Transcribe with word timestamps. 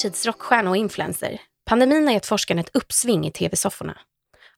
tids 0.00 0.26
rockstjärna 0.26 0.70
och 0.70 0.76
influencer. 0.76 1.40
Pandemin 1.64 2.06
har 2.06 2.14
gett 2.14 2.26
forskarna 2.26 2.60
ett 2.60 2.76
uppsving 2.76 3.26
i 3.26 3.32
tv-sofforna. 3.32 3.98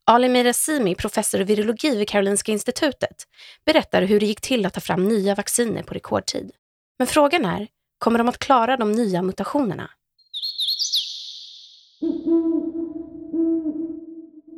Ali 0.04 0.28
Mirazimi, 0.28 0.94
professor 0.94 1.40
i 1.40 1.44
virologi 1.44 1.96
vid 1.96 2.08
Karolinska 2.08 2.52
institutet, 2.52 3.24
berättar 3.66 4.02
hur 4.02 4.20
det 4.20 4.26
gick 4.26 4.40
till 4.40 4.66
att 4.66 4.74
ta 4.74 4.80
fram 4.80 5.08
nya 5.08 5.34
vacciner 5.34 5.82
på 5.82 5.94
rekordtid. 5.94 6.50
Men 6.98 7.06
frågan 7.06 7.44
är, 7.44 7.68
kommer 7.98 8.18
de 8.18 8.28
att 8.28 8.38
klara 8.38 8.76
de 8.76 8.92
nya 8.92 9.22
mutationerna? 9.22 9.90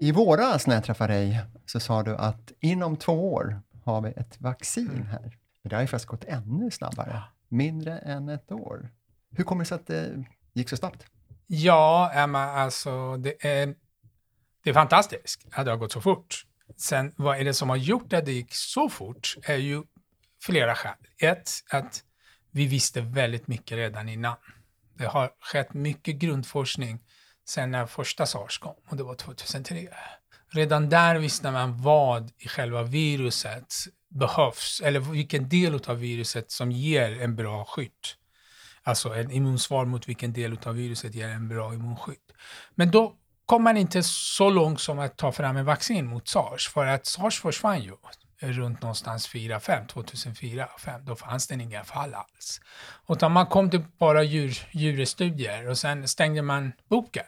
I 0.00 0.12
våras 0.12 0.66
när 0.66 0.74
jag 0.74 0.84
träffade 0.84 1.12
dig 1.12 1.40
så 1.66 1.80
sa 1.80 2.02
du 2.02 2.16
att 2.16 2.52
inom 2.60 2.96
två 2.96 3.32
år 3.32 3.60
har 3.84 4.00
vi 4.00 4.10
ett 4.10 4.40
vaccin 4.40 5.06
här. 5.10 5.38
Men 5.62 5.70
det 5.70 5.76
har 5.76 5.80
ju 5.80 5.88
faktiskt 5.88 6.08
gått 6.08 6.24
ännu 6.24 6.70
snabbare. 6.70 7.22
Mindre 7.48 7.98
än 7.98 8.28
ett 8.28 8.52
år. 8.52 8.90
Hur 9.36 9.44
kommer 9.44 9.64
det 9.64 9.68
sig 9.68 9.74
att 9.74 9.86
det 9.86 10.24
gick 10.54 10.68
så 10.68 10.76
snabbt? 10.76 11.06
Ja, 11.46 12.10
Emma, 12.14 12.44
alltså 12.44 13.16
det 13.16 13.46
är, 13.46 13.74
det 14.64 14.70
är 14.70 14.74
fantastiskt 14.74 15.46
att 15.52 15.64
det 15.64 15.70
har 15.70 15.78
gått 15.78 15.92
så 15.92 16.00
fort. 16.00 16.44
Sen 16.76 17.12
vad 17.16 17.40
är 17.40 17.44
det 17.44 17.54
som 17.54 17.68
har 17.68 17.76
gjort 17.76 18.12
att 18.12 18.24
det 18.24 18.32
gick 18.32 18.54
så 18.54 18.88
fort 18.88 19.36
är 19.42 19.56
ju 19.56 19.82
flera 20.42 20.74
skäl. 20.74 20.96
Ett, 21.18 21.50
att 21.70 22.04
vi 22.50 22.66
visste 22.66 23.00
väldigt 23.00 23.48
mycket 23.48 23.76
redan 23.76 24.08
innan. 24.08 24.36
Det 24.94 25.06
har 25.06 25.30
skett 25.40 25.74
mycket 25.74 26.16
grundforskning 26.16 27.00
sen 27.48 27.70
när 27.70 27.86
första 27.86 28.26
sars 28.26 28.58
kom 28.58 28.74
och 28.88 28.96
det 28.96 29.02
var 29.02 29.14
2003. 29.14 29.88
Redan 30.48 30.88
där 30.88 31.18
visste 31.18 31.50
man 31.50 31.82
vad 31.82 32.32
i 32.38 32.48
själva 32.48 32.82
viruset 32.82 33.74
behövs, 34.08 34.80
eller 34.84 35.00
vilken 35.00 35.48
del 35.48 35.80
av 35.86 35.98
viruset 35.98 36.50
som 36.50 36.72
ger 36.72 37.22
en 37.22 37.36
bra 37.36 37.64
skydd. 37.64 37.90
Alltså 38.86 39.14
en 39.14 39.30
immunsvar 39.30 39.84
mot 39.84 40.08
vilken 40.08 40.32
del 40.32 40.58
av 40.64 40.74
viruset 40.74 41.14
ger 41.14 41.28
en 41.28 41.48
bra 41.48 41.74
immunskydd. 41.74 42.32
Men 42.74 42.90
då 42.90 43.14
kom 43.46 43.62
man 43.62 43.76
inte 43.76 44.02
så 44.02 44.50
långt 44.50 44.80
som 44.80 44.98
att 44.98 45.16
ta 45.16 45.32
fram 45.32 45.56
en 45.56 45.64
vaccin 45.64 46.06
mot 46.06 46.28
sars, 46.28 46.68
för 46.68 46.86
att 46.86 47.06
sars 47.06 47.40
försvann 47.40 47.82
ju 47.82 47.92
runt 48.52 48.82
någonstans 48.82 49.28
4-5, 49.28 49.86
2004 49.86 50.68
5 50.78 51.04
då 51.04 51.16
fanns 51.16 51.46
det 51.46 51.54
inga 51.54 51.84
fall 51.84 52.14
alls. 52.14 52.60
Utan 53.08 53.32
man 53.32 53.46
kom 53.46 53.70
till 53.70 53.82
bara 53.98 54.22
djur, 54.22 54.68
djurstudier 54.72 55.68
och 55.68 55.78
sen 55.78 56.08
stängde 56.08 56.42
man 56.42 56.72
boken. 56.88 57.24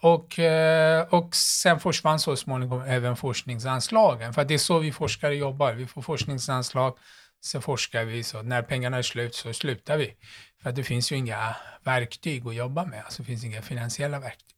Och, 0.00 0.38
eh, 0.38 1.06
och 1.10 1.34
sen 1.34 1.80
försvann 1.80 2.18
så 2.18 2.36
småningom 2.36 2.82
även 2.82 3.16
forskningsanslagen, 3.16 4.34
för 4.34 4.44
det 4.44 4.54
är 4.54 4.58
så 4.58 4.78
vi 4.78 4.92
forskare 4.92 5.34
jobbar. 5.34 5.72
Vi 5.72 5.86
får 5.86 6.02
forskningsanslag, 6.02 6.98
sen 7.46 7.62
forskar 7.62 8.04
vi, 8.04 8.22
så 8.22 8.42
när 8.42 8.62
pengarna 8.62 8.96
är 8.96 9.02
slut 9.02 9.34
så 9.34 9.52
slutar 9.52 9.96
vi. 9.96 10.14
För 10.62 10.72
det 10.72 10.84
finns 10.84 11.12
ju 11.12 11.16
inga 11.16 11.56
verktyg 11.84 12.46
att 12.46 12.54
jobba 12.54 12.84
med, 12.84 13.04
alltså 13.04 13.22
det 13.22 13.26
finns 13.26 13.44
inga 13.44 13.62
finansiella 13.62 14.20
verktyg. 14.20 14.56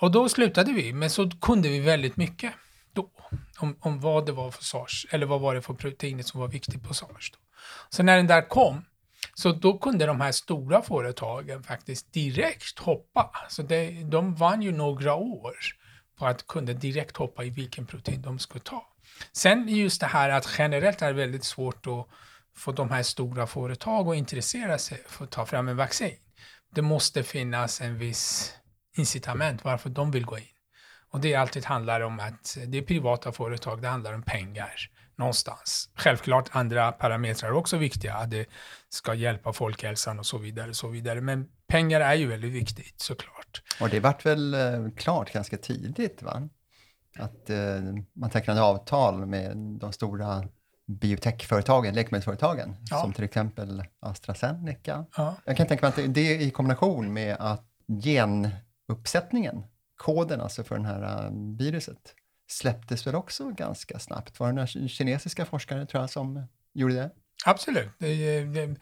Och 0.00 0.10
då 0.10 0.28
slutade 0.28 0.72
vi, 0.72 0.92
men 0.92 1.10
så 1.10 1.30
kunde 1.30 1.68
vi 1.68 1.80
väldigt 1.80 2.16
mycket 2.16 2.52
då 2.92 3.10
om, 3.58 3.76
om 3.80 4.00
vad 4.00 4.26
det 4.26 4.32
var 4.32 4.50
för 4.50 4.64
sars, 4.64 5.06
eller 5.10 5.26
vad 5.26 5.40
var 5.40 5.54
det 5.54 5.62
för 5.62 5.74
proteinet 5.74 6.26
som 6.26 6.40
var 6.40 6.48
viktigt 6.48 6.82
på 6.82 6.94
sars. 6.94 7.30
Då. 7.32 7.38
Så 7.90 8.02
när 8.02 8.16
den 8.16 8.26
där 8.26 8.48
kom, 8.48 8.84
så 9.34 9.52
då 9.52 9.78
kunde 9.78 10.06
de 10.06 10.20
här 10.20 10.32
stora 10.32 10.82
företagen 10.82 11.62
faktiskt 11.62 12.12
direkt 12.12 12.78
hoppa. 12.78 13.30
Så 13.48 13.62
det, 13.62 13.90
de 14.04 14.34
vann 14.34 14.62
ju 14.62 14.72
några 14.72 15.14
år 15.14 15.54
på 16.18 16.26
att 16.26 16.46
kunna 16.46 16.72
direkt 16.72 17.16
hoppa 17.16 17.44
i 17.44 17.50
vilken 17.50 17.86
protein 17.86 18.22
de 18.22 18.38
skulle 18.38 18.64
ta. 18.64 18.86
Sen 19.32 19.68
just 19.68 20.00
det 20.00 20.06
här 20.06 20.30
att 20.30 20.54
generellt 20.58 21.02
är 21.02 21.06
det 21.06 21.12
väldigt 21.12 21.44
svårt 21.44 21.86
att 21.86 22.08
få 22.56 22.72
de 22.72 22.90
här 22.90 23.02
stora 23.02 23.46
företagen 23.46 24.08
att 24.08 24.16
intressera 24.16 24.78
sig 24.78 25.02
för 25.06 25.24
att 25.24 25.30
ta 25.30 25.46
fram 25.46 25.68
en 25.68 25.76
vaccin. 25.76 26.16
Det 26.74 26.82
måste 26.82 27.22
finnas 27.22 27.80
en 27.80 27.98
viss 27.98 28.54
incitament 28.96 29.64
varför 29.64 29.90
de 29.90 30.10
vill 30.10 30.24
gå 30.24 30.38
in. 30.38 30.44
Och 31.10 31.20
det 31.20 31.34
alltid 31.34 31.64
handlar 31.64 32.00
om 32.00 32.20
att 32.20 32.58
det 32.66 32.78
är 32.78 32.82
privata 32.82 33.32
företag, 33.32 33.82
det 33.82 33.88
handlar 33.88 34.12
om 34.12 34.22
pengar 34.22 34.90
någonstans. 35.16 35.90
Självklart 35.94 36.48
andra 36.52 36.92
parametrar 36.92 37.48
är 37.48 37.54
också 37.54 37.76
viktiga, 37.76 38.14
att 38.14 38.30
det 38.30 38.46
ska 38.88 39.14
hjälpa 39.14 39.52
folkhälsan 39.52 40.18
och 40.18 40.26
så 40.26 40.38
vidare. 40.38 40.74
så 40.74 40.88
vidare. 40.88 41.20
Men 41.20 41.48
pengar 41.66 42.00
är 42.00 42.14
ju 42.14 42.26
väldigt 42.26 42.52
viktigt 42.52 43.00
såklart. 43.00 43.62
Och 43.80 43.88
det 43.88 44.00
vart 44.00 44.26
väl 44.26 44.54
eh, 44.54 44.90
klart 44.96 45.32
ganska 45.32 45.56
tidigt 45.56 46.22
va? 46.22 46.48
Att 47.18 47.50
eh, 47.50 47.80
man 48.12 48.30
tecknade 48.30 48.62
avtal 48.62 49.26
med 49.26 49.56
de 49.56 49.92
stora 49.92 50.44
biotechföretagen, 50.86 51.94
läkemedelsföretagen, 51.94 52.76
ja. 52.90 53.00
som 53.00 53.12
till 53.12 53.24
exempel 53.24 53.84
AstraZeneca. 54.00 55.06
Ja. 55.16 55.36
Jag 55.44 55.56
kan 55.56 55.66
tänka 55.66 55.86
mig 55.86 56.06
att 56.06 56.14
det 56.14 56.42
i 56.42 56.50
kombination 56.50 57.12
med 57.12 57.36
att 57.40 57.64
genuppsättningen, 58.02 59.62
koden 59.96 60.40
alltså 60.40 60.64
för 60.64 60.78
det 60.78 60.86
här 60.86 61.24
eh, 61.24 61.30
viruset, 61.58 62.14
släpptes 62.48 63.06
väl 63.06 63.14
också 63.14 63.50
ganska 63.50 63.98
snabbt? 63.98 64.40
Var 64.40 64.46
det 64.46 64.52
några 64.52 64.66
kinesiska 64.88 65.44
forskare 65.44 65.86
tror 65.86 66.02
jag 66.02 66.10
som 66.10 66.46
gjorde 66.74 66.94
det? 66.94 67.10
Absolut. 67.46 67.90
Det, 67.98 68.44
det, 68.44 68.76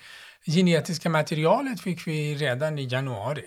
genetiska 0.47 1.09
materialet 1.09 1.81
fick 1.81 2.07
vi 2.07 2.34
redan 2.34 2.79
i 2.79 2.84
januari. 2.84 3.45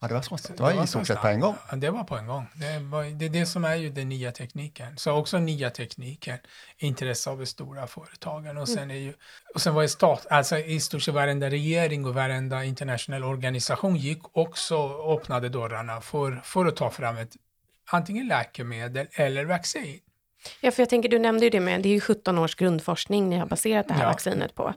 Ja, 0.00 0.08
det 0.08 0.14
var 0.14 0.22
så 0.22 0.36
Det 0.36 0.60
var, 0.60 0.70
det 0.70 0.76
var 0.76 0.84
i 0.84 0.86
stort 0.86 1.06
sett 1.06 1.20
på 1.20 1.28
en 1.28 1.40
gång. 1.40 1.54
Ja, 1.70 1.76
det 1.76 1.90
var 1.90 2.04
på 2.04 2.16
en 2.16 2.26
gång. 2.26 2.46
Det, 2.54 2.78
var, 2.78 3.04
det 3.04 3.24
är 3.24 3.28
det 3.28 3.46
som 3.46 3.64
är 3.64 3.74
ju 3.74 3.90
den 3.90 4.08
nya 4.08 4.32
tekniken. 4.32 4.96
Så 4.96 5.12
också 5.12 5.38
nya 5.38 5.70
tekniken, 5.70 6.38
intresse 6.78 7.30
av 7.30 7.38
de 7.38 7.46
stora 7.46 7.86
företagen. 7.86 8.58
Och 8.58 8.68
sen, 8.68 8.90
är 8.90 8.94
ju, 8.94 9.14
och 9.54 9.60
sen 9.60 9.74
var 9.74 9.82
det 9.82 9.88
stat, 9.88 10.26
alltså 10.30 10.58
i 10.58 10.80
stort 10.80 11.02
sett 11.02 11.14
varenda 11.14 11.50
regering 11.50 12.06
och 12.06 12.14
varenda 12.14 12.64
internationell 12.64 13.24
organisation 13.24 13.96
gick 13.96 14.36
också 14.36 14.76
och 14.76 15.20
öppnade 15.20 15.48
dörrarna 15.48 16.00
för, 16.00 16.40
för 16.44 16.66
att 16.66 16.76
ta 16.76 16.90
fram 16.90 17.16
ett 17.16 17.36
antingen 17.90 18.28
läkemedel 18.28 19.06
eller 19.12 19.44
vaccin. 19.44 20.00
Ja, 20.60 20.70
för 20.70 20.82
jag 20.82 20.90
tänker, 20.90 21.08
du 21.08 21.18
nämnde 21.18 21.44
ju 21.46 21.50
det 21.50 21.60
med, 21.60 21.82
det 21.82 21.88
är 21.88 21.94
ju 21.94 22.00
17 22.00 22.38
års 22.38 22.54
grundforskning 22.54 23.28
ni 23.28 23.36
har 23.36 23.46
baserat 23.46 23.88
det 23.88 23.94
här 23.94 24.02
ja. 24.02 24.08
vaccinet 24.08 24.54
på. 24.54 24.74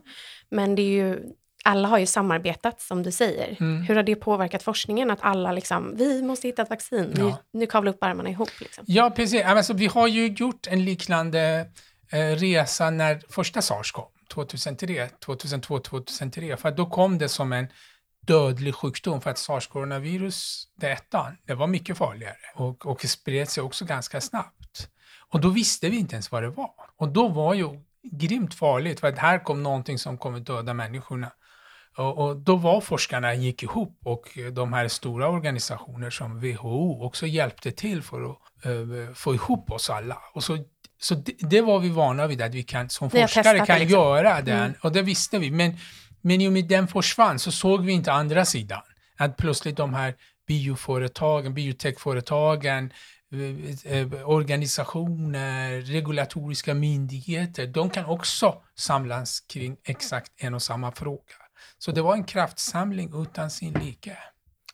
Men 0.48 0.74
det 0.74 0.82
är 0.82 0.90
ju, 0.90 1.22
alla 1.64 1.88
har 1.88 1.98
ju 1.98 2.06
samarbetat 2.06 2.80
som 2.80 3.02
du 3.02 3.12
säger. 3.12 3.56
Mm. 3.60 3.82
Hur 3.82 3.96
har 3.96 4.02
det 4.02 4.16
påverkat 4.16 4.62
forskningen 4.62 5.10
att 5.10 5.18
alla 5.22 5.52
liksom, 5.52 5.96
vi 5.96 6.22
måste 6.22 6.48
hitta 6.48 6.62
ett 6.62 6.70
vaccin, 6.70 7.14
ja. 7.16 7.24
nu, 7.24 7.34
nu 7.60 7.66
kavlar 7.66 7.92
upp 7.92 8.02
armarna 8.04 8.30
ihop? 8.30 8.60
Liksom. 8.60 8.84
Ja, 8.86 9.10
precis. 9.10 9.44
Alltså, 9.44 9.72
vi 9.72 9.86
har 9.86 10.06
ju 10.06 10.26
gjort 10.26 10.66
en 10.66 10.84
liknande 10.84 11.66
eh, 12.12 12.18
resa 12.18 12.90
när 12.90 13.22
första 13.28 13.62
sars 13.62 13.92
kom, 13.92 14.08
2003, 14.34 15.08
2002, 15.08 15.78
2003, 15.78 16.56
för 16.56 16.70
då 16.70 16.86
kom 16.86 17.18
det 17.18 17.28
som 17.28 17.52
en 17.52 17.68
dödlig 18.26 18.74
sjukdom 18.74 19.20
för 19.20 19.30
att 19.30 19.38
sars-coronavirus, 19.38 20.64
det 20.76 20.90
ettan, 20.90 21.36
det 21.44 21.54
var 21.54 21.66
mycket 21.66 21.98
farligare 21.98 22.36
och, 22.54 22.86
och 22.86 23.00
spred 23.02 23.48
sig 23.48 23.62
också 23.62 23.84
ganska 23.84 24.20
snabbt. 24.20 24.88
Och 25.28 25.40
då 25.40 25.48
visste 25.48 25.88
vi 25.90 25.98
inte 25.98 26.14
ens 26.14 26.32
vad 26.32 26.42
det 26.42 26.50
var. 26.50 26.74
Och 26.96 27.08
då 27.08 27.28
var 27.28 27.54
ju 27.54 27.80
grymt 28.02 28.54
farligt 28.54 29.00
för 29.00 29.08
att 29.08 29.18
här 29.18 29.38
kom 29.44 29.62
någonting 29.62 29.98
som 29.98 30.18
kommer 30.18 30.40
döda 30.40 30.74
människorna. 30.74 31.32
Och, 31.96 32.18
och, 32.18 32.36
då 32.36 32.56
var 32.56 32.80
forskarna 32.80 33.34
gick 33.34 33.62
ihop 33.62 33.98
och 34.04 34.38
de 34.52 34.72
här 34.72 34.88
stora 34.88 35.28
organisationer 35.28 36.10
som 36.10 36.40
WHO 36.40 37.04
också 37.04 37.26
hjälpte 37.26 37.70
till 37.70 38.02
för 38.02 38.30
att 38.30 38.38
uh, 38.66 39.12
få 39.14 39.34
ihop 39.34 39.70
oss 39.70 39.90
alla. 39.90 40.18
Och 40.32 40.44
så 40.44 40.58
så 41.00 41.14
det, 41.14 41.32
det, 41.38 41.60
var 41.60 41.78
vi 41.78 41.88
vana 41.88 42.26
vid 42.26 42.42
att 42.42 42.54
vi 42.54 42.62
kan 42.62 42.88
som 42.88 43.10
forskare 43.10 43.66
kan 43.66 43.78
liksom. 43.78 44.00
göra 44.00 44.40
den 44.40 44.58
mm. 44.58 44.74
och 44.82 44.92
det 44.92 45.02
visste 45.02 45.38
vi. 45.38 45.50
Men 45.50 45.76
men 46.20 46.40
i 46.40 46.48
och 46.48 46.52
med 46.52 46.68
den 46.68 46.88
försvann 46.88 47.38
så 47.38 47.52
såg 47.52 47.84
vi 47.84 47.92
inte 47.92 48.12
andra 48.12 48.44
sidan. 48.44 48.82
Att 49.16 49.36
plötsligt 49.36 49.76
de 49.76 49.94
här 49.94 50.14
bioföretagen, 50.46 51.54
biotechföretagen, 51.54 52.92
eh, 53.32 53.96
eh, 53.96 54.28
organisationer, 54.30 55.80
regulatoriska 55.80 56.74
myndigheter, 56.74 57.66
de 57.66 57.90
kan 57.90 58.04
också 58.04 58.62
samlas 58.74 59.40
kring 59.40 59.76
exakt 59.84 60.32
en 60.36 60.54
och 60.54 60.62
samma 60.62 60.92
fråga. 60.92 61.34
Så 61.78 61.92
det 61.92 62.02
var 62.02 62.14
en 62.14 62.24
kraftsamling 62.24 63.22
utan 63.22 63.50
sin 63.50 63.72
like. 63.72 64.16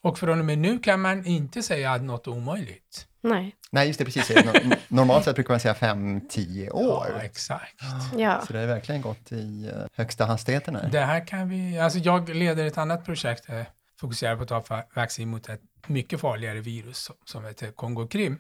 Och 0.01 0.19
från 0.19 0.39
och 0.39 0.45
med 0.45 0.59
nu 0.59 0.79
kan 0.79 1.01
man 1.01 1.27
inte 1.27 1.63
säga 1.63 1.93
att 1.93 2.03
något 2.03 2.27
är 2.27 2.31
omöjligt. 2.31 3.07
Nej. 3.21 3.57
Nej, 3.71 3.87
just 3.87 3.99
det, 3.99 4.05
precis. 4.05 4.37
Normalt 4.89 5.25
sett 5.25 5.35
brukar 5.35 5.55
man 5.55 5.61
säga 5.61 5.75
5-10 5.75 6.71
år. 6.71 7.07
Ja, 7.15 7.23
exakt. 7.23 7.83
Ja. 8.17 8.43
Så 8.47 8.53
det 8.53 8.59
har 8.59 8.67
verkligen 8.67 9.01
gått 9.01 9.33
i 9.33 9.71
eh, 9.75 9.87
högsta 9.93 10.25
hastigheten 10.25 10.77
här. 10.77 10.89
Det 10.89 11.01
här 11.01 11.27
kan 11.27 11.49
vi, 11.49 11.79
alltså 11.79 11.99
jag 11.99 12.29
leder 12.29 12.67
ett 12.67 12.79
annat 12.79 13.05
projekt, 13.05 13.49
eh, 13.49 13.63
fokuserar 14.01 14.37
på 14.37 14.55
att 14.55 14.67
ta 14.67 14.83
vaccin 14.95 15.29
mot 15.29 15.49
ett 15.49 15.61
mycket 15.87 16.21
farligare 16.21 16.61
virus 16.61 17.11
som 17.25 17.45
heter 17.45 17.73
Kongo-Krim. 17.73 18.39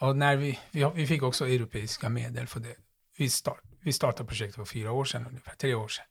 Och 0.00 0.16
när 0.16 0.36
vi, 0.36 0.58
vi, 0.70 0.90
vi, 0.94 1.06
fick 1.06 1.22
också 1.22 1.48
europeiska 1.48 2.08
medel 2.08 2.46
för 2.46 2.60
det. 2.60 2.74
Vi, 3.18 3.30
start, 3.30 3.60
vi 3.80 3.92
startade 3.92 4.28
projektet 4.28 4.56
för 4.56 4.64
fyra 4.64 4.92
år 4.92 5.04
sedan, 5.04 5.26
ungefär 5.26 5.54
tre 5.54 5.74
år 5.74 5.88
sedan. 5.88 6.04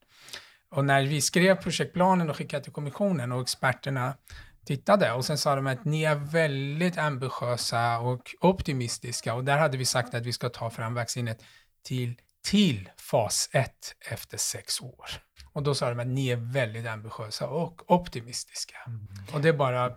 Och 0.75 0.85
när 0.85 1.03
vi 1.03 1.21
skrev 1.21 1.55
projektplanen 1.55 2.29
och 2.29 2.35
skickade 2.35 2.63
till 2.63 2.73
kommissionen 2.73 3.31
och 3.31 3.41
experterna 3.41 4.17
tittade 4.65 5.11
och 5.11 5.25
sen 5.25 5.37
sa 5.37 5.55
de 5.55 5.67
att 5.67 5.85
ni 5.85 6.03
är 6.03 6.15
väldigt 6.15 6.97
ambitiösa 6.97 7.99
och 7.99 8.35
optimistiska 8.41 9.33
och 9.33 9.43
där 9.43 9.57
hade 9.57 9.77
vi 9.77 9.85
sagt 9.85 10.13
att 10.13 10.25
vi 10.25 10.33
ska 10.33 10.49
ta 10.49 10.69
fram 10.69 10.93
vaccinet 10.93 11.43
till, 11.83 12.15
till 12.47 12.89
fas 12.97 13.49
1 13.51 13.71
efter 14.11 14.37
sex 14.37 14.81
år. 14.81 15.05
Och 15.53 15.63
då 15.63 15.75
sa 15.75 15.89
de 15.89 15.99
att 15.99 16.07
ni 16.07 16.27
är 16.27 16.53
väldigt 16.53 16.87
ambitiösa 16.87 17.47
och 17.47 17.91
optimistiska. 17.91 18.77
Mm. 18.87 19.07
Och 19.33 19.41
det 19.41 19.49
är 19.49 19.53
bara 19.53 19.91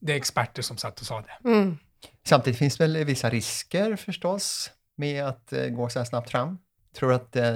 det 0.00 0.12
är 0.12 0.16
experter 0.16 0.62
som 0.62 0.76
satt 0.76 1.00
och 1.00 1.06
sa 1.06 1.20
det. 1.20 1.48
Mm. 1.48 1.78
Samtidigt 2.26 2.58
finns 2.58 2.76
det 2.76 2.84
väl 2.84 3.04
vissa 3.04 3.30
risker 3.30 3.96
förstås 3.96 4.70
med 4.96 5.24
att 5.24 5.52
uh, 5.52 5.68
gå 5.68 5.88
så 5.88 5.98
här 5.98 6.06
snabbt 6.06 6.30
fram? 6.30 6.58
Tror 6.96 7.12
att, 7.12 7.36
eh, 7.36 7.52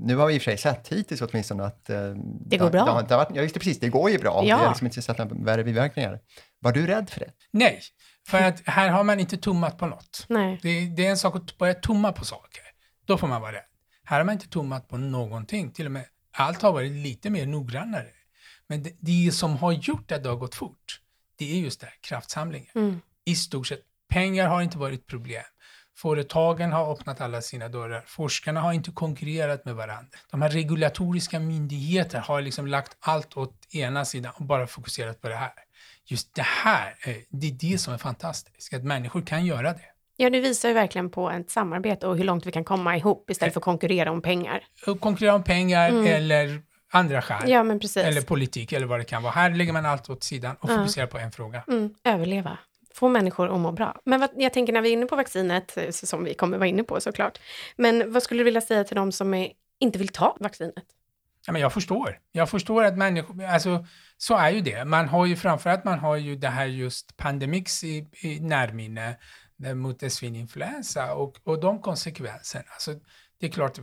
nu 0.00 0.16
har 0.16 0.26
vi 0.26 0.34
i 0.34 0.38
och 0.38 0.42
för 0.42 0.50
sig 0.50 0.58
sett 0.58 0.88
hittills 0.88 1.22
åtminstone 1.22 1.64
att... 1.64 1.90
Eh, 1.90 2.14
det 2.46 2.56
går 2.56 2.70
bra. 2.70 2.84
Det, 2.84 3.08
det, 3.08 3.16
det, 3.16 3.26
ja, 3.34 3.42
just 3.42 3.54
det, 3.54 3.60
precis. 3.60 3.80
Det 3.80 3.88
går 3.88 4.10
ju 4.10 4.18
bra. 4.18 4.34
Ja. 4.44 4.56
Vi 4.56 4.62
har 4.62 4.68
liksom 4.68 4.86
inte 4.86 5.02
sett 5.02 5.18
några 5.18 5.34
värre 5.34 5.64
biverkningar. 5.64 6.20
Var 6.60 6.72
du 6.72 6.86
rädd 6.86 7.10
för 7.10 7.20
det? 7.20 7.32
Nej, 7.50 7.80
för 8.28 8.42
att 8.42 8.62
här 8.66 8.88
har 8.88 9.04
man 9.04 9.20
inte 9.20 9.36
tummat 9.36 9.78
på 9.78 9.86
något. 9.86 10.26
Nej. 10.28 10.58
Det, 10.62 10.86
det 10.86 11.06
är 11.06 11.10
en 11.10 11.16
sak 11.16 11.36
att 11.36 11.58
börja 11.58 11.74
tumma 11.74 12.12
på 12.12 12.24
saker. 12.24 12.62
Då 13.06 13.18
får 13.18 13.28
man 13.28 13.40
vara 13.40 13.52
rädd. 13.52 13.64
Här 14.04 14.18
har 14.18 14.24
man 14.24 14.32
inte 14.32 14.48
tummat 14.48 14.88
på 14.88 14.96
någonting. 14.96 15.72
Till 15.72 15.86
och 15.86 15.92
med 15.92 16.04
allt 16.32 16.62
har 16.62 16.72
varit 16.72 16.92
lite 16.92 17.30
mer 17.30 17.46
noggrannare. 17.46 18.06
Men 18.66 18.82
det, 18.82 18.92
det 19.00 19.32
som 19.32 19.56
har 19.56 19.72
gjort 19.72 20.12
att 20.12 20.22
det 20.22 20.28
har 20.28 20.36
gått 20.36 20.54
fort, 20.54 21.00
det 21.38 21.52
är 21.52 21.60
just 21.60 21.80
det 21.80 21.86
här 21.86 21.96
kraftsamlingen. 22.00 22.70
Mm. 22.74 23.00
I 23.24 23.34
stort 23.34 23.66
sett. 23.66 23.80
Pengar 24.08 24.48
har 24.48 24.62
inte 24.62 24.78
varit 24.78 25.00
ett 25.00 25.06
problem. 25.06 25.42
Företagen 25.96 26.72
har 26.72 26.92
öppnat 26.92 27.20
alla 27.20 27.42
sina 27.42 27.68
dörrar. 27.68 28.02
Forskarna 28.06 28.60
har 28.60 28.72
inte 28.72 28.90
konkurrerat 28.90 29.64
med 29.64 29.74
varandra. 29.74 30.18
De 30.30 30.42
här 30.42 30.50
regulatoriska 30.50 31.40
myndigheterna 31.40 32.24
har 32.24 32.42
liksom 32.42 32.66
lagt 32.66 32.96
allt 33.00 33.36
åt 33.36 33.74
ena 33.74 34.04
sidan 34.04 34.32
och 34.36 34.44
bara 34.44 34.66
fokuserat 34.66 35.20
på 35.20 35.28
det 35.28 35.34
här. 35.34 35.52
Just 36.04 36.34
det 36.34 36.42
här, 36.42 36.94
det 37.28 37.46
är 37.46 37.52
det 37.52 37.78
som 37.78 37.94
är 37.94 37.98
fantastiskt, 37.98 38.74
att 38.74 38.84
människor 38.84 39.22
kan 39.22 39.46
göra 39.46 39.72
det. 39.72 39.80
Ja, 40.16 40.30
det 40.30 40.40
visar 40.40 40.68
ju 40.68 40.74
verkligen 40.74 41.10
på 41.10 41.30
ett 41.30 41.50
samarbete 41.50 42.06
och 42.06 42.16
hur 42.16 42.24
långt 42.24 42.46
vi 42.46 42.52
kan 42.52 42.64
komma 42.64 42.96
ihop 42.96 43.30
istället 43.30 43.54
för 43.54 43.60
att 43.60 43.64
konkurrera 43.64 44.10
om 44.10 44.22
pengar. 44.22 44.64
Konkurrera 45.00 45.34
om 45.34 45.42
pengar 45.42 45.88
mm. 45.88 46.06
eller 46.06 46.62
andra 46.92 47.22
skäl. 47.22 47.50
Ja, 47.50 47.62
men 47.62 47.80
precis. 47.80 47.96
Eller 48.02 48.20
politik 48.20 48.72
eller 48.72 48.86
vad 48.86 49.00
det 49.00 49.04
kan 49.04 49.22
vara. 49.22 49.32
Här 49.32 49.50
lägger 49.50 49.72
man 49.72 49.86
allt 49.86 50.10
åt 50.10 50.24
sidan 50.24 50.56
och 50.60 50.68
fokuserar 50.68 51.06
på 51.06 51.18
en 51.18 51.32
fråga. 51.32 51.64
Mm. 51.68 51.94
Överleva 52.04 52.58
få 52.96 53.08
människor 53.08 53.54
att 53.54 53.60
må 53.60 53.72
bra. 53.72 54.00
Men 54.04 54.20
vad, 54.20 54.30
jag 54.36 54.52
tänker 54.52 54.72
när 54.72 54.82
vi 54.82 54.88
är 54.88 54.92
inne 54.92 55.06
på 55.06 55.16
vaccinet, 55.16 55.76
eh, 55.76 55.90
som 55.90 56.24
vi 56.24 56.34
kommer 56.34 56.58
vara 56.58 56.68
inne 56.68 56.82
på 56.82 57.00
såklart, 57.00 57.38
men 57.76 58.12
vad 58.12 58.22
skulle 58.22 58.40
du 58.40 58.44
vilja 58.44 58.60
säga 58.60 58.84
till 58.84 58.96
de 58.96 59.12
som 59.12 59.34
är, 59.34 59.52
inte 59.78 59.98
vill 59.98 60.08
ta 60.08 60.36
vaccinet? 60.40 60.84
Ja, 61.46 61.52
men 61.52 61.62
jag 61.62 61.72
förstår. 61.72 62.18
Jag 62.32 62.50
förstår 62.50 62.84
att 62.84 62.98
människor, 62.98 63.44
alltså 63.44 63.86
så 64.16 64.36
är 64.36 64.50
ju 64.50 64.60
det. 64.60 64.84
Man 64.84 65.08
har 65.08 65.26
ju 65.26 65.36
framförallt, 65.36 65.84
man 65.84 65.98
har 65.98 66.16
ju 66.16 66.36
det 66.36 66.48
här 66.48 66.66
just 66.66 67.16
pandemix 67.16 67.84
i, 67.84 68.08
i 68.22 68.40
närminne 68.40 69.16
eh, 69.64 69.74
mot 69.74 70.12
svininfluensa 70.12 71.14
och, 71.14 71.36
och 71.44 71.60
de 71.60 71.80
konsekvenserna. 71.80 72.64
Alltså, 72.68 72.94
det 73.40 73.46
är 73.46 73.50
klart, 73.50 73.78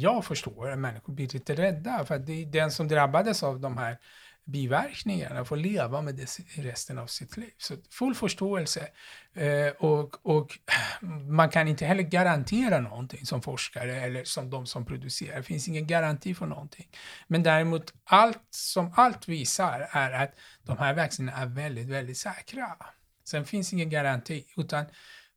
jag 0.00 0.24
förstår 0.24 0.70
att 0.70 0.78
människor 0.78 1.12
blir 1.12 1.28
lite 1.28 1.54
rädda 1.54 2.04
för 2.04 2.14
att 2.14 2.26
det 2.26 2.42
är 2.42 2.46
den 2.46 2.70
som 2.70 2.88
drabbades 2.88 3.42
av 3.42 3.60
de 3.60 3.76
här 3.78 3.98
biverkningarna, 4.44 5.44
får 5.44 5.56
leva 5.56 6.02
med 6.02 6.14
det 6.14 6.38
resten 6.56 6.98
av 6.98 7.06
sitt 7.06 7.36
liv. 7.36 7.50
Så 7.58 7.74
full 7.90 8.14
förståelse. 8.14 8.88
Eh, 9.34 9.72
och, 9.78 10.26
och 10.26 10.58
man 11.28 11.50
kan 11.50 11.68
inte 11.68 11.86
heller 11.86 12.02
garantera 12.02 12.80
någonting 12.80 13.26
som 13.26 13.42
forskare 13.42 14.00
eller 14.00 14.24
som 14.24 14.50
de 14.50 14.66
som 14.66 14.86
producerar. 14.86 15.36
Det 15.36 15.42
finns 15.42 15.68
ingen 15.68 15.86
garanti 15.86 16.34
för 16.34 16.46
någonting. 16.46 16.88
Men 17.26 17.42
däremot, 17.42 17.92
allt 18.04 18.46
som 18.50 18.92
allt 18.96 19.28
visar 19.28 19.88
är 19.90 20.12
att 20.12 20.34
de 20.62 20.78
här 20.78 20.94
vaccinerna 20.94 21.38
är 21.38 21.46
väldigt, 21.46 21.88
väldigt 21.88 22.18
säkra. 22.18 22.76
Sen 23.24 23.44
finns 23.44 23.72
ingen 23.72 23.90
garanti, 23.90 24.44
utan 24.56 24.84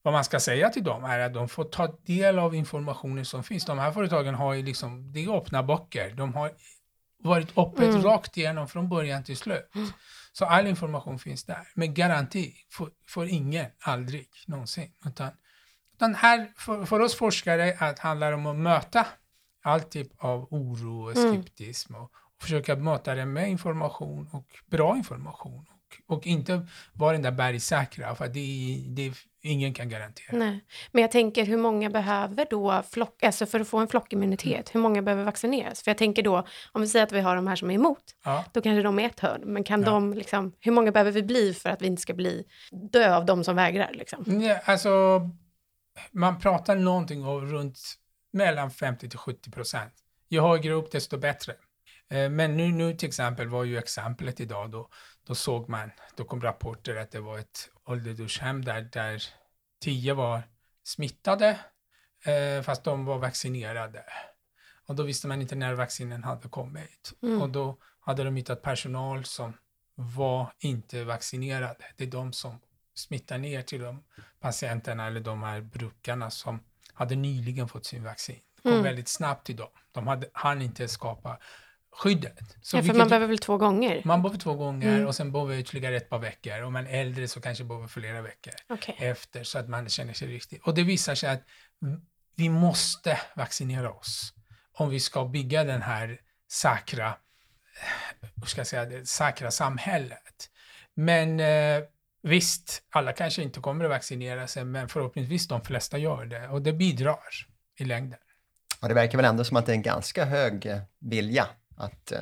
vad 0.01 0.13
man 0.13 0.23
ska 0.23 0.39
säga 0.39 0.69
till 0.69 0.83
dem 0.83 1.03
är 1.03 1.19
att 1.19 1.33
de 1.33 1.49
får 1.49 1.63
ta 1.63 1.87
del 2.05 2.39
av 2.39 2.55
informationen 2.55 3.25
som 3.25 3.43
finns. 3.43 3.65
De 3.65 3.79
här 3.79 3.91
företagen 3.91 4.35
har 4.35 4.53
ju 4.53 4.63
liksom, 4.63 5.11
det 5.13 5.23
är 5.23 5.37
öppna 5.37 5.63
böcker. 5.63 6.09
De 6.09 6.33
har 6.33 6.51
varit 7.25 7.57
öppet 7.57 7.89
mm. 7.89 8.03
rakt 8.03 8.37
igenom 8.37 8.67
från 8.67 8.89
början 8.89 9.23
till 9.23 9.37
slut. 9.37 9.75
Mm. 9.75 9.87
Så 10.31 10.45
all 10.45 10.67
information 10.67 11.19
finns 11.19 11.43
där. 11.43 11.67
Men 11.73 11.93
garanti 11.93 12.53
får, 12.71 12.89
får 13.07 13.27
ingen, 13.27 13.65
aldrig, 13.79 14.27
någonsin. 14.47 14.91
Utan, 15.05 15.31
utan 15.93 16.15
här, 16.15 16.51
för, 16.57 16.85
för 16.85 16.99
oss 16.99 17.15
forskare, 17.15 17.77
att 17.79 17.99
handlar 17.99 18.31
om 18.31 18.45
att 18.45 18.55
möta 18.55 19.07
all 19.63 19.81
typ 19.81 20.07
av 20.17 20.47
oro 20.53 21.03
och 21.03 21.17
mm. 21.17 21.33
skeptism 21.33 21.95
och, 21.95 22.03
och, 22.03 22.41
försöka 22.41 22.75
möta 22.75 23.15
det 23.15 23.25
med 23.25 23.49
information 23.49 24.29
och 24.31 24.47
bra 24.65 24.97
information 24.97 25.65
och 26.07 26.27
inte 26.27 26.67
vara 26.93 27.11
den 27.11 27.21
där 27.21 27.31
bergsäkra, 27.31 28.15
för 28.15 28.27
det, 28.27 28.83
det 28.87 29.13
ingen 29.41 29.73
kan 29.73 29.89
garantera. 29.89 30.37
Nej. 30.37 30.65
Men 30.91 31.01
jag 31.01 31.11
tänker 31.11 31.45
hur 31.45 31.57
många 31.57 31.89
behöver 31.89 32.47
då, 32.49 32.83
flock, 32.91 33.23
alltså 33.23 33.45
för 33.45 33.59
att 33.59 33.67
få 33.67 33.77
en 33.77 33.87
flockimmunitet, 33.87 34.53
mm. 34.53 34.63
hur 34.71 34.79
många 34.79 35.01
behöver 35.01 35.23
vaccineras? 35.23 35.83
För 35.83 35.91
jag 35.91 35.97
tänker 35.97 36.23
då, 36.23 36.47
om 36.71 36.81
vi 36.81 36.87
säger 36.87 37.05
att 37.05 37.11
vi 37.11 37.19
har 37.21 37.35
de 37.35 37.47
här 37.47 37.55
som 37.55 37.71
är 37.71 37.75
emot, 37.75 38.03
ja. 38.23 38.45
då 38.51 38.61
kanske 38.61 38.81
de 38.81 38.99
är 38.99 39.05
ett 39.05 39.19
hörn, 39.19 39.41
men 39.45 39.63
kan 39.63 39.81
ja. 39.81 39.89
de 39.89 40.13
liksom, 40.13 40.53
hur 40.59 40.71
många 40.71 40.91
behöver 40.91 41.11
vi 41.11 41.23
bli 41.23 41.53
för 41.53 41.69
att 41.69 41.81
vi 41.81 41.87
inte 41.87 42.01
ska 42.01 42.13
bli 42.13 42.43
dö 42.91 43.15
av 43.15 43.25
de 43.25 43.43
som 43.43 43.55
vägrar? 43.55 43.91
Liksom? 43.93 44.23
Nej, 44.27 44.61
alltså, 44.65 45.21
man 46.11 46.39
pratar 46.39 46.75
någonting 46.75 47.25
om 47.25 47.45
runt 47.45 47.79
mellan 48.33 48.71
50 48.71 49.09
till 49.09 49.19
70 49.19 49.51
procent. 49.51 49.93
Ju 50.29 50.41
högre 50.41 50.73
upp, 50.73 50.91
desto 50.91 51.17
bättre. 51.17 51.53
Eh, 52.09 52.29
men 52.29 52.57
nu, 52.57 52.71
nu 52.71 52.93
till 52.93 53.07
exempel 53.07 53.47
var 53.47 53.63
ju 53.63 53.77
exemplet 53.77 54.39
idag 54.39 54.71
då, 54.71 54.89
då 55.27 55.35
såg 55.35 55.69
man, 55.69 55.91
då 56.15 56.23
kom 56.23 56.41
rapporter 56.41 56.95
att 56.95 57.11
det 57.11 57.19
var 57.19 57.39
ett 57.39 57.69
ålderdomshem 57.85 58.65
där, 58.65 58.81
där 58.81 59.23
tio 59.81 60.13
var 60.13 60.41
smittade 60.83 61.59
eh, 62.25 62.61
fast 62.63 62.83
de 62.83 63.05
var 63.05 63.17
vaccinerade. 63.17 64.03
Och 64.87 64.95
då 64.95 65.03
visste 65.03 65.27
man 65.27 65.41
inte 65.41 65.55
när 65.55 65.73
vaccinen 65.73 66.23
hade 66.23 66.49
kommit. 66.49 67.13
Mm. 67.21 67.41
Och 67.41 67.49
då 67.49 67.77
hade 67.99 68.23
de 68.23 68.35
hittat 68.35 68.61
personal 68.61 69.25
som 69.25 69.53
var 69.95 70.53
inte 70.59 71.03
vaccinerade. 71.03 71.85
Det 71.95 72.03
är 72.03 72.11
de 72.11 72.33
som 72.33 72.59
smittar 72.93 73.37
ner 73.37 73.61
till 73.61 73.81
de 73.81 74.03
patienterna 74.39 75.07
eller 75.07 75.19
de 75.19 75.43
här 75.43 75.61
brukarna 75.61 76.29
som 76.29 76.59
hade 76.93 77.15
nyligen 77.15 77.67
fått 77.67 77.85
sin 77.85 78.03
vaccin. 78.03 78.39
Det 78.55 78.61
kom 78.61 78.71
mm. 78.71 78.83
väldigt 78.83 79.07
snabbt 79.07 79.45
till 79.45 79.55
dem. 79.55 79.69
De 79.91 80.07
hade, 80.07 80.29
hann 80.33 80.61
inte 80.61 80.87
skapa 80.87 81.39
skyddet. 81.97 82.57
Så 82.61 82.77
ja, 82.77 82.83
för 82.83 82.93
man 82.93 83.07
behöver 83.07 83.27
väl 83.27 83.37
två 83.37 83.57
gånger? 83.57 84.01
Man 84.05 84.21
behöver 84.21 84.39
två 84.39 84.53
gånger 84.53 84.95
mm. 84.95 85.07
och 85.07 85.15
sen 85.15 85.31
behöver 85.31 85.57
ytterligare 85.57 85.95
ett 85.95 86.09
par 86.09 86.19
veckor. 86.19 86.61
Om 86.61 86.73
man 86.73 86.87
är 86.87 87.01
äldre 87.01 87.27
så 87.27 87.41
kanske 87.41 87.63
behöver 87.63 87.87
flera 87.87 88.21
veckor 88.21 88.53
okay. 88.69 88.95
efter 88.97 89.43
så 89.43 89.59
att 89.59 89.69
man 89.69 89.89
känner 89.89 90.13
sig 90.13 90.27
riktigt. 90.27 90.61
Och 90.63 90.75
det 90.75 90.83
visar 90.83 91.15
sig 91.15 91.29
att 91.29 91.41
vi 92.35 92.49
måste 92.49 93.19
vaccinera 93.35 93.91
oss 93.91 94.33
om 94.73 94.89
vi 94.89 94.99
ska 94.99 95.25
bygga 95.25 95.63
den 95.63 95.81
här 95.81 96.19
säkra, 96.51 97.17
hur 98.35 98.45
ska 98.45 98.59
jag 98.59 98.67
säga, 98.67 98.85
det 98.85 99.05
säkra 99.05 99.51
samhället. 99.51 100.49
Men 100.93 101.39
eh, 101.39 101.83
visst, 102.21 102.83
alla 102.89 103.13
kanske 103.13 103.43
inte 103.43 103.59
kommer 103.59 103.85
att 103.85 103.91
vaccinera 103.91 104.47
sig, 104.47 104.65
men 104.65 104.89
förhoppningsvis 104.89 105.47
de 105.47 105.61
flesta 105.61 105.97
gör 105.97 106.25
det 106.25 106.47
och 106.47 106.61
det 106.61 106.73
bidrar 106.73 107.19
i 107.79 107.85
längden. 107.85 108.19
Och 108.81 108.87
det 108.87 108.93
verkar 108.93 109.17
väl 109.17 109.25
ändå 109.25 109.43
som 109.43 109.57
att 109.57 109.65
det 109.65 109.71
är 109.71 109.75
en 109.75 109.81
ganska 109.81 110.25
hög 110.25 110.67
vilja 110.99 111.47
att 111.77 112.11
uh, 112.11 112.19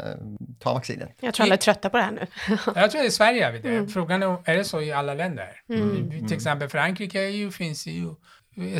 ta 0.60 0.74
vaccinet. 0.74 1.18
Jag 1.20 1.34
tror 1.34 1.44
alla 1.44 1.54
är 1.54 1.58
trötta 1.58 1.90
på 1.90 1.98
det 1.98 2.04
här 2.04 2.12
nu. 2.12 2.28
jag 2.76 2.92
tror 2.92 3.02
att 3.02 3.08
i 3.08 3.12
Sverige 3.12 3.48
är 3.48 3.52
vi 3.52 3.60
det. 3.60 3.70
Mm. 3.70 3.88
Frågan 3.88 4.24
är, 4.24 4.38
är 4.46 4.58
det 4.58 4.64
så 4.64 4.82
i 4.82 4.92
alla 4.92 5.14
länder? 5.14 5.62
Mm. 5.70 6.10
Till 6.10 6.20
mm. 6.20 6.34
exempel 6.34 6.70
Frankrike 6.70 7.20
är 7.20 7.30
ju, 7.30 7.52
finns 7.52 7.88
ju 7.88 8.16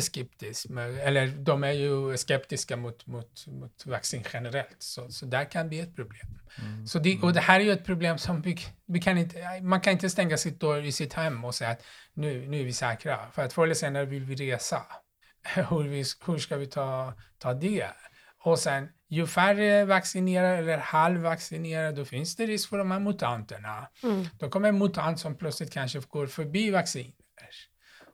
skeptisk, 0.00 0.66
eller 1.04 1.26
de 1.26 1.64
är 1.64 1.72
ju 1.72 2.16
skeptiska 2.16 2.76
mot, 2.76 3.06
mot, 3.06 3.46
mot 3.46 3.86
vaccin 3.86 4.24
generellt, 4.32 4.76
så, 4.78 5.10
så 5.10 5.26
där 5.26 5.44
kan 5.44 5.68
bli 5.68 5.80
ett 5.80 5.96
problem. 5.96 6.40
Mm. 6.58 6.86
Så 6.86 6.98
det, 6.98 7.18
och 7.22 7.32
det 7.32 7.40
här 7.40 7.60
är 7.60 7.64
ju 7.64 7.72
ett 7.72 7.84
problem 7.84 8.18
som 8.18 8.42
vi, 8.42 8.56
vi 8.86 9.00
kan 9.00 9.18
inte, 9.18 9.60
man 9.62 9.80
kan 9.80 9.92
inte 9.92 10.10
stänga 10.10 10.36
sitt 10.36 10.60
dörr 10.60 10.82
i 10.82 10.92
sitt 10.92 11.12
hem 11.12 11.44
och 11.44 11.54
säga 11.54 11.70
att 11.70 11.82
nu, 12.14 12.48
nu 12.48 12.60
är 12.60 12.64
vi 12.64 12.72
säkra, 12.72 13.30
för 13.32 13.42
att 13.42 13.52
förr 13.52 13.64
eller 13.64 13.74
senare 13.74 14.04
vill 14.04 14.24
vi 14.24 14.34
resa. 14.34 14.82
hur, 15.70 15.82
vi, 15.82 16.04
hur 16.26 16.38
ska 16.38 16.56
vi 16.56 16.66
ta, 16.66 17.14
ta 17.38 17.54
det? 17.54 17.86
Och 18.44 18.58
sen, 18.58 18.88
ju 19.14 19.26
färre 19.26 19.84
vaccinerar 19.84 20.56
eller 20.58 20.78
halvvaccinerar, 20.78 21.92
då 21.92 22.04
finns 22.04 22.36
det 22.36 22.46
risk 22.46 22.68
för 22.68 22.78
de 22.78 22.90
här 22.90 23.00
mutanterna. 23.00 23.88
Mm. 24.02 24.26
Då 24.38 24.48
kommer 24.48 24.68
en 24.68 24.78
mutant 24.78 25.20
som 25.20 25.34
plötsligt 25.34 25.72
kanske 25.72 26.00
går 26.08 26.26
förbi 26.26 26.70
vacciner. 26.70 27.14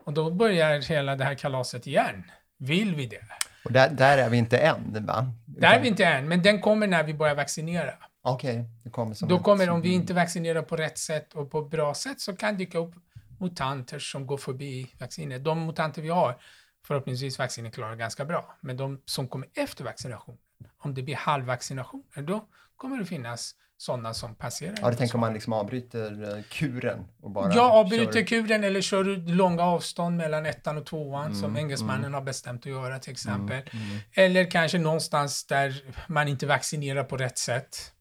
Och 0.04 0.12
då 0.12 0.30
börjar 0.30 0.80
hela 0.80 1.16
det 1.16 1.24
här 1.24 1.34
kalaset 1.34 1.86
igen. 1.86 2.24
Vill 2.58 2.94
vi 2.94 3.06
det? 3.06 3.20
Och 3.64 3.72
där, 3.72 3.90
där 3.90 4.18
är 4.18 4.30
vi 4.30 4.36
inte 4.36 4.58
än, 4.58 5.06
va? 5.06 5.32
Där 5.46 5.72
är 5.72 5.80
vi 5.80 5.88
inte 5.88 6.04
än, 6.04 6.28
men 6.28 6.42
den 6.42 6.60
kommer 6.60 6.86
när 6.86 7.04
vi 7.04 7.14
börjar 7.14 7.34
vaccinera. 7.34 7.94
Okej, 8.22 8.50
okay. 8.50 8.64
det 8.84 8.90
kommer 8.90 9.14
som 9.14 9.28
Då 9.28 9.38
kommer, 9.38 9.70
om 9.70 9.82
vi 9.82 9.92
inte 9.92 10.14
vaccinerar 10.14 10.62
på 10.62 10.76
rätt 10.76 10.98
sätt 10.98 11.34
och 11.34 11.50
på 11.50 11.62
bra 11.62 11.94
sätt, 11.94 12.20
så 12.20 12.36
kan 12.36 12.56
dyka 12.56 12.78
upp 12.78 12.94
mutanter 13.40 13.98
som 13.98 14.26
går 14.26 14.36
förbi 14.36 14.94
vaccinet. 15.00 15.44
De 15.44 15.66
mutanter 15.66 16.02
vi 16.02 16.08
har, 16.08 16.40
förhoppningsvis 16.86 17.38
vaccinet 17.38 17.74
klarar 17.74 17.96
ganska 17.96 18.24
bra. 18.24 18.58
Men 18.60 18.76
de 18.76 19.02
som 19.04 19.28
kommer 19.28 19.48
efter 19.54 19.84
vaccination, 19.84 20.38
om 20.78 20.94
det 20.94 21.02
blir 21.02 21.16
halvvaccinationer, 21.16 22.22
då 22.22 22.48
kommer 22.76 22.98
det 22.98 23.04
finnas 23.04 23.54
sådana 23.76 24.14
som 24.14 24.34
passerar. 24.34 24.74
Ja, 24.82 24.90
du 24.90 24.96
tänker 24.96 25.14
om 25.14 25.20
man 25.20 25.34
liksom 25.34 25.52
avbryter 25.52 26.36
eh, 26.36 26.42
kuren? 26.42 27.04
Och 27.20 27.30
bara 27.30 27.54
ja, 27.54 27.72
avbryter 27.72 28.12
kör... 28.12 28.22
kuren 28.22 28.64
eller 28.64 28.80
kör 28.80 29.04
långa 29.34 29.62
avstånd 29.62 30.16
mellan 30.16 30.46
ettan 30.46 30.78
och 30.78 30.86
tvåan 30.86 31.26
mm, 31.26 31.40
som 31.40 31.56
engelsmannen 31.56 32.04
mm. 32.04 32.14
har 32.14 32.22
bestämt 32.22 32.60
att 32.60 32.66
göra 32.66 32.98
till 32.98 33.12
exempel. 33.12 33.62
Mm, 33.72 33.86
mm. 33.86 33.98
eller 34.12 34.50
kanske 34.50 34.78
någonstans 34.78 35.46
där 35.46 35.82
man 36.08 36.28
inte 36.28 36.46
vaccinerar 36.46 37.04
på 37.04 37.16
rätt 37.16 37.38
sätt. 37.38 37.92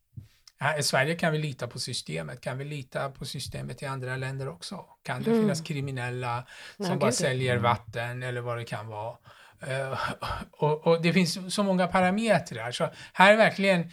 I 0.79 0.83
Sverige 0.83 1.15
kan 1.15 1.31
vi 1.31 1.37
lita 1.37 1.67
på 1.67 1.79
systemet. 1.79 2.41
Kan 2.41 2.57
vi 2.57 2.65
lita 2.65 3.09
på 3.09 3.25
systemet 3.25 3.81
i 3.81 3.85
andra 3.85 4.17
länder 4.17 4.47
också? 4.47 4.85
Kan 5.03 5.23
det 5.23 5.29
Mm. 5.31 5.41
finnas 5.41 5.61
kriminella 5.61 6.45
som 6.77 6.85
Nej, 6.85 6.97
bara 6.97 7.11
säljer 7.11 7.57
vatten 7.57 8.23
eller 8.23 8.41
vad 8.41 8.57
det 8.57 8.65
kan 8.65 8.87
vara? 8.87 9.17
Eh, 9.61 9.99
och, 10.51 10.87
och 10.87 11.01
det 11.01 11.13
finns 11.13 11.53
så 11.55 11.63
många 11.63 11.87
parametrar. 11.87 12.71
Så 12.71 12.89
här 13.13 13.33
är 13.33 13.37
verkligen, 13.37 13.91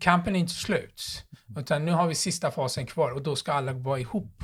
kampen 0.00 0.36
är 0.36 0.40
inte 0.40 0.52
slut. 0.52 1.24
Utan 1.58 1.84
nu 1.84 1.92
har 1.92 2.06
vi 2.06 2.14
sista 2.14 2.50
fasen 2.50 2.86
kvar 2.86 3.10
och 3.10 3.22
då 3.22 3.36
ska 3.36 3.52
alla 3.52 3.72
vara 3.72 3.98
ihop 3.98 4.42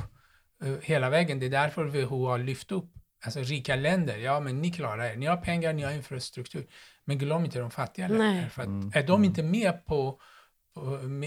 eh, 0.65 0.75
hela 0.83 1.11
vägen. 1.11 1.39
Det 1.41 1.47
är 1.47 1.51
därför 1.51 1.85
WHO 1.85 2.27
har 2.27 2.39
lyft 2.39 2.73
upp 2.73 2.93
alltså 3.25 3.41
rika 3.41 3.77
länder. 3.77 4.17
Ja, 4.17 4.41
men 4.41 4.63
ni 4.63 4.73
klarar 4.73 5.05
er. 5.05 5.17
Ni 5.17 5.27
har 5.27 5.37
pengar, 5.37 5.73
ni 5.73 5.83
har 5.83 5.93
infrastruktur. 5.93 6.67
Men 7.05 7.19
glöm 7.19 7.45
inte 7.45 7.59
de 7.59 7.71
fattiga 7.71 8.09
Nej. 8.09 8.19
länderna. 8.19 8.49
För 8.51 8.63
att 8.63 8.97
är 8.97 9.07
de 9.07 9.25
inte 9.25 9.43
med 9.43 9.87
på 9.87 10.21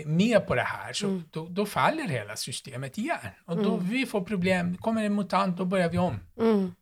med- 0.06 0.48
på 0.48 0.56
det 0.56 0.62
här 0.62 0.94
så 0.94 1.08
Mm. 1.08 1.24
då, 1.32 1.48
då 1.50 1.66
faller 1.66 2.04
hela 2.08 2.36
systemet 2.36 2.98
igen. 2.98 3.18
Och 3.46 3.64
då 3.64 3.78
vi 3.78 4.06
får 4.06 4.22
problem, 4.22 4.78
kommer 4.78 5.04
en 5.04 5.16
mutant, 5.16 5.58
då 5.58 5.66
börjar 5.66 5.90
vi 5.90 5.98
om. 5.98 6.20
Mm. 6.40 6.74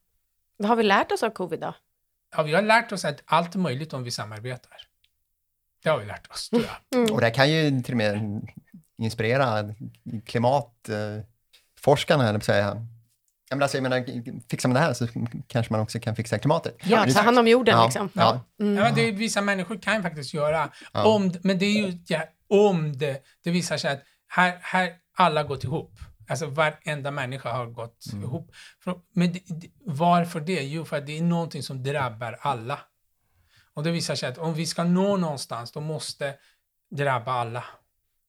Vad 0.58 0.70
har 0.70 0.76
vi 0.76 0.84
lärt 0.84 1.12
oss 1.12 1.24
av 1.24 1.30
covid 1.30 1.60
då? 1.60 1.74
Ja, 2.38 2.44
vi 2.44 2.54
har 2.54 2.62
lärt 2.62 2.92
oss 2.92 3.06
att 3.06 3.22
allt 3.26 3.56
är 3.56 3.60
möjligt 3.60 3.94
om 3.94 4.04
vi 4.04 4.12
samarbetar. 4.12 4.78
Det 5.84 5.90
har 5.90 6.00
vi 6.00 6.06
lärt 6.06 6.32
oss, 6.32 6.50
tror 6.50 6.62
jag. 6.64 6.72
Mm. 7.00 7.14
Och 7.14 7.22
det 7.22 7.32
kan 7.32 7.50
ju 7.52 7.82
till 7.82 7.94
och 7.94 7.98
med 7.98 8.42
inspirera 8.98 9.74
klimatforskarna, 10.26 12.30
eller 12.30 12.40
säga. 12.40 12.88
Ja, 13.50 13.56
men 13.56 13.62
alltså, 13.62 13.78
jag 13.78 13.84
menar, 13.84 14.06
fixar 14.50 14.70
man 14.70 14.74
det 14.74 14.80
här 14.80 14.94
så 14.94 15.08
kanske 15.48 15.74
man 15.74 15.82
också 15.82 16.00
kan 16.00 16.16
fixa 16.16 16.40
klimatet. 16.40 16.78
Ja, 16.84 17.06
ta 17.14 17.22
hand 17.22 17.40
om 17.40 17.48
jorden 17.48 17.78
Ja, 17.78 17.84
liksom. 17.86 18.10
ja. 18.14 18.42
Mm. 18.60 18.76
Ja, 18.76 18.84
men 18.84 18.96
det, 18.96 19.12
vissa 19.12 19.42
människor 19.42 19.78
kan 19.78 20.04
faktiskt 20.04 20.34
göra, 20.34 20.70
Ja. 20.94 21.06
om, 21.06 21.34
men 21.44 21.60
det 21.60 21.66
är 21.66 21.88
ju 21.88 21.98
ja, 22.08 22.24
om 22.50 22.98
det, 22.98 23.24
det 23.44 23.52
visar 23.52 23.78
sig 23.78 23.92
att 23.94 24.04
här, 24.28 24.58
här 24.62 24.94
alla 25.16 25.44
gått 25.44 25.64
ihop. 25.64 25.92
Alltså 26.28 26.46
varenda 26.48 27.12
människa 27.12 27.52
har 27.52 27.66
gått 27.66 28.06
ihop. 28.14 28.52
För, 28.84 29.00
men 29.14 29.34
det, 29.34 29.42
det, 29.48 29.70
varför 29.86 30.40
det? 30.40 30.64
Jo, 30.64 30.86
för 30.86 30.98
att 30.98 31.06
det 31.06 31.18
är 31.18 31.22
någonting 31.22 31.64
som 31.64 31.84
drabbar 31.84 32.38
alla. 32.42 32.80
Och 33.74 33.84
det 33.84 33.92
visar 33.92 34.16
sig 34.16 34.30
att 34.30 34.38
om 34.38 34.54
vi 34.54 34.66
ska 34.66 34.84
nå 34.84 35.18
någonstans, 35.18 35.72
då 35.72 35.82
måste 35.82 36.34
drabba 36.90 37.32
alla. 37.32 37.64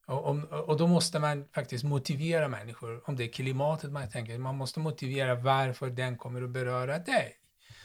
Och, 0.07 0.27
om, 0.27 0.45
och 0.45 0.77
då 0.77 0.87
måste 0.87 1.19
man 1.19 1.45
faktiskt 1.55 1.85
motivera 1.85 2.49
människor, 2.49 3.09
om 3.09 3.17
det 3.17 3.25
är 3.25 3.29
klimatet 3.29 3.93
man 3.93 4.11
tänker, 4.11 4.39
man 4.39 4.57
måste 4.57 4.81
motivera 4.81 5.35
varför 5.35 5.91
den 5.91 6.17
kommer 6.19 6.43
att 6.43 6.51
beröra 6.51 6.99
dig. 6.99 7.35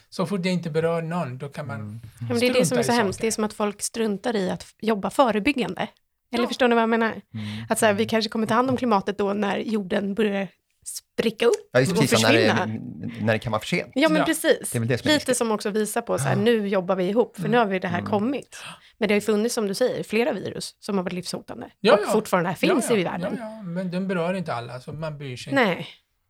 Så 0.08 0.26
fort 0.26 0.42
det 0.42 0.48
inte 0.48 0.70
berör 0.70 1.02
någon, 1.02 1.38
då 1.38 1.48
kan 1.48 1.66
man 1.66 2.00
Ja, 2.20 2.26
men 2.28 2.40
det 2.40 2.46
är 2.46 2.54
det 2.54 2.66
som 2.66 2.78
är 2.78 2.82
så 2.82 2.92
hemskt. 2.92 3.16
saker. 3.16 3.22
Det 3.22 3.26
är 3.26 3.30
som 3.30 3.44
att 3.44 3.52
folk 3.52 3.82
struntar 3.82 4.36
i 4.36 4.50
att 4.50 4.66
jobba 4.80 5.10
förebyggande. 5.10 5.88
Eller 6.34 6.46
förstår 6.46 6.68
ni 6.68 6.74
vad 6.74 6.82
jag 6.82 6.88
menar? 6.88 7.20
Att 7.68 7.78
så 7.78 7.86
här, 7.86 7.92
vi 7.92 8.04
kanske 8.06 8.28
kommer 8.30 8.46
ta 8.46 8.54
hand 8.54 8.70
om 8.70 8.76
klimatet 8.76 9.18
då 9.18 9.32
när 9.32 9.58
jorden 9.58 10.14
börjar 10.14 10.48
spricka 10.86 11.46
upp 11.46 11.68
Ja, 11.72 11.80
just 11.80 11.92
och 11.92 11.98
precis, 11.98 12.20
som 12.20 12.32
när 12.32 12.38
försvinna. 12.38 12.66
det, 12.66 13.24
när 13.24 13.32
det 13.32 13.38
kan 13.38 13.52
vara 13.52 13.60
för 13.60 13.66
sent. 13.66 13.92
Ja, 13.94 14.08
men 14.08 14.18
Ja, 14.18 14.24
precis. 14.24 14.70
det 14.70 14.78
är 14.78 14.80
väl 14.80 14.88
det 14.88 14.98
som 14.98 15.10
Lite 15.10 15.34
som 15.34 15.50
också 15.52 15.70
visar 15.70 16.00
på 16.02 16.18
så 16.18 16.24
här, 16.24 16.36
nu 16.36 16.68
jobbar 16.68 16.96
vi 16.96 17.04
ihop, 17.04 17.36
för 17.36 17.48
nu 17.48 17.56
har 17.56 17.66
vi 17.66 17.78
det 17.78 17.88
här 17.88 17.98
Mm. 17.98 18.10
kommit. 18.10 18.56
Men 18.98 19.08
det 19.08 19.14
har 19.14 19.16
ju 19.16 19.20
funnits, 19.26 19.54
som 19.54 19.68
du 19.68 19.74
säger, 19.74 20.02
flera 20.04 20.32
virus 20.32 20.76
som 20.80 20.96
har 20.96 21.04
varit 21.04 21.12
livshotande. 21.12 21.70
Ja, 21.80 21.92
och 21.94 22.00
ja. 22.06 22.10
fortfarande 22.12 22.48
här 22.50 22.56
finns 22.56 22.90
ja, 22.90 22.96
i 22.96 23.02
ja, 23.02 23.10
världen. 23.10 23.36
Ja, 23.40 23.44
ja, 23.56 23.62
men 23.62 23.90
den 23.90 24.08
berör 24.08 24.34
inte 24.34 24.54
alla, 24.54 24.80
så 24.80 24.92
man 24.92 25.18
bryr 25.18 25.36
sig 25.36 25.50
inte. 25.52 25.64
Nej, 25.64 25.86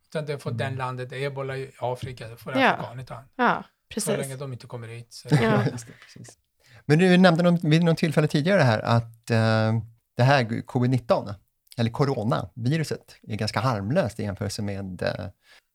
Utan 0.09 0.25
det 0.25 0.39
får 0.39 0.51
den 0.51 0.75
landet, 0.75 1.11
ebola 1.13 1.57
i 1.57 1.71
Afrika, 1.79 2.27
det 2.27 2.37
får 2.37 2.57
Ja. 2.57 2.69
Afghanistan. 2.71 3.23
ja, 3.35 3.63
Så 3.97 4.11
länge 4.11 4.23
precis. 4.23 4.39
de 4.39 4.53
inte 4.53 4.67
kommer 4.67 4.87
hit. 4.87 5.07
Så. 5.13 5.27
Ja. 5.31 5.63
Precis. 6.13 6.37
Men 6.85 6.99
du 6.99 7.17
nämnde 7.17 7.43
någon, 7.43 7.59
vid 7.69 7.83
något 7.83 7.97
tillfälle 7.97 8.27
tidigare 8.27 8.61
här 8.61 8.79
att 8.79 9.29
eh, 9.31 9.73
det 10.17 10.23
här 10.23 10.43
covid-19, 10.43 11.33
eller 11.77 11.91
coronaviruset, 11.91 13.15
är 13.27 13.35
ganska 13.35 13.59
harmlöst 13.59 14.19
i 14.19 14.23
jämförelse 14.23 14.61
med 14.61 15.01
eh, 15.01 15.25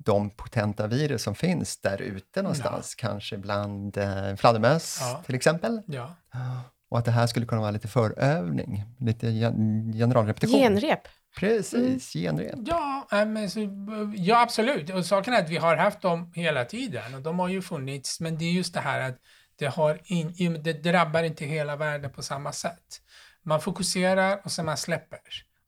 de 0.05 0.31
potenta 0.31 0.87
virus 0.87 1.23
som 1.23 1.35
finns 1.35 1.81
där 1.81 2.03
ute 2.03 2.43
någonstans, 2.43 2.95
kanske 2.95 3.39
bland 3.39 3.97
eh, 3.97 4.37
fladdermöss 4.37 4.99
Ja. 5.01 5.23
till 5.27 5.35
exempel. 5.35 5.83
Ja. 5.87 6.15
Och 6.91 6.99
att 6.99 7.05
det 7.05 7.11
här 7.11 7.27
skulle 7.27 7.47
kunna 7.47 7.61
vara 7.61 7.71
lite 7.71 7.89
förövning, 7.89 8.85
lite 8.99 9.31
gen- 9.31 9.93
generalrepetition. 9.93 10.61
Genrep. 10.61 11.01
Precis, 11.39 12.13
genrep. 12.13 12.55
Ja, 12.67 13.09
äh, 13.13 13.25
men 13.27 13.51
så, 13.51 13.61
ja, 14.17 14.43
absolut. 14.43 14.91
Och 14.91 15.07
saken 15.07 15.35
är 15.35 15.39
att 15.43 15.51
vi 15.51 15.57
har 15.57 15.77
haft 15.77 16.01
dem 16.01 16.33
hela 16.35 16.65
tiden 16.65 17.15
och 17.15 17.23
de 17.23 17.39
har 17.39 17.49
ju 17.49 17.63
funnits, 17.63 18.21
men 18.21 18.39
det 18.39 18.45
är 18.45 18.53
just 18.53 18.75
det 18.75 18.81
här 18.81 19.01
att 19.11 19.17
det, 19.57 19.67
har 19.67 20.01
in, 20.05 20.63
det 20.63 20.73
drabbar 20.73 21.23
inte 21.23 21.45
hela 21.45 21.77
världen 21.77 22.11
på 22.11 22.23
samma 22.23 22.53
sätt. 22.53 23.01
Man 23.43 23.61
fokuserar 23.61 24.41
och 24.45 24.53
sen 24.53 24.67
man 24.67 24.77
släpper. 24.77 25.21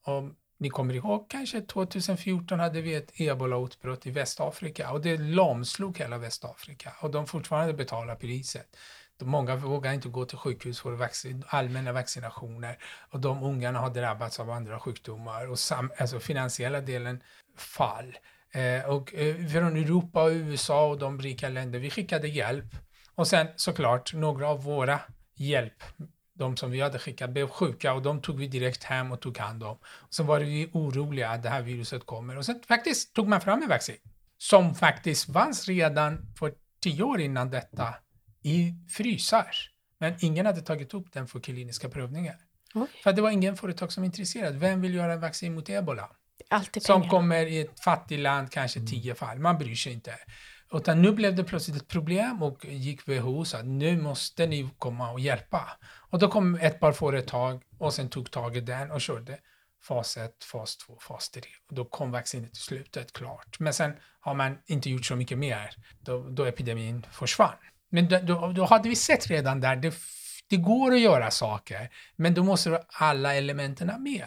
Om 0.04 0.36
ni 0.58 0.70
kommer 0.70 0.94
ihåg 0.94 1.30
kanske 1.30 1.60
2014 1.60 2.60
hade 2.60 2.80
vi 2.80 2.94
ett 2.94 3.12
ebolautbrott 3.14 4.06
i 4.06 4.10
Västafrika 4.10 4.90
och 4.90 5.00
det 5.00 5.16
lamslog 5.16 5.98
hela 5.98 6.18
Västafrika 6.18 6.92
och 7.00 7.10
de 7.10 7.26
fortfarande 7.26 7.74
betalar 7.74 8.14
priset. 8.14 8.76
De 9.18 9.28
Många 9.28 9.56
vågar 9.56 9.92
inte 9.92 10.08
gå 10.08 10.24
till 10.24 10.38
sjukhus 10.38 10.80
för 10.80 10.92
vaccin, 10.92 11.44
allmänna 11.48 11.92
vaccinationer 11.92 12.78
och 13.10 13.20
de 13.20 13.42
ungarna 13.42 13.78
har 13.78 13.90
drabbats 13.90 14.40
av 14.40 14.50
andra 14.50 14.80
sjukdomar 14.80 15.50
och 15.50 15.58
sam, 15.58 15.90
alltså 15.98 16.20
finansiella 16.20 16.80
delen 16.80 17.22
fall. 17.56 18.18
Eh, 18.50 18.90
och 18.90 19.14
eh, 19.14 19.46
från 19.46 19.76
Europa 19.76 20.22
och 20.22 20.30
USA 20.30 20.86
och 20.86 20.98
de 20.98 21.20
rika 21.20 21.48
länder, 21.48 21.78
vi 21.78 21.90
skickade 21.90 22.28
hjälp 22.28 22.76
och 23.14 23.28
sen 23.28 23.46
såklart 23.56 24.14
några 24.14 24.48
av 24.48 24.64
våra 24.64 25.00
hjälp 25.34 25.82
de 26.34 26.56
som 26.56 26.70
vi 26.70 26.80
hade 26.80 26.98
skickat 26.98 27.30
blev 27.30 27.48
sjuka 27.48 27.92
och 27.92 28.02
de 28.02 28.22
tog 28.22 28.38
vi 28.38 28.46
direkt 28.46 28.84
hem 28.84 29.12
och 29.12 29.20
tog 29.20 29.38
hand 29.38 29.62
om. 29.62 29.78
Så 30.10 30.22
var 30.22 30.40
vi 30.40 30.70
oroliga 30.72 31.30
att 31.30 31.42
det 31.42 31.48
här 31.48 31.62
viruset 31.62 32.06
kommer 32.06 32.38
och 32.38 32.46
sen 32.46 32.60
faktiskt 32.68 33.14
tog 33.14 33.28
man 33.28 33.40
fram 33.40 33.62
en 33.62 33.68
vaccin 33.68 33.96
som 34.38 34.74
faktiskt 34.74 35.32
fanns 35.32 35.68
redan 35.68 36.34
för 36.38 36.54
tio 36.80 37.02
år 37.02 37.20
innan 37.20 37.50
detta 37.50 37.94
i 38.42 38.74
frysar. 38.90 39.46
Men 39.98 40.14
ingen 40.20 40.46
hade 40.46 40.60
tagit 40.60 40.94
upp 40.94 41.12
den 41.12 41.26
för 41.26 41.40
kliniska 41.40 41.88
prövningar. 41.88 42.36
Oj. 42.74 42.86
För 43.02 43.12
det 43.12 43.22
var 43.22 43.30
ingen 43.30 43.56
företag 43.56 43.92
som 43.92 44.00
var 44.02 44.06
intresserad. 44.06 44.54
Vem 44.54 44.80
vill 44.80 44.94
göra 44.94 45.12
en 45.12 45.20
vaccin 45.20 45.54
mot 45.54 45.68
ebola? 45.68 46.10
Alltid 46.50 46.82
Som 46.82 47.00
pengar. 47.00 47.10
kommer 47.10 47.46
i 47.46 47.60
ett 47.60 47.80
fattigt 47.80 48.20
land, 48.20 48.50
kanske 48.50 48.80
tio 48.80 49.14
fall. 49.14 49.38
Man 49.38 49.58
bryr 49.58 49.74
sig 49.74 49.92
inte. 49.92 50.14
Utan 50.72 51.02
nu 51.02 51.12
blev 51.12 51.34
det 51.34 51.44
plötsligt 51.44 51.76
ett 51.76 51.88
problem 51.88 52.42
och 52.42 52.64
gick 52.64 53.08
WHO 53.08 53.38
och 53.38 53.46
sa 53.46 53.62
nu 53.62 54.02
måste 54.02 54.46
ni 54.46 54.70
komma 54.78 55.10
och 55.10 55.20
hjälpa. 55.20 55.78
Och 56.10 56.18
då 56.18 56.28
kom 56.28 56.54
ett 56.54 56.80
par 56.80 56.92
företag 56.92 57.62
och 57.78 57.94
sen 57.94 58.08
tog 58.08 58.30
tag 58.30 58.56
i 58.56 58.60
den 58.60 58.90
och 58.90 59.00
körde 59.00 59.38
fas 59.82 60.16
1, 60.16 60.44
fas 60.44 60.76
2, 60.76 60.98
fas 61.00 61.30
3. 61.30 61.42
Och 61.68 61.74
då 61.74 61.84
kom 61.84 62.10
vaccinet 62.10 62.52
till 62.52 62.62
slutet 62.62 63.12
klart. 63.12 63.60
Men 63.60 63.74
sen 63.74 63.92
har 64.20 64.34
man 64.34 64.58
inte 64.66 64.90
gjort 64.90 65.04
så 65.04 65.16
mycket 65.16 65.38
mer 65.38 65.74
då, 66.00 66.28
då 66.28 66.44
epidemin 66.44 67.06
försvann. 67.12 67.56
Men 67.88 68.08
då, 68.08 68.18
då, 68.18 68.52
då 68.52 68.64
hade 68.64 68.88
vi 68.88 68.96
sett 68.96 69.26
redan 69.26 69.60
där, 69.60 69.76
det, 69.76 69.94
det 70.52 70.56
går 70.56 70.92
att 70.92 71.00
göra 71.00 71.30
saker, 71.30 71.90
men 72.16 72.34
då 72.34 72.44
måste 72.44 72.70
du 72.70 72.74
ha 72.74 72.84
alla 72.88 73.34
elementen 73.34 74.02
med. 74.02 74.26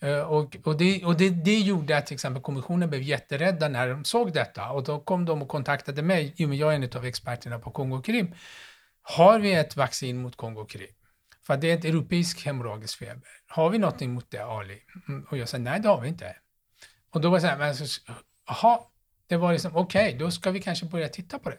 Eh, 0.00 0.18
och 0.18 0.56
och, 0.64 0.78
det, 0.78 1.04
och 1.04 1.16
det, 1.16 1.30
det 1.30 1.58
gjorde 1.58 1.96
att 1.96 2.06
till 2.06 2.14
exempel 2.14 2.42
kommissionen 2.42 2.90
blev 2.90 3.02
jätterädda 3.02 3.68
när 3.68 3.88
de 3.88 4.04
såg 4.04 4.32
detta 4.32 4.70
och 4.70 4.84
då 4.84 5.00
kom 5.00 5.24
de 5.24 5.42
och 5.42 5.48
kontaktade 5.48 6.02
mig, 6.02 6.34
i 6.36 6.44
och 6.44 6.48
med 6.48 6.58
jag 6.58 6.72
är 6.72 6.76
en 6.76 6.98
av 6.98 7.04
experterna 7.04 7.58
på 7.58 7.70
Kongo-Krim. 7.70 8.34
Har 9.02 9.38
vi 9.38 9.54
ett 9.54 9.76
vaccin 9.76 10.22
mot 10.22 10.36
Kongo-Krim? 10.36 10.94
För 11.46 11.56
det 11.56 11.70
är 11.70 11.78
ett 11.78 11.84
europeiskt 11.84 12.46
hemorragisk 12.46 12.98
feber. 12.98 13.28
Har 13.46 13.70
vi 13.70 13.78
någonting 13.78 14.12
mot 14.12 14.30
det, 14.30 14.44
Ali? 14.44 14.82
Mm, 15.08 15.26
och 15.30 15.36
jag 15.38 15.48
sa 15.48 15.58
nej, 15.58 15.80
det 15.80 15.88
har 15.88 16.00
vi 16.00 16.08
inte. 16.08 16.36
Och 17.10 17.20
då 17.20 17.30
var 17.30 17.36
det 17.36 17.40
så 17.40 17.46
här, 17.46 17.58
men 17.58 17.76
så, 17.76 18.00
jaha, 18.48 18.78
det 19.26 19.36
var 19.36 19.52
liksom 19.52 19.76
okej, 19.76 20.16
då 20.18 20.30
ska 20.30 20.50
vi 20.50 20.60
kanske 20.60 20.86
börja 20.86 21.08
titta 21.08 21.38
på 21.38 21.50
det. 21.50 21.58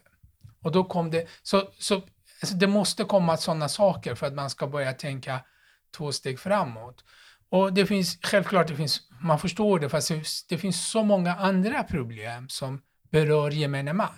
Och 0.61 0.71
då 0.71 0.83
kom 0.83 1.11
det, 1.11 1.27
så, 1.43 1.71
så 1.79 2.01
alltså 2.41 2.55
det 2.55 2.67
måste 2.67 3.03
komma 3.03 3.37
sådana 3.37 3.69
saker 3.69 4.15
för 4.15 4.27
att 4.27 4.33
man 4.33 4.49
ska 4.49 4.67
börja 4.67 4.93
tänka 4.93 5.39
två 5.97 6.11
steg 6.11 6.39
framåt. 6.39 7.03
Och 7.49 7.73
det 7.73 7.85
finns, 7.85 8.17
självklart, 8.21 8.67
det 8.67 8.75
finns, 8.75 9.01
man 9.21 9.39
förstår 9.39 9.79
det, 9.79 9.89
fast 9.89 10.11
det, 10.49 10.57
finns 10.57 10.87
så 10.87 11.03
många 11.03 11.35
andra 11.35 11.83
problem 11.83 12.49
som 12.49 12.81
berör 13.11 13.51
gemene 13.51 13.93
man. 13.93 14.09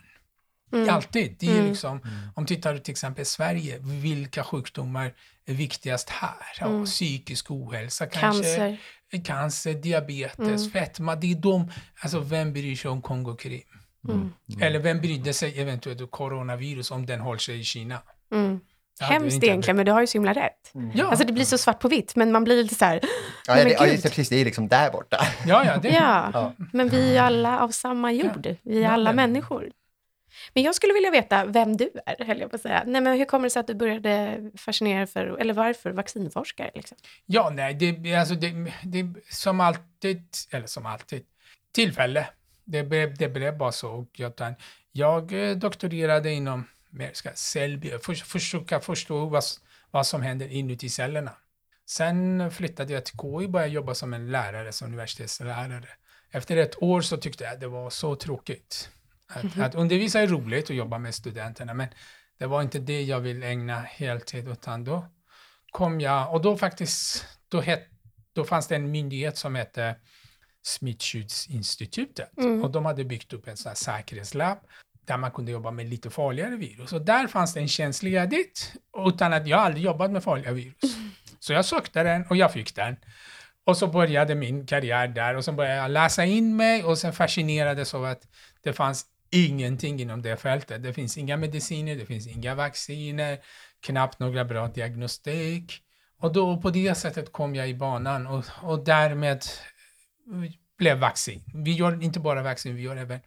Mm. 0.73 0.89
Alltid. 0.89 1.35
Det 1.39 1.47
är 1.47 1.51
Mm. 1.59 1.69
liksom, 1.69 2.01
om 2.35 2.45
tittar 2.45 2.73
du 2.73 2.79
till 2.79 2.91
exempel 2.91 3.25
Sverige, 3.25 3.77
vilka 3.81 4.43
sjukdomar 4.43 5.13
är 5.45 5.53
viktigast 5.53 6.09
här? 6.09 6.57
Ja, 6.59 6.65
Mm. 6.67 6.85
Psykisk 6.85 7.51
ohälsa 7.51 8.05
kanske, 8.05 8.77
Cancer. 9.11 9.23
cancer 9.23 9.73
diabetes, 9.73 10.39
Mm. 10.61 10.71
fetma. 10.71 11.15
Det 11.15 11.31
är 11.31 11.35
de, 11.35 11.71
alltså 12.01 12.19
vem 12.19 12.53
bryr 12.53 12.75
sig 12.75 12.91
om 12.91 13.01
Kongo-Krim? 13.01 13.78
Mm. 14.07 14.33
Eller 14.61 14.79
vem 14.79 15.01
brydde 15.01 15.33
sig 15.33 15.61
eventuellt 15.61 16.01
om 16.01 16.07
coronavirus 16.07 16.91
om 16.91 17.05
den 17.05 17.19
håller 17.19 17.39
sig 17.39 17.59
i 17.59 17.63
Kina? 17.63 18.01
Mm. 18.31 18.59
Hemskt 19.01 19.43
egentligen, 19.43 19.75
men 19.77 19.85
du 19.85 19.91
har 19.91 20.01
ju 20.01 20.07
så 20.07 20.13
himla 20.17 20.33
rätt. 20.33 20.71
Ja, 20.93 21.05
Alltså 21.07 21.25
det 21.25 21.33
blir 21.33 21.45
så 21.45 21.57
svart 21.57 21.79
på 21.79 21.87
vitt, 21.87 22.15
men 22.15 22.31
man 22.31 22.43
blir 22.43 22.63
lite 22.63 22.75
så 22.75 22.85
här, 22.85 22.99
Ja, 23.47 23.55
men 23.55 23.65
det, 23.65 23.71
ja, 23.71 23.83
gud. 23.83 23.91
just 23.91 24.03
det, 24.03 24.09
precis, 24.09 24.29
det 24.29 24.35
är 24.41 24.45
liksom 24.45 24.67
där 24.67 24.91
borta. 24.91 25.17
ja, 25.47 25.65
ja, 25.65 25.77
det, 25.77 25.89
ja, 25.89 26.29
Ja. 26.33 26.53
men 26.73 26.89
vi 26.89 27.07
är 27.09 27.11
ju 27.11 27.17
alla 27.17 27.59
av 27.59 27.69
samma 27.69 28.11
jord. 28.11 28.55
Vi 28.63 28.77
är 28.77 28.81
Ja, 28.83 28.89
alla 28.89 29.13
men- 29.13 29.31
människor. 29.31 29.71
Men 30.53 30.63
jag 30.63 30.75
skulle 30.75 30.93
vilja 30.93 31.11
veta 31.11 31.45
vem 31.45 31.77
du 31.77 31.89
är, 32.05 32.25
höll 32.25 32.39
jag 32.39 32.49
på 32.49 32.55
att 32.55 32.61
säga. 32.61 32.83
Nej, 32.87 33.01
men 33.01 33.17
hur 33.17 33.25
kommer 33.25 33.43
det 33.43 33.49
sig 33.49 33.59
att 33.59 33.67
du 33.67 33.73
började 33.75 34.37
fascinera 34.57 35.07
för, 35.07 35.37
eller 35.41 35.53
varför 35.53 35.91
vaccinforskare? 35.91 36.71
Liksom? 36.75 36.97
Ja, 37.25 37.49
nej, 37.53 37.73
det, 37.73 38.15
alltså 38.15 38.35
det, 38.35 38.71
det 38.83 39.05
som 39.29 39.59
alltid, 39.59 40.23
eller 40.51 40.67
som 40.67 40.85
alltid, 40.85 41.23
tillfälle. 41.75 42.27
Det 42.71 42.83
blev, 42.83 43.17
det 43.17 43.29
blev 43.29 43.57
bara 43.57 43.71
så. 43.71 44.07
Jag, 44.13 44.33
jag 44.91 45.49
eh, 45.49 45.55
doktorerade 45.55 46.31
inom 46.31 46.63
ska, 47.13 47.29
cellbiologi, 47.33 48.03
för, 48.03 48.13
försöka 48.13 48.79
förstå 48.79 49.25
vad, 49.25 49.43
vad 49.91 50.07
som 50.07 50.21
händer 50.21 50.47
inuti 50.47 50.89
cellerna. 50.89 51.31
Sen 51.85 52.51
flyttade 52.51 52.93
jag 52.93 53.05
till 53.05 53.17
KI 53.17 53.45
och 53.45 53.49
började 53.49 53.73
jobba 53.73 53.93
som 53.93 54.13
en 54.13 54.31
lärare, 54.31 54.71
som 54.71 54.87
universitetslärare. 54.87 55.89
Efter 56.31 56.57
ett 56.57 56.83
år 56.83 57.01
så 57.01 57.17
tyckte 57.17 57.43
jag 57.43 57.53
att 57.53 57.59
det 57.59 57.67
var 57.67 57.89
så 57.89 58.15
tråkigt. 58.15 58.89
Att, 59.27 59.43
mm 59.43 59.53
-hmm. 59.53 59.65
att 59.65 59.75
undervisa 59.75 60.19
är 60.19 60.27
roligt 60.27 60.69
och 60.69 60.75
jobba 60.75 60.97
med 60.97 61.15
studenterna, 61.15 61.73
men 61.73 61.87
det 62.37 62.45
var 62.45 62.61
inte 62.61 62.79
det 62.79 63.01
jag 63.01 63.19
vill 63.19 63.43
ägna 63.43 63.79
heltid, 63.79 64.47
utan 64.47 64.83
då 64.83 65.05
kom 65.71 66.01
jag, 66.01 66.33
och 66.33 66.41
då 66.41 66.57
faktiskt, 66.57 67.25
då, 67.47 67.61
het, 67.61 67.87
då 68.33 68.43
fanns 68.43 68.67
det 68.67 68.75
en 68.75 68.91
myndighet 68.91 69.37
som 69.37 69.55
hette 69.55 69.95
Smittskyddsinstitutet 70.69 72.37
mm. 72.37 72.63
och 72.63 72.71
de 72.71 72.85
hade 72.85 73.03
byggt 73.03 73.33
upp 73.33 73.47
en 73.47 73.57
sån 73.57 73.69
här 73.69 73.75
säkerhetslabb 73.75 74.57
där 75.05 75.17
man 75.17 75.31
kunde 75.31 75.51
jobba 75.51 75.71
med 75.71 75.89
lite 75.89 76.09
farligare 76.09 76.55
virus. 76.55 76.93
Och 76.93 77.01
där 77.01 77.27
fanns 77.27 77.53
det 77.53 77.59
en 77.59 77.67
känslig 77.67 78.29
dit, 78.29 78.73
utan 79.07 79.33
att 79.33 79.47
jag 79.47 79.59
aldrig 79.59 79.83
jobbat 79.83 80.11
med 80.11 80.23
farliga 80.23 80.51
virus. 80.51 80.95
Mm. 80.97 81.09
Så 81.39 81.53
jag 81.53 81.65
sökte 81.65 82.03
den 82.03 82.25
och 82.29 82.35
jag 82.35 82.53
fick 82.53 82.75
den. 82.75 82.95
Och 83.63 83.77
så 83.77 83.87
började 83.87 84.35
min 84.35 84.65
karriär 84.65 85.07
där 85.07 85.35
och 85.35 85.45
så 85.45 85.51
började 85.51 85.75
jag 85.75 85.91
läsa 85.91 86.25
in 86.25 86.55
mig 86.55 86.83
och 86.83 86.97
sen 86.97 87.13
fascinerades 87.13 87.93
av 87.93 88.05
att 88.05 88.27
det 88.63 88.73
fanns 88.73 89.05
ingenting 89.31 89.99
inom 90.01 90.21
det 90.21 90.37
fältet. 90.37 90.83
Det 90.83 90.93
finns 90.93 91.17
inga 91.17 91.37
mediciner, 91.37 91.95
det 91.95 92.05
finns 92.05 92.27
inga 92.27 92.55
vacciner, 92.55 93.39
knappt 93.81 94.19
några 94.19 94.45
bra 94.45 94.67
diagnostik. 94.67 95.83
Och 96.21 96.33
då 96.33 96.61
på 96.61 96.69
det 96.69 96.95
sättet 96.95 97.31
kom 97.31 97.55
jag 97.55 97.69
i 97.69 97.73
banan 97.73 98.27
och, 98.27 98.45
och 98.61 98.83
därmed 98.83 99.43
blev 100.77 100.97
vaccin. 100.97 101.43
Vi 101.53 101.71
gör 101.71 102.03
inte 102.03 102.19
bara 102.19 102.43
vaccin, 102.43 102.75
vi 102.75 102.81
gör 102.81 102.97
även 102.97 103.19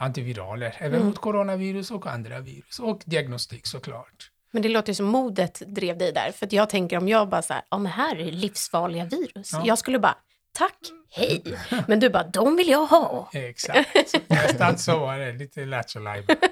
antiviraler, 0.00 0.76
även 0.78 0.94
mm. 0.94 1.06
mot 1.06 1.18
coronavirus 1.18 1.90
och 1.90 2.06
andra 2.06 2.40
virus 2.40 2.78
och 2.78 3.02
diagnostik 3.04 3.66
såklart. 3.66 4.30
Men 4.50 4.62
det 4.62 4.68
låter 4.68 4.90
ju 4.90 4.94
som 4.94 5.06
modet 5.06 5.62
drev 5.66 5.98
dig 5.98 6.12
där, 6.12 6.32
för 6.32 6.48
jag 6.50 6.70
tänker 6.70 6.96
om 6.96 7.08
jag 7.08 7.28
bara 7.28 7.42
så 7.42 7.52
här, 7.52 7.62
ja 7.70 7.78
men 7.78 7.92
här 7.92 8.16
är 8.16 8.32
livsfarliga 8.32 9.04
virus. 9.04 9.50
Ja. 9.52 9.62
Jag 9.66 9.78
skulle 9.78 9.98
bara, 9.98 10.16
tack, 10.52 10.78
hej. 11.10 11.42
Men 11.86 12.00
du 12.00 12.10
bara, 12.10 12.24
de 12.24 12.56
vill 12.56 12.68
jag 12.68 12.86
ha. 12.86 13.30
Exakt, 13.32 14.14
nästan 14.28 14.78
så 14.78 14.98
var 14.98 15.18
det, 15.18 15.32
lite 15.32 15.64
lattjo 15.64 16.00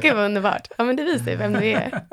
Gud 0.00 0.14
vad 0.14 0.24
underbart. 0.24 0.68
Ja, 0.78 0.84
men 0.84 0.96
det 0.96 1.04
visar 1.04 1.30
ju 1.30 1.36
vem 1.36 1.52
du 1.52 1.70
är. 1.70 2.04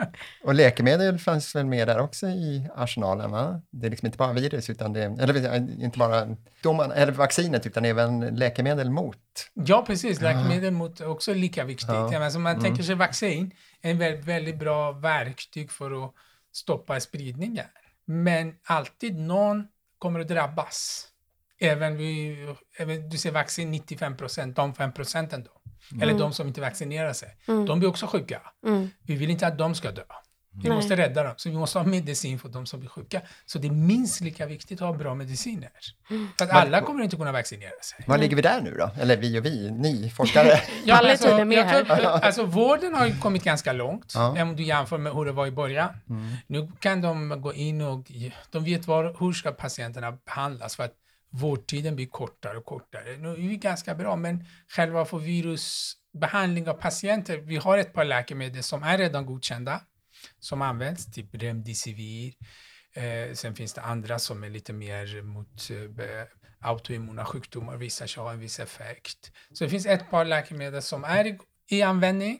Och 0.43 0.53
läkemedel 0.53 1.19
fanns 1.19 1.55
väl 1.55 1.65
med 1.65 1.87
där 1.87 1.99
också 1.99 2.27
i 2.27 2.69
arsenalen? 2.75 3.31
Va? 3.31 3.61
Det 3.71 3.87
är 3.87 3.91
liksom 3.91 4.05
inte 4.05 4.17
bara 4.17 4.33
virus, 4.33 4.69
utan 4.69 4.93
det, 4.93 5.01
eller 5.03 5.55
inte 5.83 5.99
bara 5.99 6.27
doman, 6.63 6.91
eller 6.91 7.11
vaccinet, 7.11 7.65
utan 7.65 7.85
även 7.85 8.19
läkemedel 8.19 8.89
mot. 8.89 9.17
Ja, 9.53 9.83
precis. 9.87 10.21
Läkemedel 10.21 10.63
ja. 10.63 10.71
mot 10.71 10.99
är 10.99 11.07
också 11.07 11.33
lika 11.33 11.63
viktigt. 11.63 11.89
Ja. 11.89 12.13
Ja, 12.13 12.23
alltså 12.23 12.39
man 12.39 12.51
mm. 12.51 12.63
tänker 12.63 12.83
sig 12.83 12.95
vaccin, 12.95 13.51
en 13.81 13.97
väldigt, 13.97 14.25
väldigt 14.25 14.59
bra 14.59 14.91
verktyg 14.91 15.71
för 15.71 16.05
att 16.05 16.13
stoppa 16.51 16.99
spridningen. 16.99 17.65
Men 18.05 18.53
alltid 18.63 19.19
någon 19.19 19.67
kommer 19.99 20.19
att 20.19 20.27
drabbas. 20.27 21.07
Även, 21.59 21.97
vi, 21.97 22.37
även 22.77 23.09
du 23.09 23.17
ser 23.17 23.31
vaccin 23.31 23.71
95 23.71 24.17
procent, 24.17 24.55
de 24.55 24.73
5 24.73 24.91
procenten 24.91 25.43
då. 25.43 25.58
Mm. 25.91 26.01
Eller 26.01 26.19
de 26.19 26.33
som 26.33 26.47
inte 26.47 26.61
vaccinerar 26.61 27.13
sig. 27.13 27.37
Mm. 27.47 27.65
De 27.65 27.79
blir 27.79 27.89
också 27.89 28.07
sjuka. 28.07 28.41
Mm. 28.65 28.89
Vi 29.03 29.15
vill 29.15 29.29
inte 29.29 29.47
att 29.47 29.57
de 29.57 29.75
ska 29.75 29.91
dö. 29.91 30.03
Vi 30.51 30.69
Nej. 30.69 30.77
måste 30.77 30.95
rädda 30.95 31.23
dem, 31.23 31.33
så 31.37 31.49
vi 31.49 31.55
måste 31.55 31.79
ha 31.79 31.85
medicin 31.85 32.39
för 32.39 32.49
de 32.49 32.65
som 32.65 32.79
blir 32.79 32.89
sjuka. 32.89 33.21
Så 33.45 33.59
det 33.59 33.67
är 33.67 33.71
minst 33.71 34.21
lika 34.21 34.45
viktigt 34.45 34.81
att 34.81 34.87
ha 34.87 34.97
bra 34.97 35.15
mediciner. 35.15 35.71
Mm. 36.09 36.27
För 36.37 36.45
att 36.45 36.51
alla 36.51 36.81
kommer 36.81 37.03
inte 37.03 37.15
kunna 37.15 37.31
vaccinera 37.31 37.81
sig. 37.81 38.05
Var 38.07 38.17
ligger 38.17 38.35
vi 38.35 38.41
där 38.41 38.61
nu 38.61 38.75
då? 38.79 38.91
Eller 39.01 39.17
vi 39.17 39.39
och 39.39 39.45
vi, 39.45 39.71
ni 39.71 40.09
forskare? 40.09 40.61
ja, 40.85 41.09
alltså, 41.09 41.27
jag 41.29 41.87
tror, 41.87 42.05
alltså, 42.05 42.43
vården 42.45 42.95
har 42.95 43.07
ju 43.07 43.15
kommit 43.15 43.43
ganska 43.43 43.73
långt, 43.73 44.11
ja. 44.15 44.41
om 44.41 44.55
du 44.55 44.63
jämför 44.63 44.97
med 44.97 45.13
hur 45.13 45.25
det 45.25 45.31
var 45.31 45.47
i 45.47 45.51
början. 45.51 45.89
Mm. 46.09 46.35
Nu 46.47 46.71
kan 46.79 47.01
de 47.01 47.41
gå 47.41 47.53
in 47.53 47.81
och 47.81 48.11
de 48.51 48.63
vet 48.63 48.87
var, 48.87 49.15
hur 49.19 49.33
ska 49.33 49.51
patienterna 49.51 50.11
behandlas. 50.11 50.75
För 50.75 50.83
att 50.83 50.93
vårdtiden 51.29 51.95
blir 51.95 52.07
kortare 52.07 52.57
och 52.57 52.65
kortare. 52.65 53.17
Nu 53.17 53.29
är 53.29 53.35
vi 53.35 53.57
ganska 53.57 53.95
bra, 53.95 54.15
men 54.15 54.45
själva 54.67 55.05
för 55.05 55.17
virusbehandling 55.17 56.69
av 56.69 56.73
patienter, 56.73 57.37
vi 57.37 57.57
har 57.57 57.77
ett 57.77 57.93
par 57.93 58.05
läkemedel 58.05 58.63
som 58.63 58.83
är 58.83 58.97
redan 58.97 59.25
godkända, 59.25 59.81
som 60.39 60.61
används, 60.61 61.11
typ 61.11 61.35
Remdesivir. 61.35 62.33
Eh, 62.93 63.33
sen 63.33 63.55
finns 63.55 63.73
det 63.73 63.81
andra 63.81 64.19
som 64.19 64.43
är 64.43 64.49
lite 64.49 64.73
mer 64.73 65.21
mot 65.21 65.69
eh, 65.69 66.25
autoimmuna 66.59 67.25
sjukdomar, 67.25 67.77
visar 67.77 68.07
sig 68.07 68.23
ha 68.23 68.31
en 68.31 68.39
viss 68.39 68.59
effekt. 68.59 69.31
Så 69.53 69.63
det 69.63 69.69
finns 69.69 69.85
ett 69.85 70.09
par 70.09 70.25
läkemedel 70.25 70.81
som 70.81 71.03
är 71.03 71.27
i, 71.27 71.37
i 71.69 71.81
användning 71.81 72.39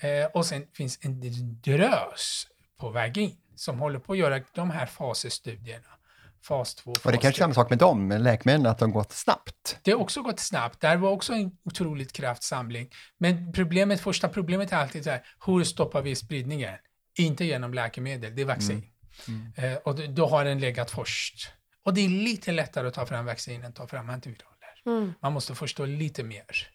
eh, 0.00 0.26
och 0.26 0.46
sen 0.46 0.66
finns 0.74 0.98
en 1.02 1.20
drös 1.60 2.46
på 2.80 2.90
väg 2.90 3.18
in 3.18 3.36
som 3.54 3.78
håller 3.78 3.98
på 3.98 4.12
att 4.12 4.18
göra 4.18 4.40
de 4.54 4.70
här 4.70 4.86
fasestudierna 4.86 5.97
fas 6.42 6.74
2. 6.74 6.90
Och 7.04 7.12
det 7.12 7.18
kanske 7.18 7.28
är 7.28 7.44
samma 7.44 7.54
sak 7.54 7.70
med 7.70 7.78
dem, 7.78 8.08
med 8.08 8.22
läkemedlen, 8.22 8.66
att 8.66 8.78
de 8.78 8.90
gått 8.90 9.12
snabbt? 9.12 9.78
Det 9.82 9.90
har 9.90 9.98
också 9.98 10.22
gått 10.22 10.40
snabbt. 10.40 10.80
Där 10.80 10.96
var 10.96 11.10
också 11.10 11.32
en 11.32 11.50
otroligt 11.64 12.12
kraftsamling. 12.12 12.90
Men 13.18 13.52
problemet, 13.52 14.00
första 14.00 14.28
problemet 14.28 14.72
är 14.72 14.76
alltid 14.76 15.04
så 15.04 15.10
här, 15.10 15.26
hur 15.46 15.64
stoppar 15.64 16.02
vi 16.02 16.16
spridningen? 16.16 16.74
Inte 17.18 17.44
genom 17.44 17.74
läkemedel, 17.74 18.36
det 18.36 18.42
är 18.42 18.46
vaccin. 18.46 18.90
Mm. 19.28 19.52
Mm. 19.56 19.72
Eh, 19.72 19.78
och 19.78 19.94
då, 19.94 20.02
då, 20.08 20.26
har 20.26 20.44
den 20.44 20.60
legat 20.60 20.90
först. 20.90 21.50
Och 21.84 21.94
det 21.94 22.00
är 22.00 22.08
lite 22.08 22.52
lättare 22.52 22.88
att 22.88 22.94
ta 22.94 23.06
fram 23.06 23.26
vaccin 23.26 23.62
än 23.62 23.68
att 23.68 23.76
ta 23.76 23.86
fram 23.86 24.10
antiviraler. 24.10 24.82
Mm. 24.86 25.14
Man 25.22 25.32
måste 25.32 25.54
förstå 25.54 25.84
lite 25.84 26.22
mer. 26.22 26.68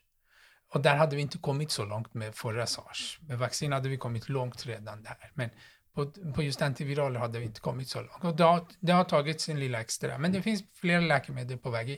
Och 0.73 0.81
där 0.81 0.95
hade 0.95 1.15
vi 1.15 1.21
inte 1.21 1.37
kommit 1.37 1.71
så 1.71 1.85
långt 1.85 2.13
med 2.13 2.35
förra 2.35 2.67
SARS. 2.67 3.19
Med 3.21 3.37
vaccin 3.39 3.71
hade 3.71 3.89
vi 3.89 3.97
kommit 3.97 4.29
långt 4.29 4.65
redan 4.65 5.03
där. 5.03 5.31
Men 5.33 5.49
på, 5.95 6.05
på 6.35 6.43
just 6.43 6.61
antiviraler 6.61 7.19
hade 7.19 7.39
vi 7.39 7.45
inte 7.45 7.59
kommit 7.59 7.87
så 7.87 7.99
långt. 7.99 8.23
Och 8.23 8.35
det 8.35 8.43
har, 8.43 8.67
det 8.79 8.91
har 8.91 9.03
tagit 9.03 9.41
sin 9.41 9.59
lilla 9.59 9.81
extra. 9.81 10.17
Men 10.17 10.31
det 10.31 10.41
finns 10.41 10.63
flera 10.75 11.01
läkemedel 11.01 11.57
på 11.57 11.69
väg 11.69 11.89
in. 11.89 11.97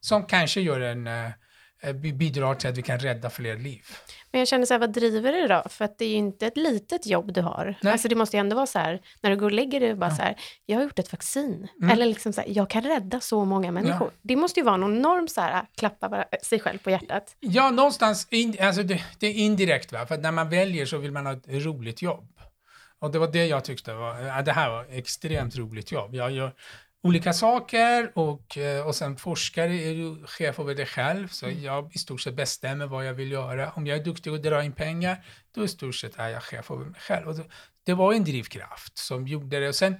Som 0.00 0.24
kanske 0.26 0.60
gör 0.60 0.80
en, 0.80 1.06
äh, 1.06 1.92
bidrar 1.92 2.54
till 2.54 2.68
att 2.68 2.78
vi 2.78 2.82
kan 2.82 2.98
rädda 2.98 3.30
fler 3.30 3.56
liv. 3.56 3.86
Men 4.32 4.38
jag 4.38 4.48
känner 4.48 4.66
så 4.66 4.74
här, 4.74 4.78
vad 4.78 4.92
driver 4.92 5.32
det 5.32 5.48
då? 5.48 5.62
För 5.68 5.84
att 5.84 5.98
det 5.98 6.04
är 6.04 6.08
ju 6.08 6.14
inte 6.14 6.46
ett 6.46 6.56
litet 6.56 7.06
jobb 7.06 7.32
du 7.32 7.40
har. 7.40 7.78
Nej. 7.82 7.92
Alltså 7.92 8.08
det 8.08 8.14
måste 8.14 8.36
ju 8.36 8.40
ändå 8.40 8.56
vara 8.56 8.66
så 8.66 8.78
här, 8.78 9.00
när 9.20 9.30
du 9.30 9.36
går 9.36 9.46
och 9.46 9.52
lägger 9.52 9.80
dig 9.80 9.94
bara 9.94 10.10
ja. 10.10 10.16
så 10.16 10.22
här, 10.22 10.36
jag 10.66 10.76
har 10.76 10.82
gjort 10.82 10.98
ett 10.98 11.12
vaccin. 11.12 11.68
Mm. 11.80 11.90
Eller 11.90 12.06
liksom 12.06 12.32
så 12.32 12.40
här, 12.40 12.48
jag 12.48 12.70
kan 12.70 12.82
rädda 12.82 13.20
så 13.20 13.44
många 13.44 13.72
människor. 13.72 14.10
Ja. 14.12 14.18
Det 14.22 14.36
måste 14.36 14.60
ju 14.60 14.64
vara 14.64 14.76
någon 14.76 14.96
enorm 14.96 15.28
så 15.28 15.40
här, 15.40 15.66
klappa 15.76 16.24
sig 16.42 16.60
själv 16.60 16.78
på 16.78 16.90
hjärtat. 16.90 17.36
Ja, 17.40 17.70
någonstans, 17.70 18.28
in, 18.30 18.56
alltså 18.60 18.82
det, 18.82 19.02
det 19.18 19.26
är 19.26 19.34
indirekt 19.34 19.92
va, 19.92 20.06
för 20.06 20.18
när 20.18 20.32
man 20.32 20.48
väljer 20.48 20.86
så 20.86 20.98
vill 20.98 21.12
man 21.12 21.26
ha 21.26 21.32
ett 21.32 21.48
roligt 21.48 22.02
jobb. 22.02 22.38
Och 22.98 23.10
det 23.10 23.18
var 23.18 23.28
det 23.28 23.46
jag 23.46 23.64
tyckte 23.64 23.94
var, 23.94 24.20
ja, 24.20 24.42
det 24.42 24.52
här 24.52 24.70
var 24.70 24.86
extremt 24.90 25.56
roligt 25.56 25.92
jobb. 25.92 26.14
Jag 26.14 26.30
gör 26.30 26.54
olika 27.02 27.32
saker 27.32 28.12
och, 28.14 28.58
eh, 28.58 28.86
och 28.86 28.94
sen 28.94 29.16
forskare 29.16 29.74
är 29.74 29.90
ju 29.90 30.26
chef 30.26 30.58
över 30.58 30.74
det 30.74 30.86
själv, 30.86 31.28
så 31.28 31.46
mm. 31.46 31.62
jag 31.62 31.94
i 31.94 31.98
stort 31.98 32.20
sett 32.20 32.34
bestämmer 32.34 32.86
vad 32.86 33.06
jag 33.06 33.14
vill 33.14 33.32
göra. 33.32 33.70
Om 33.70 33.86
jag 33.86 33.98
är 33.98 34.04
duktig 34.04 34.30
att 34.30 34.42
dra 34.42 34.64
in 34.64 34.72
pengar, 34.72 35.24
då 35.54 35.64
i 35.64 35.68
stort 35.68 35.94
sett 35.94 36.18
är 36.18 36.28
jag 36.28 36.42
chef 36.42 36.70
över 36.70 36.84
mig 36.84 37.00
själv. 37.00 37.28
Och 37.28 37.34
det, 37.34 37.44
det 37.84 37.94
var 37.94 38.12
en 38.12 38.24
drivkraft 38.24 38.98
som 38.98 39.28
gjorde 39.28 39.60
det. 39.60 39.68
Och 39.68 39.74
sen 39.74 39.96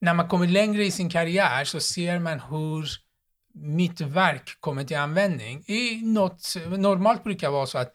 när 0.00 0.14
man 0.14 0.28
kommer 0.28 0.46
längre 0.46 0.84
i 0.84 0.90
sin 0.90 1.10
karriär 1.10 1.64
så 1.64 1.80
ser 1.80 2.18
man 2.18 2.40
hur 2.40 2.88
mitt 3.54 4.00
verk 4.00 4.60
kommer 4.60 4.84
till 4.84 4.96
användning. 4.96 5.64
I 5.66 6.02
något, 6.04 6.54
normalt 6.78 7.24
brukar 7.24 7.46
det 7.46 7.52
vara 7.52 7.66
så 7.66 7.78
att, 7.78 7.94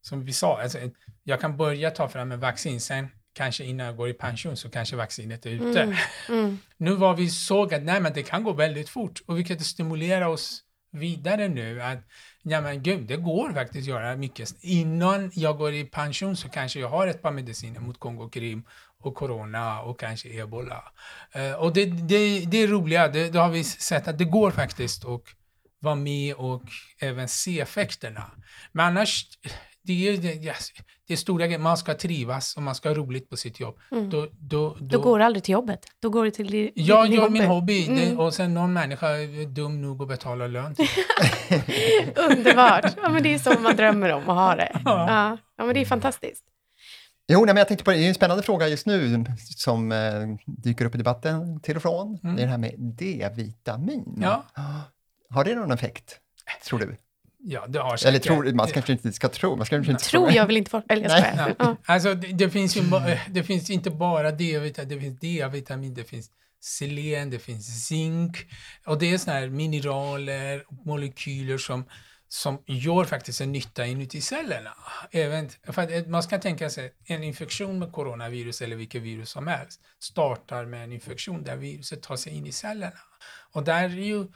som 0.00 0.24
vi 0.24 0.32
sa, 0.32 0.62
alltså, 0.62 0.78
jag 1.24 1.40
kan 1.40 1.56
börja 1.56 1.90
ta 1.90 2.08
fram 2.08 2.32
en 2.32 2.40
vaccin, 2.40 2.80
sen 2.80 3.08
kanske 3.36 3.64
innan 3.64 3.86
jag 3.86 3.96
går 3.96 4.08
i 4.08 4.12
pension 4.12 4.56
så 4.56 4.70
kanske 4.70 4.96
vaccinet 4.96 5.46
är 5.46 5.50
ute. 5.50 5.82
Mm, 5.82 5.96
mm. 6.28 6.58
nu 6.76 6.94
var 6.94 7.14
vi 7.14 7.30
såg 7.30 7.74
att 7.74 7.82
nej, 7.82 8.00
men 8.00 8.12
det 8.12 8.22
kan 8.22 8.44
gå 8.44 8.52
väldigt 8.52 8.88
fort 8.88 9.22
och 9.26 9.38
vilket 9.38 9.66
stimulerar 9.66 10.26
oss 10.26 10.62
vidare 10.90 11.48
nu 11.48 11.82
att 11.82 11.98
ja 12.42 12.60
men 12.60 12.82
gud, 12.82 13.06
det 13.06 13.16
går 13.16 13.52
faktiskt 13.52 13.88
att 13.88 13.94
göra 13.94 14.16
mycket. 14.16 14.54
Innan 14.60 15.30
jag 15.34 15.58
går 15.58 15.74
i 15.74 15.84
pension 15.84 16.36
så 16.36 16.48
kanske 16.48 16.80
jag 16.80 16.88
har 16.88 17.06
ett 17.06 17.22
par 17.22 17.32
mediciner 17.32 17.80
mot 17.80 18.00
Kongo-Krim 18.00 18.62
och 18.98 19.14
corona 19.14 19.80
och 19.80 20.00
kanske 20.00 20.28
ebola. 20.28 20.84
Uh, 21.36 21.52
och 21.52 21.72
det, 21.72 21.84
det, 21.84 22.44
det 22.44 22.62
är 22.62 22.66
roliga, 22.68 23.08
det, 23.08 23.30
det 23.30 23.38
har 23.38 23.50
vi 23.50 23.64
sett 23.64 24.08
att 24.08 24.18
det 24.18 24.24
går 24.24 24.50
faktiskt 24.50 25.04
att 25.04 25.22
vara 25.78 25.94
med 25.94 26.34
och 26.34 26.62
även 27.00 27.28
se 27.28 27.60
effekterna. 27.60 28.30
Men 28.72 28.86
annars, 28.86 29.26
det 29.86 30.08
är 30.08 30.16
det, 30.16 30.34
yes, 30.34 30.72
det 31.06 31.12
är 31.12 31.16
stora 31.16 31.46
grejer. 31.46 31.58
Man 31.58 31.76
ska 31.76 31.94
trivas 31.94 32.56
och 32.56 32.62
man 32.62 32.74
ska 32.74 32.88
ha 32.88 32.96
roligt 32.96 33.30
på 33.30 33.36
sitt 33.36 33.60
jobb. 33.60 33.78
Mm. 33.92 34.10
Då, 34.10 34.28
då, 34.38 34.76
Då 34.80 35.00
går 35.00 35.18
du 35.18 35.24
aldrig 35.24 35.44
till 35.44 35.52
jobbet. 35.52 35.86
Då 36.02 36.10
går 36.10 36.24
du 36.24 36.30
till 36.30 36.50
din, 36.50 36.70
jag 36.74 37.06
din 37.06 37.12
gör 37.12 37.28
min 37.28 37.44
hobby 37.44 37.86
det, 37.86 38.02
Mm. 38.06 38.20
och 38.20 38.34
sen 38.34 38.54
någon 38.54 38.72
människa 38.72 39.08
är 39.08 39.46
dum 39.46 39.82
nog 39.82 40.02
att 40.02 40.08
betala 40.08 40.46
lön 40.46 40.74
till 40.74 40.86
Underbart. 42.30 42.92
Ja, 43.02 43.08
men 43.08 43.22
det 43.22 43.34
är 43.34 43.38
så 43.38 43.60
man 43.60 43.76
drömmer 43.76 44.12
om 44.12 44.20
att 44.28 44.36
ha 44.36 44.56
det. 44.56 44.70
Ja. 44.84 45.06
Ja, 45.08 45.38
ja 45.56 45.64
men 45.64 45.74
det 45.74 45.80
är 45.80 45.84
fantastiskt. 45.84 46.44
Jo, 47.28 47.38
nej, 47.38 47.46
men 47.46 47.56
jag 47.56 47.68
tänkte 47.68 47.84
på 47.84 47.90
det, 47.90 47.96
det 47.96 48.04
är 48.04 48.08
en 48.08 48.14
spännande 48.14 48.42
fråga 48.42 48.68
just 48.68 48.86
nu 48.86 49.24
som 49.56 49.92
eh, 49.92 49.98
dyker 50.46 50.84
upp 50.84 50.94
i 50.94 50.98
debatten 50.98 51.60
till 51.60 51.76
och 51.76 51.82
från. 51.82 52.18
Mm. 52.22 52.36
Det 52.36 52.42
är 52.42 52.46
det 52.46 52.50
här 52.50 52.58
med 52.58 52.74
D-vitamin. 52.78 54.18
Ja. 54.22 54.44
Har 55.30 55.44
det 55.44 55.54
någon 55.54 55.72
effekt, 55.72 56.20
tror 56.68 56.78
du? 56.78 56.96
Ja, 57.48 57.66
det 57.66 57.78
har 57.78 57.86
Eller 57.86 57.96
säkert. 57.96 58.22
tror, 58.22 58.52
man 58.52 58.66
kanske 58.66 58.92
inte 58.92 59.12
ska 59.12 59.28
tro, 59.28 59.56
man 59.56 59.66
ska 59.66 59.76
inte 59.76 59.94
Tror 59.94 60.32
jag 60.32 60.46
vill 60.46 60.56
inte 60.56 60.70
få... 60.70 60.82
Eller 60.88 61.02
jag 61.02 61.36
Nej. 61.36 61.54
Ja. 61.58 61.76
Alltså, 61.84 62.14
det, 62.14 62.32
det, 62.32 62.50
finns 62.50 62.76
ju, 62.76 62.80
eh, 62.80 63.18
det 63.30 63.44
finns 63.44 63.70
inte 63.70 63.90
bara 63.90 64.30
D-vitamin, 64.30 64.88
det 64.88 65.00
finns 65.00 65.20
D-vitamin, 65.20 65.94
det 65.94 66.04
finns 66.04 66.30
selen, 66.60 67.30
det 67.30 67.38
finns 67.38 67.86
zink 67.86 68.36
och 68.86 68.98
det 68.98 69.12
är 69.12 69.18
såna 69.18 69.36
här 69.36 69.48
mineraler 69.48 70.64
och 70.66 70.86
molekyler 70.86 71.58
som, 71.58 71.84
som 72.28 72.62
gör 72.66 73.04
faktiskt 73.04 73.40
en 73.40 73.52
nytta 73.52 73.86
inuti 73.86 74.20
cellerna. 74.20 74.70
Även, 75.10 75.48
för 75.48 75.82
att 75.82 75.90
eh, 75.90 76.06
man 76.06 76.22
ska 76.22 76.38
tänka 76.38 76.70
sig 76.70 76.92
en 77.04 77.22
infektion 77.22 77.78
med 77.78 77.92
coronavirus 77.92 78.62
eller 78.62 78.76
vilket 78.76 79.02
virus 79.02 79.30
som 79.30 79.46
helst 79.46 79.80
startar 79.98 80.64
med 80.64 80.84
en 80.84 80.92
infektion 80.92 81.44
där 81.44 81.56
viruset 81.56 82.02
tar 82.02 82.16
sig 82.16 82.36
in 82.36 82.46
i 82.46 82.52
cellerna. 82.52 83.00
Och 83.52 83.64
där 83.64 83.84
är 83.84 83.88
ju 83.88 84.26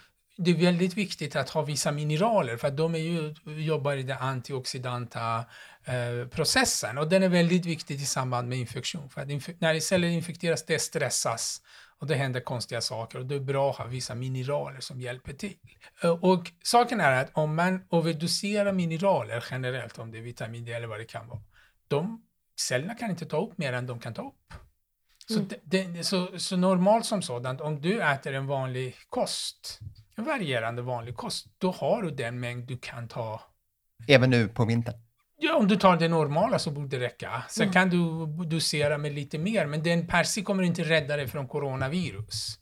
det 0.44 0.50
är 0.50 0.54
väldigt 0.54 0.94
viktigt 0.94 1.36
att 1.36 1.50
ha 1.50 1.62
vissa 1.62 1.92
mineraler 1.92 2.56
för 2.56 2.68
att 2.68 2.76
de 2.76 2.94
är 2.94 2.98
ju, 2.98 3.34
jobbar 3.62 3.92
i 3.96 4.02
den 4.02 4.18
antioxidanta 4.18 5.44
eh, 5.84 6.28
processen 6.30 6.98
och 6.98 7.08
den 7.08 7.22
är 7.22 7.28
väldigt 7.28 7.66
viktig 7.66 7.94
i 7.94 8.04
samband 8.06 8.48
med 8.48 8.58
infektion. 8.58 9.10
För 9.10 9.20
att 9.20 9.28
inf- 9.28 9.56
när 9.58 9.80
celler 9.80 10.08
infekteras, 10.08 10.66
det 10.66 10.78
stressas 10.78 11.60
och 11.98 12.06
det 12.06 12.14
händer 12.14 12.40
konstiga 12.40 12.80
saker 12.80 13.18
och 13.18 13.26
det 13.26 13.34
är 13.34 13.40
bra 13.40 13.70
att 13.70 13.76
ha 13.76 13.84
vissa 13.84 14.14
mineraler 14.14 14.80
som 14.80 15.00
hjälper 15.00 15.32
till. 15.32 15.56
Eh, 16.02 16.10
Och 16.10 16.52
saken 16.62 17.00
är 17.00 17.12
att 17.22 17.30
om 17.32 17.54
man 17.54 17.84
överdoserar 17.92 18.72
mineraler 18.72 19.44
generellt, 19.50 19.98
om 19.98 20.10
det 20.10 20.18
är 20.18 20.22
vitamin 20.22 20.64
D 20.64 20.72
eller 20.72 20.86
vad 20.86 21.00
det 21.00 21.04
kan 21.04 21.28
vara, 21.28 21.40
de 21.88 22.22
cellerna 22.60 22.94
kan 22.94 23.10
inte 23.10 23.26
ta 23.26 23.46
upp 23.46 23.58
mer 23.58 23.72
än 23.72 23.86
de 23.86 24.00
kan 24.00 24.14
ta 24.14 24.22
upp. 24.22 24.34
Så, 25.28 25.34
Mm. 25.36 25.48
det, 25.64 25.82
det, 25.82 26.04
så, 26.04 26.38
så 26.38 26.56
normalt 26.56 27.06
som 27.06 27.22
sådant, 27.22 27.60
om 27.60 27.80
du 27.80 28.02
äter 28.02 28.32
en 28.32 28.46
vanlig 28.46 28.94
kost, 29.08 29.78
en 30.20 30.26
varierande 30.26 30.82
vanlig 30.82 31.16
kost, 31.16 31.46
då 31.58 31.70
har 31.70 32.02
du 32.02 32.10
den 32.10 32.40
mängd 32.40 32.64
du 32.68 32.78
kan 32.78 33.08
ta. 33.08 33.40
Även 34.08 34.30
nu 34.30 34.48
på 34.48 34.64
vintern. 34.64 34.94
Ja, 35.42 35.56
om 35.56 35.68
du 35.68 35.76
tar 35.76 35.96
det 35.96 36.08
normala 36.08 36.58
så 36.58 36.70
borde 36.70 36.88
det 36.98 37.04
räcka. 37.04 37.42
Sen 37.48 37.62
Mm. 37.62 37.72
kan 37.72 37.90
du 37.90 38.26
dosera 38.44 38.98
med 38.98 39.12
lite 39.12 39.38
mer, 39.38 39.66
men 39.66 39.82
den 39.82 40.06
per 40.06 40.24
se 40.24 40.42
kommer 40.42 40.62
inte 40.62 40.82
rädda 40.82 41.16
dig 41.16 41.28
från 41.28 41.48
coronavirus. 41.48 42.59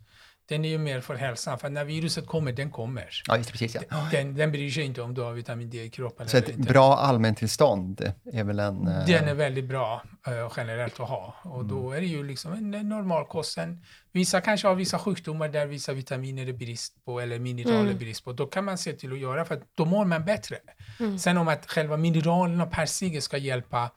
Den 0.49 0.65
är 0.65 0.69
ju 0.69 0.79
mer 0.79 1.01
för 1.01 1.15
hälsan, 1.15 1.59
för 1.59 1.71
när 1.71 1.85
viruset 1.85 2.27
kommer, 2.27 2.53
den 2.53 2.71
kommer. 2.71 3.09
Ja, 3.29 3.37
just 3.37 3.53
precis. 3.53 3.77
Ja. 3.91 4.09
Den, 4.13 4.35
den 4.35 4.53
bryr 4.53 4.71
sig 4.71 4.83
inte 4.85 5.03
om 5.03 5.15
du 5.15 5.21
har 5.21 5.33
vitamin 5.33 5.71
D 5.71 5.83
i 5.83 5.91
kroppen 5.91 6.29
Så 6.29 6.37
eller 6.37 6.49
ett 6.49 6.57
inte. 6.59 6.73
bra 6.73 6.97
allmäntillstånd 6.97 8.13
är 8.33 8.45
väl 8.45 8.59
en... 8.59 8.89
eh, 8.89 9.07
Den 9.07 9.29
är 9.29 9.35
väldigt 9.35 9.65
bra 9.65 10.03
eh, 10.27 10.53
generellt 10.57 11.01
att 11.01 11.09
ha. 11.09 11.35
Och 11.43 11.55
Mm. 11.61 11.69
då 11.69 11.93
är 11.93 12.01
det 12.01 12.07
ju 12.07 12.25
liksom 12.25 12.53
en, 12.53 12.75
en 12.75 12.89
normal 12.89 13.27
kost. 13.27 13.53
Sen, 13.53 13.85
vissa 14.13 14.41
kanske 14.41 14.69
har 14.69 14.75
vissa 14.75 14.99
sjukdomar 14.99 15.49
där 15.49 15.67
vissa 15.67 15.93
vitaminer 15.93 16.47
är 16.49 16.53
brist 16.53 17.05
på 17.05 17.21
eller 17.21 17.39
mineraler 17.39 17.81
Mm. 17.81 17.95
är 17.95 17.99
brist 17.99 18.25
på. 18.25 18.33
Då 18.33 18.47
kan 18.47 18.65
man 18.65 18.79
se 18.79 18.93
till 18.93 19.13
att 19.13 19.19
göra 19.19 19.45
för 19.45 19.55
att 19.55 19.63
då 19.75 19.85
mår 19.85 20.05
man 20.05 20.25
bättre. 20.25 20.57
Mm. 21.01 21.19
Sen 21.19 21.39
om 21.39 21.49
att 21.49 21.67
själva 21.71 21.97
mineralerna 21.97 22.67
per 22.67 22.87
se 22.87 23.21
ska 23.21 23.37
hjälpa 23.37 23.91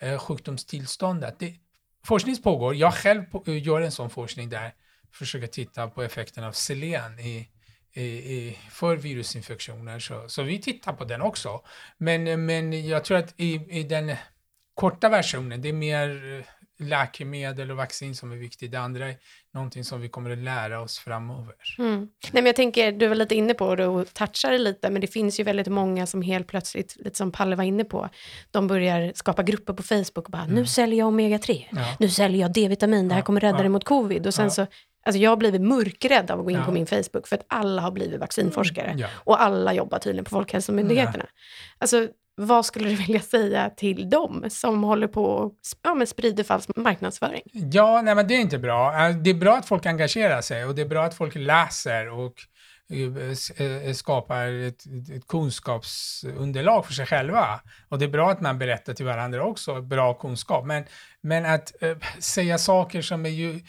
eh, 0.00 0.18
sjukdomstillståndet. 0.18 1.38
Det, 1.38 1.54
forskning 2.04 2.36
pågår. 2.42 2.74
Jag 2.74 2.94
själv 2.94 3.22
på, 3.22 3.44
eh, 3.46 3.62
gör 3.66 3.80
en 3.80 3.92
sån 3.92 4.10
forskning 4.10 4.48
där 4.48 4.72
försöker 5.18 5.46
titta 5.46 5.88
på 5.88 6.02
effekten 6.02 6.44
av 6.44 6.52
selen 6.52 7.18
i, 7.18 7.48
i, 7.92 8.02
i, 8.04 8.58
för 8.70 8.96
virusinfektioner. 8.96 9.98
Så, 9.98 10.28
så 10.28 10.42
vi 10.42 10.60
tittar 10.62 10.92
på 10.92 11.04
den 11.04 11.22
också. 11.22 11.60
Men, 11.98 12.46
men 12.46 12.88
jag 12.88 13.04
tror 13.04 13.18
att 13.18 13.34
i, 13.36 13.60
i 13.80 13.82
den 13.82 14.12
korta 14.74 15.08
versionen, 15.08 15.62
det 15.62 15.68
är 15.68 15.72
mer 15.72 16.38
eh, 16.38 16.44
läkemedel 16.78 17.70
och 17.70 17.76
vaccin 17.76 18.14
som 18.14 18.32
är 18.32 18.36
viktigt. 18.36 18.70
Det 18.72 18.80
andra 18.80 19.08
är 19.08 19.16
någonting 19.54 19.84
som 19.84 20.00
vi 20.00 20.08
kommer 20.08 20.30
att 20.30 20.38
lära 20.38 20.80
oss 20.80 20.98
framöver. 20.98 21.54
Mm. 21.78 21.98
Nej, 21.98 22.08
men 22.32 22.46
jag 22.46 22.56
tänker, 22.56 22.92
du 22.92 23.08
var 23.08 23.14
lite 23.14 23.34
inne 23.34 23.54
på 23.54 23.76
det 23.76 23.86
och 23.86 24.14
touchade 24.14 24.58
lite, 24.58 24.90
men 24.90 25.00
det 25.00 25.06
finns 25.06 25.40
ju 25.40 25.44
väldigt 25.44 25.66
många 25.66 26.06
som 26.06 26.22
helt 26.22 26.46
plötsligt, 26.46 26.96
lite 26.96 27.16
som 27.16 27.32
Palle 27.32 27.56
var 27.56 27.64
inne 27.64 27.84
på, 27.84 28.08
de 28.50 28.66
börjar 28.66 29.12
skapa 29.14 29.42
grupper 29.42 29.72
på 29.72 29.82
Facebook 29.82 30.16
och 30.26 30.30
bara, 30.30 30.46
nu 30.46 30.66
säljer 30.66 30.98
jag 30.98 31.12
omega-3, 31.12 31.64
Ja. 31.70 31.96
nu 31.98 32.08
säljer 32.08 32.40
jag 32.40 32.52
D-vitamin, 32.52 33.08
det 33.08 33.14
här 33.14 33.20
Ja, 33.20 33.24
kommer 33.24 33.40
rädda 33.40 33.58
ja. 33.58 33.62
dig 33.62 33.68
mot 33.68 33.84
covid. 33.84 34.26
Och 34.26 34.34
sen 34.34 34.50
så, 34.50 34.66
alltså 35.06 35.18
jag 35.20 35.30
har 35.30 35.36
blivit 35.36 35.60
mörkrädd 35.62 36.30
av 36.30 36.38
att 36.38 36.44
gå 36.44 36.50
in 36.50 36.56
Ja. 36.58 36.64
på 36.64 36.72
min 36.72 36.86
Facebook, 36.86 37.26
för 37.26 37.36
att 37.36 37.44
alla 37.48 37.82
har 37.82 37.90
blivit 37.90 38.20
vaccinforskare. 38.20 38.94
Ja. 38.98 39.08
Och 39.14 39.42
alla 39.42 39.72
jobbar 39.72 39.98
tydligen 39.98 40.24
på 40.24 40.30
Folkhälsomyndigheterna. 40.30 41.26
Alltså, 41.78 42.08
vad 42.34 42.66
skulle 42.66 42.88
du 42.88 42.94
vilja 43.06 43.20
säga 43.20 43.70
till 43.70 44.10
dem 44.10 44.44
som 44.48 44.82
håller 44.84 45.06
på 45.08 45.24
och 45.24 45.54
ja, 45.82 45.94
men 45.94 46.06
sprider 46.06 46.44
falsk 46.44 46.70
marknadsföring? 46.76 47.42
Ja, 47.52 48.02
nej 48.02 48.14
men 48.14 48.28
det 48.28 48.34
är 48.34 48.40
inte 48.40 48.58
bra. 48.58 49.06
Eh, 49.08 49.16
Det 49.16 49.30
är 49.30 49.34
bra 49.34 49.56
att 49.56 49.66
folk 49.68 49.86
engagerar 49.86 50.40
sig 50.40 50.64
och 50.64 50.74
det 50.74 50.82
är 50.82 50.86
bra 50.86 51.04
att 51.04 51.14
folk 51.14 51.34
läser 51.34 52.08
och 52.10 52.34
eh, 52.90 53.66
eh, 53.66 53.92
skapar 53.92 54.46
ett, 54.68 54.82
ett 55.16 55.26
kunskapsunderlag 55.28 56.86
för 56.86 56.92
sig 56.92 57.06
själva. 57.06 57.60
Och 57.88 57.98
det 57.98 58.04
är 58.04 58.08
bra 58.08 58.30
att 58.30 58.40
man 58.40 58.58
berättar 58.58 58.94
till 58.94 59.06
varandra 59.06 59.44
också, 59.44 59.82
bra 59.82 60.14
kunskap. 60.14 60.64
Men, 60.66 60.84
men 61.20 61.46
att 61.46 61.82
eh, 61.82 61.96
säga 62.18 62.58
saker 62.58 63.02
som 63.02 63.26
är 63.26 63.30
ju 63.30 63.60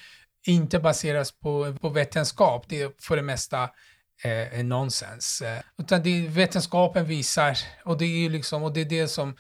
inte 0.47 0.79
baseras 0.79 1.31
på, 1.31 1.75
på 1.81 1.89
vetenskap, 1.89 2.65
det 2.67 2.81
är 2.81 2.91
för 2.99 3.15
det 3.15 3.21
mesta 3.21 3.69
eh, 4.23 4.63
nonsens. 4.63 5.41
Eh, 5.41 5.60
utan 5.77 6.03
det 6.03 6.27
vetenskapen 6.27 7.05
visar, 7.05 7.57
och 7.86 7.97
det 7.97 8.05
är 8.05 8.29
liksom, 8.29 8.63
och 8.63 8.73
det 8.73 8.81
är 8.81 8.86
det 8.86 9.07
som 9.07 9.36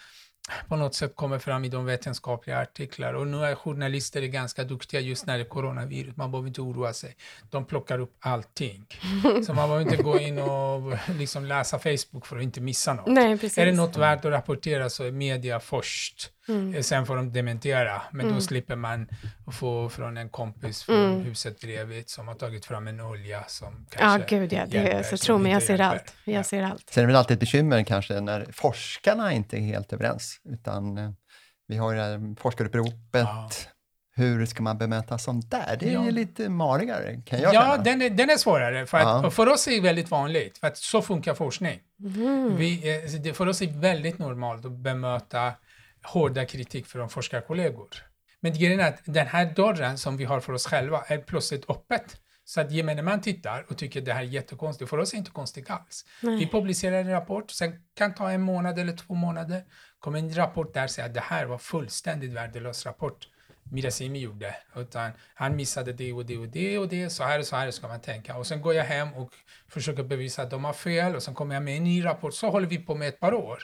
på 0.67 0.75
något 0.75 0.95
sätt 0.95 1.15
kommer 1.15 1.39
fram 1.39 1.65
i 1.65 1.69
de 1.69 1.85
vetenskapliga 1.85 2.59
artiklar. 2.59 3.13
Och 3.13 3.27
nu 3.27 3.45
är 3.45 3.55
journalister 3.55 4.21
är 4.21 4.27
ganska 4.27 4.63
duktiga 4.63 4.99
just 4.99 5.25
när 5.25 5.37
det 5.37 5.43
är 5.43 5.49
coronavirus. 5.49 6.17
Man 6.17 6.31
behöver 6.31 6.47
inte 6.47 6.61
oroa 6.61 6.93
sig. 6.93 7.15
De 7.49 7.65
plockar 7.65 7.99
upp 7.99 8.17
allting. 8.19 8.85
Så 9.45 9.53
man 9.53 9.69
behöver 9.69 9.81
inte 9.81 10.03
gå 10.03 10.19
in 10.19 10.39
och 10.39 10.93
liksom 11.17 11.45
läsa 11.45 11.79
Facebook 11.79 12.25
för 12.25 12.37
att 12.37 12.43
inte 12.43 12.61
missa 12.61 12.93
något. 12.93 13.07
Nej. 13.07 13.31
Är 13.57 13.65
det 13.65 13.71
något 13.71 13.97
värt 13.97 14.25
att 14.25 14.31
rapportera 14.31 14.89
så 14.89 15.03
är 15.03 15.11
media 15.11 15.59
först. 15.59 16.31
Mm. 16.49 16.73
Eh, 16.75 16.81
Sen 16.81 17.05
får 17.05 17.15
de 17.15 17.33
dementera, 17.33 18.01
men 18.11 18.21
Mm. 18.25 18.35
då 18.35 18.41
slipper 18.41 18.75
man 18.75 19.07
få 19.51 19.89
från 19.89 20.17
en 20.17 20.29
kompis 20.29 20.83
från 20.83 20.95
Mm. 21.05 21.21
huset 21.21 21.59
bredvid 21.59 22.09
som 22.09 22.27
har 22.27 22.35
tagit 22.35 22.65
fram 22.65 22.87
en 22.87 22.99
olja 23.01 23.43
som 23.47 23.85
Ja, 23.91 23.97
kanske 23.99 24.35
gud 24.39 24.53
ja. 24.53 24.65
Det, 24.67 24.77
hjälper, 24.77 25.03
så 25.03 25.17
tro 25.17 25.37
mig, 25.37 25.51
jag 25.51 25.63
ser 25.63 25.69
hjälper. 25.69 25.85
allt. 25.85 26.13
Jag 26.23 26.35
Ja. 26.35 26.43
ser 26.43 26.63
allt. 26.63 26.89
Sen 26.89 27.01
är 27.03 27.07
det 27.07 27.07
väl 27.07 27.15
alltid 27.15 27.35
ett 27.35 27.39
bekymmer 27.39 27.83
kanske 27.83 28.21
när 28.21 28.45
forskarna 28.53 29.33
inte 29.33 29.57
är 29.57 29.61
helt 29.61 29.93
överens, 29.93 30.37
utan 30.49 30.97
eh, 30.97 31.11
vi 31.67 31.77
har 31.77 31.91
ju 31.91 31.97
det 31.97 32.03
här 32.03 32.35
forskaruppropet. 32.39 32.95
Ja. 33.13 33.49
Hur 34.15 34.45
ska 34.45 34.63
man 34.63 34.77
bemöta 34.77 35.17
sånt 35.17 35.51
där? 35.51 35.77
Det 35.79 35.89
är 35.89 35.93
Ja. 35.93 36.05
ju 36.05 36.11
lite 36.11 36.49
marigare, 36.49 37.21
kan 37.25 37.39
jag 37.39 37.53
Ja, 37.53 37.61
känna. 37.61 37.83
den 37.83 38.01
är, 38.01 38.09
den 38.09 38.29
är 38.29 38.37
svårare. 38.37 38.85
För, 38.85 38.97
att, 38.97 39.23
Ja. 39.23 39.31
för 39.31 39.47
oss 39.49 39.67
är 39.67 39.71
det 39.71 39.81
väldigt 39.81 40.11
vanligt, 40.11 40.57
för 40.57 40.67
att 40.67 40.77
så 40.77 41.01
funkar 41.01 41.33
forskning. 41.33 41.79
Mm. 42.03 42.55
Vi, 42.55 42.95
eh, 43.05 43.11
det, 43.21 43.33
för 43.33 43.47
oss 43.47 43.61
är 43.61 43.65
det 43.67 43.79
väldigt 43.79 44.19
normalt 44.19 44.65
att 44.65 44.71
bemöta 44.71 45.51
hårda 46.03 46.45
kritik 46.45 46.85
från 46.85 47.09
forskarkollegor. 47.09 47.89
Men 48.39 48.53
grejen 48.53 48.79
är 48.79 48.87
att 48.87 49.01
den 49.05 49.27
här 49.27 49.45
dörren 49.55 49.97
som 49.97 50.17
vi 50.17 50.25
har 50.25 50.39
för 50.39 50.53
oss 50.53 50.67
själva 50.67 51.03
är 51.07 51.17
plötsligt 51.17 51.69
öppet. 51.69 52.17
Så 52.43 52.61
att 52.61 52.71
gemene 52.71 53.01
man 53.01 53.21
tittar 53.21 53.65
och 53.69 53.77
tycker 53.77 54.01
det 54.01 54.13
här 54.13 54.21
är 54.21 54.25
jättekonstigt. 54.25 54.89
För 54.89 54.97
oss 54.97 55.13
är 55.13 55.17
det 55.17 55.19
inte 55.19 55.31
konstigt 55.31 55.69
alls. 55.69 56.05
Nej. 56.21 56.37
Vi 56.37 56.47
publicerar 56.47 56.99
en 56.99 57.09
rapport, 57.09 57.51
sen 57.51 57.73
kan 57.97 58.15
ta 58.15 58.31
en 58.31 58.41
månad 58.41 58.79
eller 58.79 58.97
två 58.97 59.13
månader. 59.13 59.63
kommer 59.99 60.19
en 60.19 60.35
rapport 60.35 60.73
där 60.73 60.83
och 60.83 60.89
säger 60.89 61.07
att 61.07 61.13
det 61.13 61.21
här 61.21 61.45
var 61.45 61.57
fullständigt 61.57 62.31
värdelös 62.31 62.85
rapport. 62.85 63.27
Mirasimi 63.71 64.19
gjorde, 64.19 64.55
utan 64.75 65.11
han 65.33 65.55
missade 65.55 65.93
det 65.93 66.13
och 66.13 66.25
det 66.25 66.37
och 66.37 66.47
det 66.47 66.77
och 66.77 66.87
det, 66.87 67.09
så 67.09 67.23
här 67.23 67.39
och 67.39 67.45
så 67.45 67.55
här 67.55 67.71
ska 67.71 67.87
man 67.87 68.01
tänka. 68.01 68.37
Och 68.37 68.47
sen 68.47 68.61
går 68.61 68.73
jag 68.73 68.83
hem 68.83 69.13
och 69.13 69.33
försöker 69.69 70.03
bevisa 70.03 70.41
att 70.41 70.51
de 70.51 70.63
har 70.63 70.73
fel 70.73 71.15
och 71.15 71.23
sen 71.23 71.33
kommer 71.33 71.55
jag 71.55 71.63
med 71.63 71.77
en 71.77 71.83
ny 71.83 72.05
rapport. 72.05 72.33
Så 72.33 72.49
håller 72.49 72.67
vi 72.67 72.77
på 72.77 72.95
med 72.95 73.07
ett 73.07 73.19
par 73.19 73.33
år. 73.33 73.63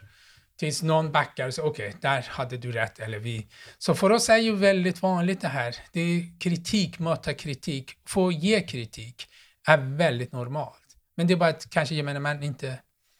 Tills 0.60 0.82
någon 0.84 1.12
backar 1.12 1.48
och 1.48 1.54
säger 1.54 1.70
okej, 1.70 1.96
där 2.02 2.26
hade 2.30 2.58
du 2.58 2.72
rätt. 2.72 3.00
Eller 3.00 3.20
vi. 3.20 3.48
Så 3.78 3.96
för 3.96 4.10
oss 4.10 4.30
är 4.30 4.38
ju 4.38 4.56
väldigt 4.56 5.02
vanligt 5.02 5.42
det 5.42 5.48
här. 5.48 5.76
Det 5.92 6.00
är 6.02 6.39
kritik, 6.39 7.00
möta 7.00 7.34
kritik, 7.34 7.92
få 8.08 8.32
ge 8.32 8.62
kritik 8.62 9.28
är 9.68 9.78
väldigt 9.78 10.32
normalt. 10.32 10.80
Men 11.18 11.28
det 11.28 11.34
är 11.34 11.38
bara 11.38 11.50
att 11.50 11.70
kanske 11.70 11.96
gemene 11.96 12.20
man 12.20 12.44
inte 12.44 12.80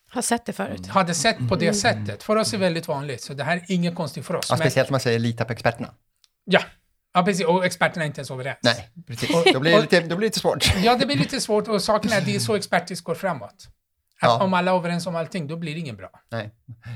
Har 0.10 0.22
sett 0.22 0.46
det 0.46 0.54
förut. 0.54 0.88
hade 0.88 1.14
sett 1.14 1.50
på 1.50 1.56
det 1.56 1.74
sättet. 1.74 2.24
För 2.24 2.36
oss 2.36 2.54
är 2.54 2.58
det 2.58 2.64
väldigt 2.64 2.88
vanligt, 2.88 3.22
så 3.22 3.34
det 3.34 3.44
här 3.44 3.58
är 3.58 3.64
inget 3.68 3.96
konstigt 3.96 4.26
för 4.26 4.36
oss. 4.36 4.48
Ja, 4.50 4.58
speciellt 4.58 4.90
om 4.90 4.94
man 4.94 5.00
säger 5.00 5.20
lita 5.20 5.46
på 5.46 5.54
experterna. 5.54 5.94
ja. 6.46 6.60
ja, 7.14 7.24
precis. 7.24 7.46
Och 7.46 7.66
experterna 7.66 8.04
är 8.04 8.08
inte 8.08 8.20
ens 8.20 8.32
överens. 8.32 8.58
Nej, 8.62 8.90
precis. 9.08 9.30
Då 9.54 9.60
blir 9.60 9.72
det 9.72 9.82
lite, 9.82 10.00
då 10.00 10.08
blir 10.08 10.16
det 10.16 10.22
lite 10.26 10.40
svårt. 10.40 10.76
Ja, 10.84 10.96
det 10.96 11.06
blir 11.06 11.18
lite 11.18 11.42
svårt 11.42 11.68
och 11.68 11.82
saken 11.82 12.12
är 12.12 12.18
att 12.18 12.26
det 12.26 12.36
är 12.36 12.40
så 12.40 12.56
expertis 12.56 13.02
går 13.02 13.16
framåt. 13.16 13.68
Ja. 14.24 14.44
Om 14.44 14.54
alla 14.54 14.72
är 14.72 14.76
överens 14.76 15.08
om 15.08 15.16
allting, 15.16 15.48
då 15.48 15.56
blir 15.58 15.74
det 15.74 15.80
ingen 15.80 15.96
bra. 15.96 16.10
Nej, 16.32 16.52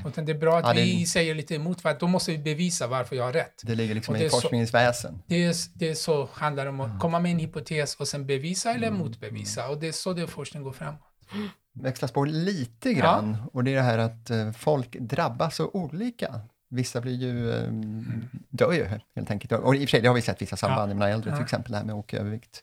Utan 0.08 0.26
det 0.26 0.32
är 0.32 0.38
bra 0.38 0.58
att 0.58 0.66
Ja, 0.66 0.74
det- 0.74 0.82
vi 0.82 1.06
säger 1.06 1.36
lite 1.36 1.56
emot, 1.56 1.82
för 1.82 1.90
att 1.90 2.00
då 2.00 2.08
måste 2.08 2.32
vi 2.32 2.38
bevisa 2.38 2.88
varför 2.88 3.16
jag 3.16 3.24
har 3.24 3.34
rätt. 3.34 3.62
det 3.64 3.76
ligger 3.76 3.96
liksom 3.96 4.14
Och 4.16 4.20
det 4.20 4.26
i 4.26 4.30
så- 4.30 4.42
forskningens 4.42 4.74
väsen. 4.74 5.22
Det 5.28 5.44
är, 5.46 5.56
det 5.74 5.90
är 5.90 5.96
så 5.96 6.30
handlar 6.34 6.66
om 6.66 6.80
att 6.80 7.00
komma 7.00 7.20
med 7.20 7.32
en 7.32 7.40
hypotes 7.40 7.96
och 7.96 8.08
sen 8.08 8.26
bevisa 8.26 8.74
eller 8.74 8.92
motbevisa. 8.92 9.68
Och 9.70 9.78
det 9.78 9.88
är 9.88 9.92
så 9.92 10.14
det 10.14 10.28
forskning 10.28 10.64
går 10.64 10.72
framåt. 10.72 11.02
växlas 11.74 12.12
på 12.12 12.26
lite 12.26 12.94
grann 12.94 13.38
och 13.54 13.64
det 13.64 13.72
är 13.72 13.76
det 13.76 13.82
här 13.82 13.98
att 13.98 14.30
eh, 14.30 14.52
folk 14.52 14.96
drabbas 15.00 15.56
så 15.56 15.70
olika. 15.74 16.42
Vissa 16.70 17.02
blir 17.02 17.14
ju, 17.16 17.52
eh, 17.52 17.72
dör 18.50 18.72
ju 18.72 18.86
helt 19.16 19.32
enkelt. 19.32 19.52
Och 19.52 19.76
i 19.76 19.78
och 19.78 19.82
för 19.82 19.88
sig, 19.92 20.02
det 20.02 20.08
har 20.08 20.16
vi 20.16 20.22
sett 20.22 20.42
vissa 20.42 20.56
samband 20.58 20.96
med 20.96 21.14
äldre, 21.14 21.32
till 21.32 21.38
Ja. 21.40 21.44
exempel 21.44 21.72
det 21.72 21.78
här 21.78 21.86
med 21.86 21.94
att 21.94 22.00
åka 22.00 22.18
övervikt. 22.18 22.62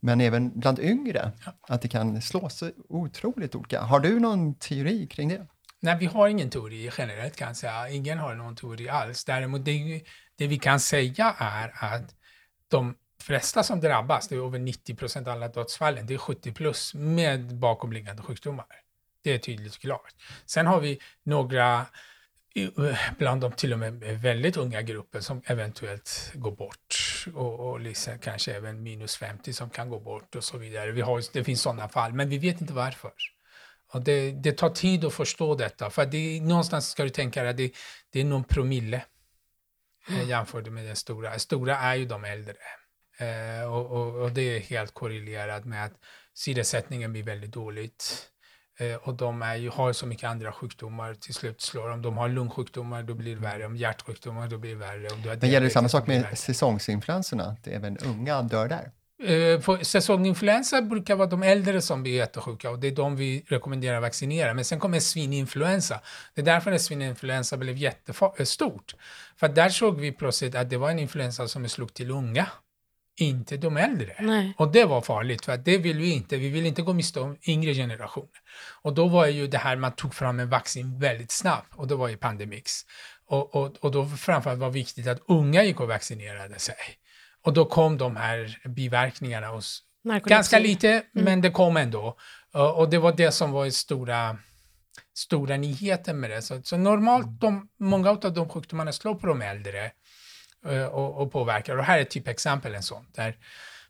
Men 0.00 0.20
även 0.20 0.60
bland 0.60 0.78
yngre, 0.78 1.32
att 1.68 1.82
det 1.82 1.88
kan 1.88 2.22
slå 2.22 2.48
så 2.48 2.70
otroligt 2.88 3.54
olika. 3.54 3.80
Har 3.80 4.00
du 4.00 4.20
någon 4.20 4.54
teori 4.54 5.06
kring 5.06 5.28
det? 5.28 5.46
Nej, 5.80 5.96
vi 6.00 6.06
har 6.06 6.28
ingen 6.28 6.50
teori 6.50 6.90
generellt 6.98 7.36
kan 7.36 7.48
jag 7.48 7.56
säga. 7.56 7.88
Ingen 7.88 8.18
har 8.18 8.34
någon 8.34 8.56
teori 8.56 8.88
alls. 8.88 9.24
Däremot 9.24 9.64
det, 9.64 10.02
det 10.36 10.46
vi 10.46 10.58
kan 10.58 10.80
säga 10.80 11.34
är 11.38 11.72
att 11.94 12.14
de 12.68 12.94
flesta 13.22 13.62
som 13.62 13.80
drabbas, 13.80 14.28
det 14.28 14.34
är 14.34 14.46
över 14.46 14.58
90 14.58 14.94
procent 14.94 15.26
av 15.28 15.32
alla 15.32 15.48
dödsfallen, 15.48 16.06
det 16.06 16.14
är 16.14 16.18
70 16.18 16.52
plus 16.52 16.94
med 16.94 17.58
bakomliggande 17.58 18.22
sjukdomar. 18.22 18.66
Det 19.24 19.34
är 19.34 19.38
tydligt 19.38 19.78
klart. 19.78 20.14
Sen 20.46 20.66
har 20.66 20.80
vi 20.80 20.98
några 21.22 21.86
i- 22.54 22.70
bland 23.18 23.40
de 23.40 23.52
till 23.52 23.72
och 23.72 23.78
med 23.78 23.92
väldigt 24.02 24.56
unga 24.56 24.82
grupper 24.82 25.20
som 25.20 25.42
eventuellt 25.46 26.32
går 26.34 26.50
bort 26.52 27.07
och, 27.26 27.70
och 27.70 27.80
liksom 27.80 28.18
kanske 28.18 28.52
även 28.52 28.82
minus 28.82 29.16
50 29.16 29.52
som 29.52 29.70
kan 29.70 29.90
gå 29.90 30.00
bort 30.00 30.34
och 30.34 30.44
så 30.44 30.58
vidare. 30.58 30.92
Vi 30.92 31.00
har, 31.00 31.22
det 31.32 31.44
finns 31.44 31.62
sådana 31.62 31.88
fall, 31.88 32.12
men 32.12 32.28
vi 32.28 32.38
vet 32.38 32.60
inte 32.60 32.72
varför. 32.72 33.12
Och 33.92 34.02
det, 34.02 34.30
det 34.30 34.52
tar 34.52 34.70
tid 34.70 35.04
att 35.04 35.14
förstå 35.14 35.54
detta, 35.54 35.90
för 35.90 36.06
det, 36.06 36.40
någonstans 36.40 36.90
ska 36.90 37.04
du 37.04 37.10
tänka 37.10 37.50
att 37.50 37.56
det, 37.56 37.72
det 38.10 38.20
är 38.20 38.24
någon 38.24 38.44
promille 38.44 39.04
mm. 40.08 40.28
jämfört 40.28 40.66
med 40.66 40.84
den 40.84 40.96
stora. 40.96 41.38
Stora 41.38 41.76
är 41.78 41.94
ju 41.94 42.06
de 42.06 42.24
äldre. 42.24 42.54
Eh, 43.18 43.72
och, 43.72 43.86
och, 43.86 44.22
och 44.22 44.32
det 44.32 44.42
är 44.42 44.60
helt 44.60 44.94
korrelerat 44.94 45.64
med 45.64 45.84
att 45.84 45.92
syresättningen 46.34 47.12
blir 47.12 47.22
väldigt 47.22 47.52
dåligt. 47.52 48.28
Eh, 48.80 48.94
och 48.94 49.14
de 49.14 49.42
är 49.42 49.56
ju, 49.56 49.70
har 49.70 49.92
så 49.92 50.06
mycket 50.06 50.30
andra 50.30 50.52
sjukdomar, 50.52 51.14
till 51.14 51.34
slut 51.34 51.60
slår 51.60 51.88
de. 51.88 52.02
De 52.02 52.16
har 52.16 52.28
lungsjukdomar, 52.28 53.02
då 53.02 53.14
blir 53.14 53.34
det 53.34 53.42
värre. 53.42 53.66
Om 53.66 53.76
hjärtsjukdomar, 53.76 54.48
då 54.48 54.58
blir 54.58 54.70
det 54.70 54.76
värre. 54.76 55.08
Om 55.08 55.22
du 55.22 55.28
har 55.28 55.36
Men 55.36 55.50
gäller 55.50 55.66
det 55.66 55.72
samma 55.72 55.88
sak 55.88 56.06
med 56.06 56.38
säsongsinfluenserna, 56.38 57.44
att 57.44 57.66
även 57.66 57.98
unga 57.98 58.42
dör 58.42 58.68
där? 58.68 58.90
Eh, 59.22 59.60
för 59.60 59.84
säsonginfluensa 59.84 60.82
brukar 60.82 61.16
vara 61.16 61.28
de 61.28 61.42
äldre 61.42 61.80
som 61.82 62.02
blir 62.02 62.12
jättesjuka 62.12 62.70
och 62.70 62.78
det 62.78 62.86
är 62.86 62.92
de 62.92 63.16
vi 63.16 63.44
rekommenderar 63.46 63.96
att 63.96 64.02
vaccinera. 64.02 64.54
Men 64.54 64.64
sen 64.64 64.80
kommer 64.80 65.00
svininfluensa. 65.00 66.00
Det 66.34 66.40
är 66.40 66.44
därför 66.44 66.72
att 66.72 66.82
svininfluensa 66.82 67.56
blev 67.56 67.76
jättestort. 67.76 68.94
För 69.36 69.46
att 69.46 69.54
där 69.54 69.68
såg 69.68 70.00
vi 70.00 70.12
plötsligt 70.12 70.54
att 70.54 70.70
det 70.70 70.76
var 70.76 70.90
en 70.90 70.98
influensa 70.98 71.48
som 71.48 71.68
slog 71.68 71.94
till 71.94 72.10
unga, 72.10 72.46
inte 73.20 73.56
de 73.56 73.76
äldre. 73.76 74.16
Nej. 74.20 74.54
Och 74.56 74.72
det 74.72 74.84
var 74.84 75.00
farligt, 75.00 75.44
för 75.44 75.56
det 75.56 75.78
vill 75.78 75.98
vi 75.98 76.12
inte. 76.12 76.36
Vi 76.36 76.48
vill 76.48 76.66
inte 76.66 76.82
gå 76.82 76.92
miste 76.92 77.20
om 77.20 77.36
yngre 77.46 77.74
generationer. 77.74 78.40
Och 78.82 78.94
då 78.94 79.08
var 79.08 79.26
ju 79.26 79.46
det 79.46 79.58
här, 79.58 79.76
man 79.76 79.92
tog 79.92 80.14
fram 80.14 80.40
en 80.40 80.48
vaccin 80.48 80.98
väldigt 80.98 81.30
snabbt, 81.30 81.74
och 81.74 81.88
det 81.88 81.94
var 81.94 82.08
ju 82.08 82.16
Pandemix. 82.16 82.72
Och, 83.26 83.54
och, 83.54 83.76
och 83.80 83.90
då 83.90 84.06
framförallt 84.06 84.60
var 84.60 84.66
det 84.66 84.72
viktigt 84.72 85.06
att 85.06 85.20
unga 85.28 85.62
gick 85.64 85.80
och 85.80 85.88
vaccinerade 85.88 86.58
sig. 86.58 86.76
Och 87.44 87.52
då 87.52 87.64
kom 87.64 87.98
de 87.98 88.16
här 88.16 88.58
biverkningarna 88.68 89.46
hos 89.46 89.82
Narkolepsi. 90.04 90.30
Ganska 90.30 90.58
lite, 90.58 91.02
men 91.12 91.40
det 91.40 91.50
kom 91.50 91.76
ändå. 91.76 92.16
Och, 92.76 92.90
det 92.90 92.98
var 92.98 93.12
det 93.12 93.32
som 93.32 93.52
var 93.52 93.70
stora, 93.70 94.38
stora 95.14 95.56
nyheten 95.56 96.20
med 96.20 96.30
det. 96.30 96.42
Så, 96.42 96.62
så 96.62 96.76
normalt, 96.76 97.40
de, 97.40 97.68
många 97.78 98.10
av 98.10 98.32
de 98.34 98.48
sjukdomarna 98.48 98.92
slår 98.92 99.14
på 99.14 99.26
de 99.26 99.42
äldre 99.42 99.90
och, 100.92 101.22
och 101.22 101.32
påverkar. 101.32 101.76
Och 101.76 101.84
här 101.84 101.98
är 101.98 102.04
typ 102.04 102.28
exempel 102.28 102.74
en 102.74 102.82
sån. 102.82 103.06
Där. 103.14 103.36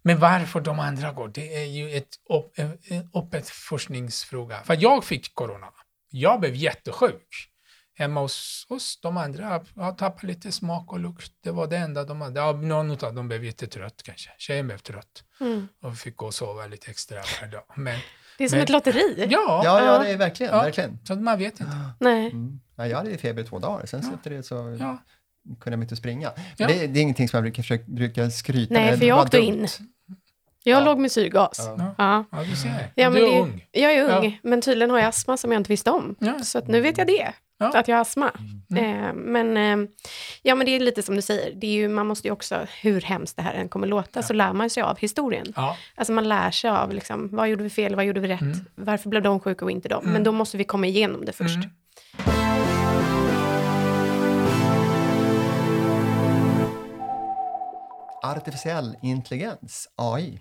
Men 0.03 0.19
varför 0.19 0.61
de 0.61 0.79
andra 0.81 1.13
går, 1.13 1.29
det 1.29 1.55
är 1.63 1.65
ju 1.67 1.97
ett 1.97 2.09
upp, 2.31 2.59
en 2.59 2.79
en 2.85 3.11
öppet 3.15 3.49
forskningsfråga. 3.49 4.61
För 4.65 4.77
jag 4.81 5.05
fick 5.05 5.35
corona. 5.35 5.67
Jag 6.11 6.41
blev 6.41 6.55
jättesjuk. 6.55 7.51
Hemma 7.95 8.21
hos 8.21 8.67
oss, 8.69 9.01
de 9.03 9.17
andra 9.17 9.65
jag 9.75 9.99
tappade 9.99 10.27
lite 10.27 10.53
smak 10.53 10.93
och 10.93 11.01
lukt. 11.01 11.33
Det 11.41 11.51
var 11.51 11.67
det 11.67 11.77
enda 11.77 12.05
de 12.05 12.21
hade. 12.21 12.41
Ja, 12.41 12.53
någon 12.53 12.91
av 12.91 13.15
dem 13.15 13.29
blev 13.29 13.45
jättetrött 13.45 14.03
kanske. 14.05 14.31
Tjejen 14.39 14.67
blev 14.67 14.79
trött 14.79 15.25
Mm. 15.41 15.69
och 15.83 15.97
fick 15.99 16.17
gå 16.17 16.27
och 16.27 16.35
sova 16.35 16.67
lite 16.67 16.91
extra 16.91 17.21
per 17.41 17.47
dag. 17.47 17.63
Men 17.77 17.99
Det 18.39 18.45
är 18.45 18.49
som 18.49 18.57
Men- 18.57 18.63
ett 18.65 18.71
lotteri. 18.71 19.15
ja, 19.19 19.27
Ja, 19.31 19.61
ja, 19.65 19.85
Ja. 19.85 19.99
det 20.03 20.11
är 20.11 20.17
verkligen, 20.17 20.53
Ja. 20.53 20.63
verkligen. 20.63 20.99
så 21.05 21.15
man 21.17 21.39
vet 21.39 21.61
inte. 21.61 21.73
Nej. 22.01 22.27
Mm. 22.31 22.61
Ja, 22.77 22.87
jag 22.87 22.97
hade 22.97 23.19
feber 23.19 23.43
i 23.43 23.47
två 23.47 23.59
dagar, 23.59 23.87
sen 23.87 24.01
Ja. 24.05 24.15
efter 24.15 24.31
det 24.31 24.43
så 24.43 24.77
Ja. 24.81 24.99
Kunde 25.61 25.77
jag 25.77 25.85
inte 25.85 25.97
springa. 25.97 26.33
Men 26.37 26.45
Ja. 26.57 26.67
Det, 26.67 26.87
det 26.87 27.01
är 27.01 27.03
ingenting 27.03 27.29
som 27.29 27.37
jag 27.37 27.45
brukar, 27.45 27.63
försöka, 27.63 27.85
brukar 27.87 28.29
skryta 28.31 28.75
Nej, 28.75 28.85
med. 28.85 28.93
för 28.95 29.01
Det 29.01 29.07
jag 29.07 29.19
åkte 29.21 29.37
dumt. 29.37 29.47
in. 29.47 29.67
Jag 30.65 30.81
Ja. 30.81 30.85
låg 30.85 30.99
med 30.99 31.13
syrgas. 31.13 31.57
Ja. 31.79 31.95
Ja. 31.99 32.25
Ja. 32.33 32.45
Du 32.51 32.57
ser. 32.57 32.91
Ja, 32.95 33.11
du 33.11 33.17
är 33.27 33.33
det- 33.33 33.41
ung. 33.41 33.65
Jag 33.73 33.93
är 33.95 34.05
ung, 34.19 34.25
Ja. 34.25 34.33
men 34.43 34.61
tydligen 34.61 34.91
har 34.91 34.99
jag 34.99 35.09
astma 35.09 35.37
som 35.37 35.53
jag 35.53 35.61
inte 35.61 35.69
visste 35.73 35.91
om. 35.91 36.17
Ja. 36.19 36.39
Så 36.39 36.59
att 36.59 36.69
nu 36.69 36.81
vet 36.81 36.99
jag 36.99 37.07
det, 37.07 37.33
Ja. 37.59 37.79
att 37.79 37.89
jag 37.89 37.97
har 37.97 38.01
astma. 38.03 38.31
Mm. 38.71 39.05
Eh, 39.07 39.13
men, 39.15 39.57
eh, 39.83 39.89
ja, 40.43 40.55
men 40.55 40.67
det 40.67 40.77
är 40.77 40.81
lite 40.81 41.03
som 41.03 41.17
du 41.17 41.23
säger, 41.23 41.55
det 41.55 41.67
är 41.67 41.73
ju, 41.73 41.89
man 41.89 42.07
måste 42.07 42.29
ju 42.29 42.33
också, 42.33 42.67
hur 42.83 43.01
hemskt 43.01 43.37
det 43.37 43.43
här 43.43 43.55
än 43.55 43.69
kommer 43.69 43.87
låta, 43.87 44.23
så 44.23 44.33
lär 44.33 44.53
man 44.53 44.71
sig 44.71 44.83
av 44.83 44.99
historien. 44.99 45.47
Ja. 45.57 45.77
Alltså 45.95 46.13
man 46.13 46.29
lär 46.29 46.51
sig 46.51 46.71
av, 46.71 46.93
liksom, 46.93 47.29
vad 47.33 47.49
gjorde 47.49 47.63
vi 47.63 47.71
fel, 47.71 47.95
vad 47.97 48.05
gjorde 48.05 48.21
vi 48.21 48.29
rätt, 48.29 48.41
Mm. 48.41 48.59
varför 48.75 49.09
blev 49.11 49.23
de 49.23 49.41
sjuka 49.41 49.65
och 49.65 49.71
inte 49.71 49.89
de? 49.89 50.01
Mm. 50.03 50.13
Men 50.13 50.25
då 50.25 50.33
måste 50.33 50.57
vi 50.57 50.65
komma 50.65 50.87
igenom 50.87 51.25
det 51.25 51.33
först. 51.33 51.59
Artificiell 58.37 58.97
intelligens, 59.03 59.89
AI. 59.97 60.41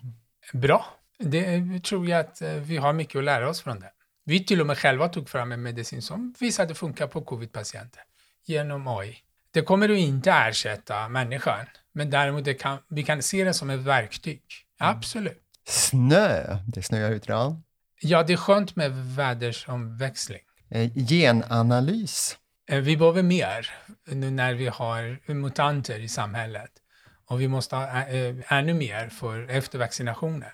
Bra. 0.53 0.85
Det 1.19 1.79
tror 1.83 2.07
jag 2.09 2.19
att 2.19 2.41
eh, 2.41 2.49
vi 2.53 2.77
har 2.77 2.93
mycket 2.93 3.15
att 3.15 3.23
lära 3.23 3.49
oss 3.49 3.61
från 3.61 3.79
det. 3.79 3.91
Vi 4.25 4.43
till 4.43 4.61
och 4.61 4.67
med 4.67 4.77
själva 4.77 5.09
tog 5.09 5.29
fram 5.29 5.51
en 5.51 5.61
medicin 5.61 6.01
som 6.01 6.33
visade 6.39 6.75
funka 6.75 7.07
på 7.07 7.21
covid-patienter 7.21 8.01
genom 8.45 8.87
AI. 8.87 9.17
Det 9.51 9.61
kommer 9.61 9.89
att 9.89 9.97
inte 9.97 10.31
ersätta 10.31 11.09
människan, 11.09 11.65
men 11.93 12.09
däremot 12.09 12.59
kan, 12.59 12.77
vi 12.89 13.03
kan 13.03 13.21
se 13.23 13.43
det 13.43 13.53
som 13.53 13.69
ett 13.69 13.79
verktyg. 13.79 14.41
Absolut. 14.79 15.41
Snö, 15.67 16.57
det 16.67 16.83
snöar 16.83 17.11
ut 17.11 17.25
idag. 17.25 17.61
Ja, 18.01 18.23
det 18.23 18.33
är 18.33 18.37
skönt 18.37 18.75
med 18.75 18.91
vädersomväxling. 19.15 20.41
Eh, 20.69 20.91
genanalys. 20.95 22.37
Eh, 22.69 22.79
Vi 22.79 22.97
behöver 22.97 23.23
mer 23.23 23.69
nu 24.05 24.31
när 24.31 24.53
vi 24.53 24.67
har 24.67 25.33
mutanter 25.33 25.99
i 25.99 26.07
samhället. 26.07 26.71
Och 27.29 27.41
vi 27.41 27.47
måste 27.47 27.75
ha 27.75 27.83
eh, 28.07 28.35
ännu 28.47 28.73
mer 28.73 29.09
för 29.09 29.49
efter 29.49 29.79
vaccinationer. 29.79 30.51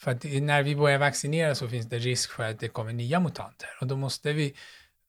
För 0.00 0.10
att 0.10 0.24
när 0.24 0.62
vi 0.62 0.76
börjar 0.76 0.98
vaccinera 0.98 1.54
så 1.54 1.68
finns 1.68 1.86
det 1.88 1.98
risk 1.98 2.30
för 2.32 2.50
att 2.50 2.60
det 2.60 2.68
kommer 2.68 2.92
nya 2.92 3.20
mutanter. 3.20 3.68
Och 3.80 3.86
då 3.86 3.96
måste 3.96 4.32
vi 4.32 4.54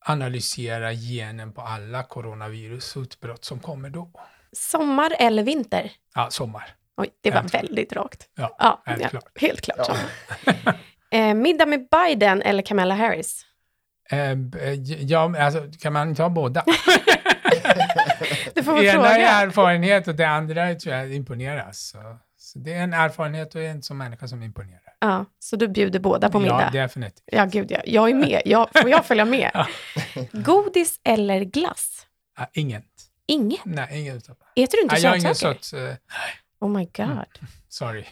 analysera 0.06 0.93
genen 0.93 1.54
på 1.54 1.62
alla 1.62 2.04
coronavirusutbrott 2.04 3.45
som 3.45 3.60
kommer 3.60 3.89
då. 3.89 4.12
Sommar 4.52 5.15
eller 5.19 5.43
vinter? 5.43 5.91
Ja, 6.15 6.30
sommar. 6.32 6.76
Oj, 6.98 7.10
det 7.22 7.32
var 7.32 7.39
Helt 7.39 7.52
klart. 7.52 7.63
väldigt 7.63 7.93
rakt. 7.93 8.30
Ja, 8.36 8.56
Ja, 8.60 8.82
helt 8.86 9.02
ja, 9.02 9.10
klart. 9.10 9.24
helt 9.41 9.62
klart. 9.62 9.86
så. 9.86 9.93
eh, 11.17 11.34
middag 11.34 11.65
med 11.65 11.88
Biden 11.91 12.41
eller 12.41 12.63
Kamala 12.63 12.95
Harris? 12.95 13.45
Eh, 14.10 14.36
b- 14.36 14.76
ja, 15.00 15.39
alltså, 15.45 15.63
kan 15.82 15.93
man 15.93 16.10
inte 16.10 16.22
ha 16.22 16.30
båda? 16.30 16.63
Du 18.56 18.64
får 18.64 18.74
Det 18.74 18.80
väl 18.82 18.96
ena 18.96 19.18
är 19.18 19.48
erfarenhet 19.48 20.08
och 20.08 20.16
det 20.16 20.26
andra 20.28 20.64
är, 20.70 20.76
tror 20.76 20.96
jag 20.96 21.14
imponeras. 21.14 21.80
Så, 21.80 21.98
så 22.38 22.60
det 22.60 22.74
är 22.74 22.84
en 22.84 22.94
erfarenhet 22.94 23.56
och 23.56 23.62
en 23.62 23.84
som 23.84 23.98
människa 23.98 24.28
som 24.28 24.44
imponerar. 24.44 24.80
Ja, 25.00 25.26
så 25.40 25.56
du 25.56 25.68
bjuder 25.68 26.00
båda 26.00 26.30
på 26.30 26.38
Ja, 26.38 26.42
middag? 26.42 26.70
definitivt. 26.74 27.24
Ja, 27.26 27.46
gud 27.46 27.72
ja. 27.72 27.80
Jag 27.86 28.10
är 28.10 28.14
med. 28.14 28.42
Jag, 28.46 28.70
får 28.74 28.90
jag 28.90 29.06
följa 29.06 29.26
med? 29.26 29.52
Ja. 29.54 29.68
Godis 30.32 31.00
eller 31.04 31.42
glass? 31.42 32.06
Ja, 32.38 32.50
inget. 32.54 32.84
Inget? 33.28 33.66
Nej, 33.66 34.00
inget 34.00 34.16
utav 34.16 34.36
Äter 34.56 34.78
du 34.78 34.82
inte 34.84 34.96
Nej, 34.96 35.04
jag 35.04 35.10
har 35.12 35.18
ingen 35.18 35.36
sötsaker? 35.36 35.60
sött. 35.62 35.80
eh, 35.90 35.96
Oh 36.62 36.70
my 36.70 36.86
god. 36.86 37.48
sorry. 37.70 38.06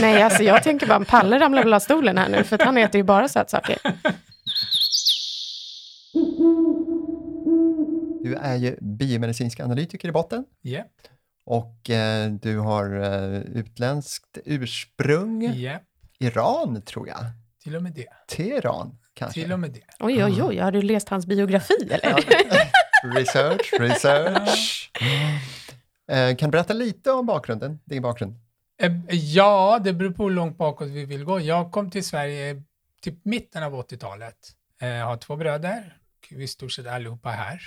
Nej, 0.00 0.22
alltså 0.22 0.42
jag 0.42 0.62
tänker 0.62 0.86
bara, 0.86 1.04
Palle 1.04 1.40
ramlar 1.40 1.62
väl 1.64 1.74
av 1.74 1.80
stolen 1.80 2.18
här 2.18 2.28
nu, 2.28 2.44
för 2.44 2.58
han 2.58 2.76
äter 2.78 2.96
ju 2.98 3.02
bara 3.02 3.28
sötsaker. 3.28 3.78
är 8.40 8.56
ju 8.56 8.76
biomedicinsk 8.80 9.60
analytiker 9.60 10.08
i 10.08 10.12
botten 10.12 10.44
Japp, 10.62 10.86
och 11.44 11.90
eh, 11.90 12.30
du 12.30 12.58
har 12.58 13.00
eh, 13.02 13.40
utländskt 13.40 14.38
ursprung. 14.44 15.42
japp. 15.54 15.82
Iran, 16.18 16.82
tror 16.82 17.08
jag. 17.08 17.18
Till 17.62 17.76
och 17.76 17.82
med 17.82 17.92
det. 17.92 18.06
Teheran, 18.28 18.98
kanske. 19.14 19.40
Till 19.42 19.52
och 19.52 19.60
med 19.60 19.70
det. 19.70 19.80
Oj, 19.98 20.24
oj, 20.24 20.42
oj, 20.42 20.58
har 20.58 20.72
du 20.72 20.82
läst 20.82 21.08
hans 21.08 21.26
biografi 21.26 21.74
eller? 21.90 22.24
Research, 23.14 23.72
research. 23.80 24.90
Eh, 26.10 26.36
kan 26.36 26.48
du 26.48 26.52
berätta 26.52 26.72
lite 26.72 27.10
om 27.12 27.26
bakgrunden, 27.26 27.78
din 27.84 28.02
bakgrund? 28.02 28.34
Eh, 28.82 28.92
Ja, 29.10 29.80
det 29.84 29.92
beror 29.92 30.10
på 30.10 30.22
hur 30.22 30.30
långt 30.30 30.58
bakåt 30.58 30.88
vi 30.88 31.04
vill 31.04 31.24
gå. 31.24 31.40
Jag 31.40 31.72
kom 31.72 31.90
till 31.90 32.04
Sverige 32.04 32.62
typ 33.02 33.24
mitten 33.24 33.62
av 33.62 33.72
80-talet. 33.74 34.36
Jag 34.80 35.04
har 35.06 35.16
två 35.16 35.36
bröder, 35.36 35.96
vi 36.30 36.42
är 36.42 36.46
stort 36.46 36.72
sett 36.72 36.86
allihopa 36.86 37.28
här. 37.30 37.60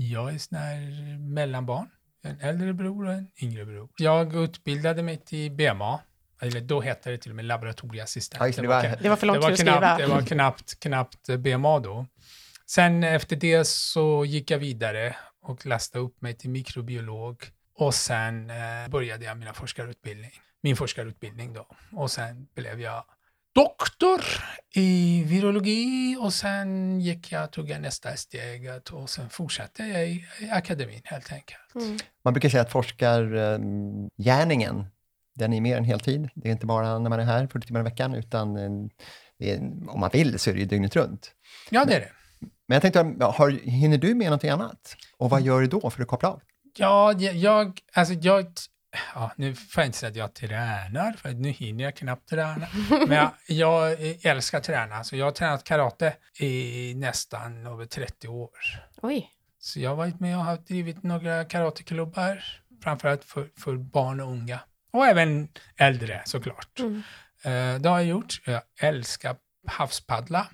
Jag 0.00 0.34
är 0.34 0.38
sån 0.38 0.58
här 0.58 0.78
mellanbarn, 1.18 1.88
en 2.22 2.40
äldre 2.40 2.72
bror 2.72 3.06
och 3.06 3.12
en 3.12 3.30
yngre 3.42 3.64
bror. 3.64 3.88
Jag 3.96 4.34
utbildade 4.34 5.02
mig 5.02 5.16
till 5.16 5.50
BMA, 5.50 6.00
eller 6.42 6.60
då 6.60 6.80
hette 6.80 7.10
det 7.10 7.18
till 7.18 7.30
och 7.30 7.36
med 7.36 7.44
laboratorieassistent. 7.44 8.56
Ja, 8.56 8.62
det, 8.62 8.68
var, 8.68 8.96
det 9.02 9.08
var 9.08 9.16
för 9.16 9.26
långt 9.26 9.40
det 9.42 9.48
var 9.48 9.56
för 9.56 9.64
knappt, 9.64 9.84
att 9.84 9.94
skriva. 9.94 10.08
Det 10.08 10.14
var 10.14 10.26
knappt, 10.26 10.80
knappt 10.80 11.28
BMA 11.38 11.78
då. 11.78 12.06
Sen 12.66 13.04
efter 13.04 13.36
det 13.36 13.66
så 13.66 14.24
gick 14.24 14.50
jag 14.50 14.58
vidare 14.58 15.16
och 15.42 15.66
läste 15.66 15.98
upp 15.98 16.20
mig 16.20 16.34
till 16.34 16.50
mikrobiolog 16.50 17.44
och 17.74 17.94
sen 17.94 18.50
eh, 18.50 18.88
började 18.88 19.24
jag 19.24 19.36
mina 19.36 19.52
forskarutbildning, 19.52 20.30
min 20.62 20.76
forskarutbildning 20.76 21.52
då. 21.52 21.66
Och 21.92 22.10
sen 22.10 22.48
blev 22.54 22.80
jag 22.80 23.04
doktor 23.58 24.20
i 24.74 25.22
virologi 25.26 26.16
och 26.20 26.32
sen 26.32 27.00
gick 27.00 27.32
jag, 27.32 27.52
tog 27.52 27.70
jag 27.70 27.80
nästa 27.80 28.16
steg 28.16 28.70
och 28.92 29.10
sen 29.10 29.30
fortsatte 29.30 29.82
jag 29.82 30.08
i, 30.08 30.24
i 30.40 30.50
akademin 30.50 31.00
helt 31.04 31.32
enkelt. 31.32 31.74
Mm. 31.74 31.98
Man 32.24 32.32
brukar 32.32 32.48
säga 32.48 32.62
att 32.62 32.72
forskargärningen, 32.72 34.86
den 35.34 35.52
är 35.52 35.60
mer 35.60 35.76
än 35.76 35.84
heltid. 35.84 36.28
Det 36.34 36.48
är 36.48 36.52
inte 36.52 36.66
bara 36.66 36.98
när 36.98 37.10
man 37.10 37.20
är 37.20 37.24
här 37.24 37.46
40 37.46 37.66
timmar 37.66 37.80
i 37.80 37.82
veckan, 37.82 38.14
utan 38.14 38.56
eh, 38.56 38.70
är, 39.38 39.58
om 39.88 40.00
man 40.00 40.10
vill 40.12 40.38
så 40.38 40.50
är 40.50 40.54
det 40.54 40.60
ju 40.60 40.66
dygnet 40.66 40.96
runt. 40.96 41.32
Ja, 41.70 41.84
det 41.84 41.94
är 41.94 42.00
det. 42.00 42.12
Men 42.40 42.74
jag 42.74 42.82
tänkte, 42.82 43.24
har, 43.24 43.50
hinner 43.50 43.98
du 43.98 44.14
med 44.14 44.26
någonting 44.26 44.50
annat? 44.50 44.96
Och 45.16 45.30
vad 45.30 45.42
gör 45.42 45.60
du 45.60 45.66
då 45.66 45.90
för 45.90 46.02
att 46.02 46.08
koppla 46.08 46.28
av? 46.28 46.40
Ja, 46.76 47.12
jag, 47.12 47.80
alltså 47.92 48.14
jag, 48.14 48.46
ja, 49.14 49.32
nu 49.36 49.54
får 49.54 49.80
jag 49.80 49.88
inte 49.88 49.98
säga 49.98 50.10
att 50.10 50.16
jag 50.16 50.34
tränar, 50.34 51.12
för 51.12 51.28
nu 51.28 51.48
hinner 51.48 51.84
jag 51.84 51.96
knappt 51.96 52.28
träna. 52.28 52.66
Men 53.08 53.12
jag, 53.12 53.30
jag 53.46 53.96
älskar 54.24 54.58
att 54.58 54.64
träna, 54.64 55.04
så 55.04 55.16
jag 55.16 55.24
har 55.24 55.32
tränat 55.32 55.64
karate 55.64 56.16
i 56.38 56.94
nästan 56.96 57.66
över 57.66 57.86
30 57.86 58.28
år. 58.28 58.50
Oj. 59.02 59.30
Så 59.58 59.80
jag 59.80 59.90
har 59.90 59.96
varit 59.96 60.20
med 60.20 60.38
och 60.38 60.44
har 60.44 60.56
drivit 60.56 61.02
några 61.02 61.44
karateklubbar, 61.44 62.44
framförallt 62.82 63.24
för, 63.24 63.48
för 63.56 63.76
barn 63.76 64.20
och 64.20 64.28
unga. 64.28 64.60
Och 64.92 65.06
även 65.06 65.48
äldre 65.76 66.22
såklart. 66.24 66.78
Mm. 66.78 66.94
Uh, 67.46 67.80
det 67.80 67.88
har 67.88 67.98
jag 67.98 68.04
gjort. 68.04 68.40
Jag 68.44 68.62
älskar 68.80 69.36
havspaddla. 69.66 70.48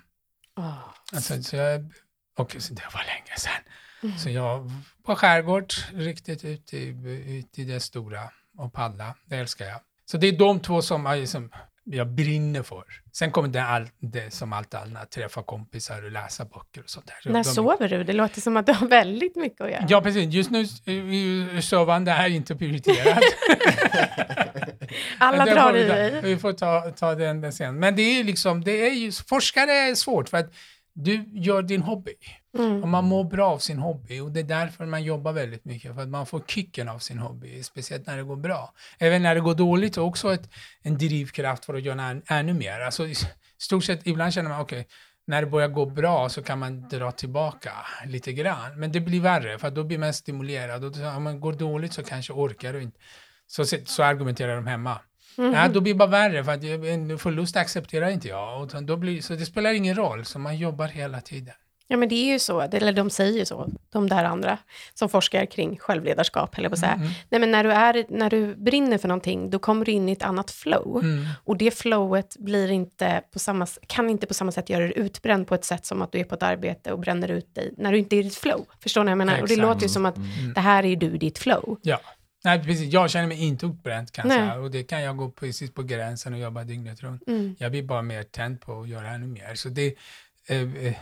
Oh. 0.55 0.93
Alltså, 1.13 1.43
så 1.43 1.55
jag, 1.55 1.93
och 2.37 2.49
det 2.49 2.93
var 2.93 3.03
länge 3.05 3.37
sedan. 3.37 3.61
Mm. 4.05 4.17
Så 4.17 4.29
jag 4.29 4.71
på 5.05 5.15
skärgård, 5.15 5.73
riktigt 5.93 6.45
ut 6.45 6.73
i, 6.73 6.87
ut 7.27 7.59
i 7.59 7.63
det 7.63 7.79
stora 7.79 8.21
och 8.57 8.73
paddla. 8.73 9.15
Det 9.25 9.35
älskar 9.35 9.65
jag. 9.65 9.79
Så 10.05 10.17
det 10.17 10.27
är 10.27 10.31
de 10.31 10.59
två 10.59 10.81
som 10.81 11.05
jag, 11.05 11.27
som 11.27 11.51
jag 11.83 12.07
brinner 12.07 12.63
för. 12.63 12.83
Sen 13.13 13.31
kommer 13.31 13.49
det, 13.49 13.63
all, 13.63 13.87
det 13.99 14.33
som 14.33 14.53
allt 14.53 14.73
annat, 14.73 15.11
träffa 15.11 15.43
kompisar 15.43 16.03
och 16.03 16.11
läsa 16.11 16.45
böcker 16.45 16.83
och 16.83 16.89
sånt 16.89 17.07
där. 17.07 17.31
När 17.31 17.43
de, 17.43 17.49
sover 17.49 17.89
du? 17.89 18.03
Det 18.03 18.13
låter 18.13 18.41
som 18.41 18.57
att 18.57 18.65
du 18.65 18.73
har 18.73 18.87
väldigt 18.87 19.35
mycket 19.35 19.61
att 19.61 19.71
göra. 19.71 19.85
Ja, 19.89 20.01
precis. 20.01 20.33
Just 20.33 20.51
nu 20.51 20.59
är 20.61 21.61
sovande 21.61 22.11
är 22.11 22.29
inte 22.29 22.55
prioriterat. 22.55 23.23
Alla 25.17 25.45
drar 25.45 25.75
i 25.77 25.83
dig. 25.83 26.21
Vi 26.21 26.37
får 26.37 26.53
ta, 26.53 26.91
ta 26.91 27.15
den, 27.15 27.41
den 27.41 27.53
sen. 27.53 27.79
Men 27.79 27.95
det 27.95 28.01
är 28.01 28.23
liksom, 28.23 28.63
det 28.63 28.87
är 28.87 28.93
ju, 28.93 29.11
forskare 29.11 29.71
är 29.71 29.95
svårt 29.95 30.29
för 30.29 30.37
att 30.37 30.53
du 30.93 31.25
gör 31.33 31.61
din 31.61 31.81
hobby. 31.81 32.13
Mm. 32.57 32.83
Och 32.83 32.89
man 32.89 33.05
mår 33.05 33.23
bra 33.23 33.47
av 33.47 33.57
sin 33.57 33.79
hobby 33.79 34.19
och 34.19 34.31
det 34.31 34.39
är 34.39 34.43
därför 34.43 34.85
man 34.85 35.03
jobbar 35.03 35.33
väldigt 35.33 35.65
mycket, 35.65 35.95
för 35.95 36.01
att 36.01 36.09
man 36.09 36.25
får 36.25 36.41
kicken 36.47 36.89
av 36.89 36.99
sin 36.99 37.19
hobby, 37.19 37.63
speciellt 37.63 38.07
när 38.07 38.17
det 38.17 38.23
går 38.23 38.35
bra. 38.35 38.73
Även 38.99 39.23
när 39.23 39.35
det 39.35 39.41
går 39.41 39.55
dåligt 39.55 39.97
är 39.97 40.01
också 40.01 40.33
ett, 40.33 40.49
en 40.81 40.97
drivkraft 40.97 41.65
för 41.65 41.73
att 41.73 41.83
göra 41.83 42.03
än, 42.03 42.21
ännu 42.27 42.53
mer. 42.53 42.79
Alltså, 42.79 43.07
i 43.07 43.15
stort 43.57 43.83
sett, 43.83 44.07
ibland 44.07 44.33
känner 44.33 44.49
man, 44.49 44.61
okej, 44.61 44.79
okay, 44.79 44.91
när 45.27 45.41
det 45.41 45.47
börjar 45.47 45.67
gå 45.67 45.85
bra 45.85 46.29
så 46.29 46.43
kan 46.43 46.59
man 46.59 46.89
dra 46.89 47.11
tillbaka 47.11 47.71
lite 48.05 48.33
grann. 48.33 48.79
Men 48.79 48.91
det 48.91 48.99
blir 48.99 49.21
värre, 49.21 49.57
för 49.59 49.71
då 49.71 49.83
blir 49.83 49.97
man 49.97 50.13
stimulerad. 50.13 50.83
Och 50.83 51.15
om 51.15 51.23
man 51.23 51.39
går 51.39 51.53
dåligt 51.53 51.93
så 51.93 52.03
kanske 52.03 52.33
orkar 52.33 52.73
du 52.73 52.81
inte. 52.81 52.97
Så, 53.47 53.65
så 53.85 54.03
argumenterar 54.03 54.55
de 54.55 54.67
hemma. 54.67 54.99
Mm. 55.37 55.53
Ja, 55.53 55.67
då 55.67 55.81
blir 55.81 55.93
det 55.93 55.97
bara 55.97 56.09
värre, 56.09 56.43
för 56.43 56.51
att 56.51 56.63
en 56.63 57.19
förlust 57.19 57.55
accepterar 57.55 58.09
inte 58.09 58.27
jag. 58.27 58.61
Och 58.61 58.83
då 58.83 58.97
blir, 58.97 59.21
så 59.21 59.33
det 59.33 59.45
spelar 59.45 59.73
ingen 59.73 59.95
roll, 59.95 60.25
så 60.25 60.39
man 60.39 60.57
jobbar 60.57 60.87
hela 60.87 61.21
tiden. 61.21 61.55
Ja, 61.87 61.97
men 61.97 62.09
det 62.09 62.15
är 62.15 62.33
ju 62.33 62.39
så, 62.39 62.61
eller 62.61 62.93
de 62.93 63.09
säger 63.09 63.39
ju 63.39 63.45
så, 63.45 63.69
de 63.91 64.09
där 64.09 64.23
andra 64.23 64.57
som 64.93 65.09
forskar 65.09 65.45
kring 65.45 65.77
självledarskap, 65.77 66.57
eller 66.57 66.69
på 66.69 66.77
säga. 66.77 66.91
Mm. 66.91 67.07
Nej, 67.29 67.39
men 67.39 67.51
när 67.51 67.63
du, 67.63 67.71
är, 67.71 68.05
när 68.09 68.29
du 68.29 68.55
brinner 68.55 68.97
för 68.97 69.07
någonting, 69.07 69.49
då 69.49 69.59
kommer 69.59 69.85
du 69.85 69.91
in 69.91 70.09
i 70.09 70.11
ett 70.11 70.23
annat 70.23 70.51
flow. 70.51 70.99
Mm. 71.03 71.25
Och 71.43 71.57
det 71.57 71.71
flowet 71.71 72.37
blir 72.39 72.71
inte 72.71 73.21
på 73.33 73.39
samma, 73.39 73.67
kan 73.87 74.09
inte 74.09 74.27
på 74.27 74.33
samma 74.33 74.51
sätt 74.51 74.69
göra 74.69 74.83
dig 74.83 74.93
utbränd 74.95 75.47
på 75.47 75.55
ett 75.55 75.65
sätt 75.65 75.85
som 75.85 76.01
att 76.01 76.11
du 76.11 76.19
är 76.19 76.23
på 76.23 76.35
ett 76.35 76.43
arbete 76.43 76.91
och 76.91 76.99
bränner 76.99 77.31
ut 77.31 77.55
dig 77.55 77.73
när 77.77 77.91
du 77.91 77.97
inte 77.97 78.15
är 78.15 78.19
i 78.19 78.23
ditt 78.23 78.35
flow. 78.35 78.65
Förstår 78.79 79.03
ni 79.03 79.05
vad 79.05 79.11
jag 79.11 79.17
menar? 79.17 79.33
Exakt. 79.33 79.51
Och 79.51 79.57
det 79.57 79.61
låter 79.61 79.81
ju 79.81 79.89
som 79.89 80.05
att 80.05 80.17
mm. 80.17 80.53
det 80.53 80.61
här 80.61 80.85
är 80.85 80.95
du 80.95 81.15
i 81.15 81.17
ditt 81.17 81.37
flow. 81.37 81.79
Ja. 81.81 81.99
Nej, 82.45 82.63
precis. 82.63 82.93
Jag 82.93 83.09
känner 83.09 83.27
mig 83.27 83.43
inte 83.43 83.65
utbränd 83.65 84.11
kan 84.11 84.29
jag 84.29 84.39
säga. 84.39 84.55
Och 84.55 84.71
det 84.71 84.83
kan 84.83 85.01
jag 85.01 85.17
gå 85.17 85.29
precis 85.29 85.73
på 85.73 85.83
gränsen 85.83 86.33
och 86.33 86.39
jobba 86.39 86.63
dygnet 86.63 87.03
runt. 87.03 87.27
Mm. 87.27 87.55
Jag 87.59 87.71
blir 87.71 87.83
bara 87.83 88.01
mer 88.01 88.23
tänd 88.23 88.61
på 88.61 88.81
att 88.81 88.89
göra 88.89 89.09
ännu 89.09 89.27
mer. 89.27 89.55
Så 89.55 89.69
det, 89.69 89.95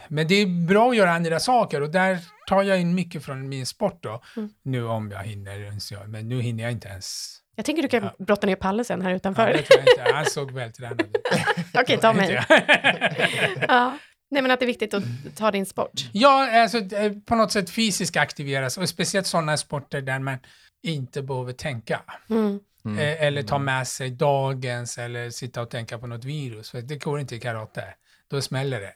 men 0.08 0.27
det 0.27 0.36
är 0.36 0.67
bra 0.67 0.89
att 0.89 0.95
göra 0.95 1.12
andra 1.12 1.39
saker 1.39 1.82
och 1.82 1.89
där 1.89 2.19
tar 2.47 2.63
jag 2.63 2.82
in 2.82 2.95
mycket 2.95 3.25
från 3.25 3.49
min 3.49 3.65
sport 3.65 4.03
då. 4.03 4.21
Mm. 4.38 4.49
Nu 4.63 4.86
om 4.86 5.12
jag 5.12 5.23
hinner, 5.23 6.08
men 6.08 6.29
nu 6.29 6.41
hinner 6.41 6.63
jag 6.63 6.71
inte 6.71 6.88
ens. 6.88 7.39
Jag 7.56 7.65
tänker 7.65 7.82
du 7.82 7.89
kan 7.89 8.03
ja. 8.03 8.25
brotta 8.25 8.47
ner 8.47 8.56
Palle 8.56 8.84
sen 8.84 9.01
här 9.01 9.12
utanför. 9.12 9.47
Ja, 9.47 9.58
det 9.58 9.63
tror 9.63 9.84
jag 9.86 9.93
inte. 9.93 10.15
Han 10.15 10.25
såg 10.25 10.51
vältränad 10.51 11.01
ut. 11.01 11.17
Okej, 11.73 11.97
ta 11.97 12.13
mig. 12.13 12.34
ja. 13.67 13.97
Nej, 14.32 14.41
men 14.41 14.51
att 14.51 14.60
det 14.60 14.65
är 14.65 14.67
viktigt 14.67 14.93
att 14.93 15.03
ta 15.36 15.51
din 15.51 15.65
sport. 15.65 16.10
Ja, 16.12 16.62
alltså 16.62 16.77
på 17.25 17.36
något 17.36 17.51
sätt 17.51 17.69
fysiskt 17.69 18.17
aktiveras 18.17 18.77
och 18.77 18.89
speciellt 18.89 19.27
sådana 19.27 19.58
sporter 19.58 20.01
där 20.01 20.19
man 20.19 20.38
inte 20.84 21.21
behöver 21.21 21.53
tänka. 21.53 22.01
Mm. 22.29 22.60
Mm. 22.86 23.17
Eller 23.19 23.43
ta 23.43 23.60
med 23.60 23.88
sig 23.88 24.10
dagens 24.10 24.97
eller 24.97 25.29
sitta 25.29 25.62
och 25.62 25.69
tänka 25.69 25.97
på 25.97 26.08
något 26.08 26.25
virus. 26.25 26.71
För 26.71 26.82
det 26.82 26.95
går 26.95 27.19
inte 27.19 27.36
i 27.36 27.39
karate. 27.39 27.84
Då 28.27 28.41
smäller 28.41 28.82
det. 28.82 28.93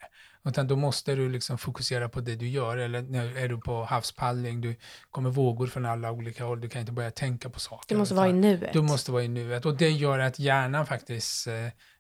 Utan 0.47 0.67
då 0.67 0.75
måste 0.75 1.15
du 1.15 1.29
liksom 1.29 1.57
fokusera 1.57 2.09
på 2.09 2.21
det 2.21 2.35
du 2.35 2.47
gör. 2.47 2.77
Eller 2.77 3.01
nu 3.01 3.37
är 3.37 3.47
du 3.47 3.57
på 3.57 3.83
havspaddling, 3.83 4.61
du 4.61 4.75
kommer 5.11 5.29
vågor 5.29 5.67
från 5.67 5.85
alla 5.85 6.11
olika 6.11 6.45
håll. 6.45 6.61
Du 6.61 6.69
kan 6.69 6.81
inte 6.81 6.91
börja 6.91 7.11
tänka 7.11 7.49
på 7.49 7.59
saker. 7.59 7.95
Du 7.95 7.99
måste 7.99 8.15
vara 8.15 8.29
i 8.29 8.33
nuet. 8.33 8.73
Du 8.73 8.81
måste 8.81 9.11
vara 9.11 9.23
i 9.23 9.27
nuet. 9.27 9.65
Och 9.65 9.77
det 9.77 9.89
gör 9.89 10.19
att 10.19 10.39
hjärnan 10.39 10.85
faktiskt 10.85 11.47
eh, 11.47 11.53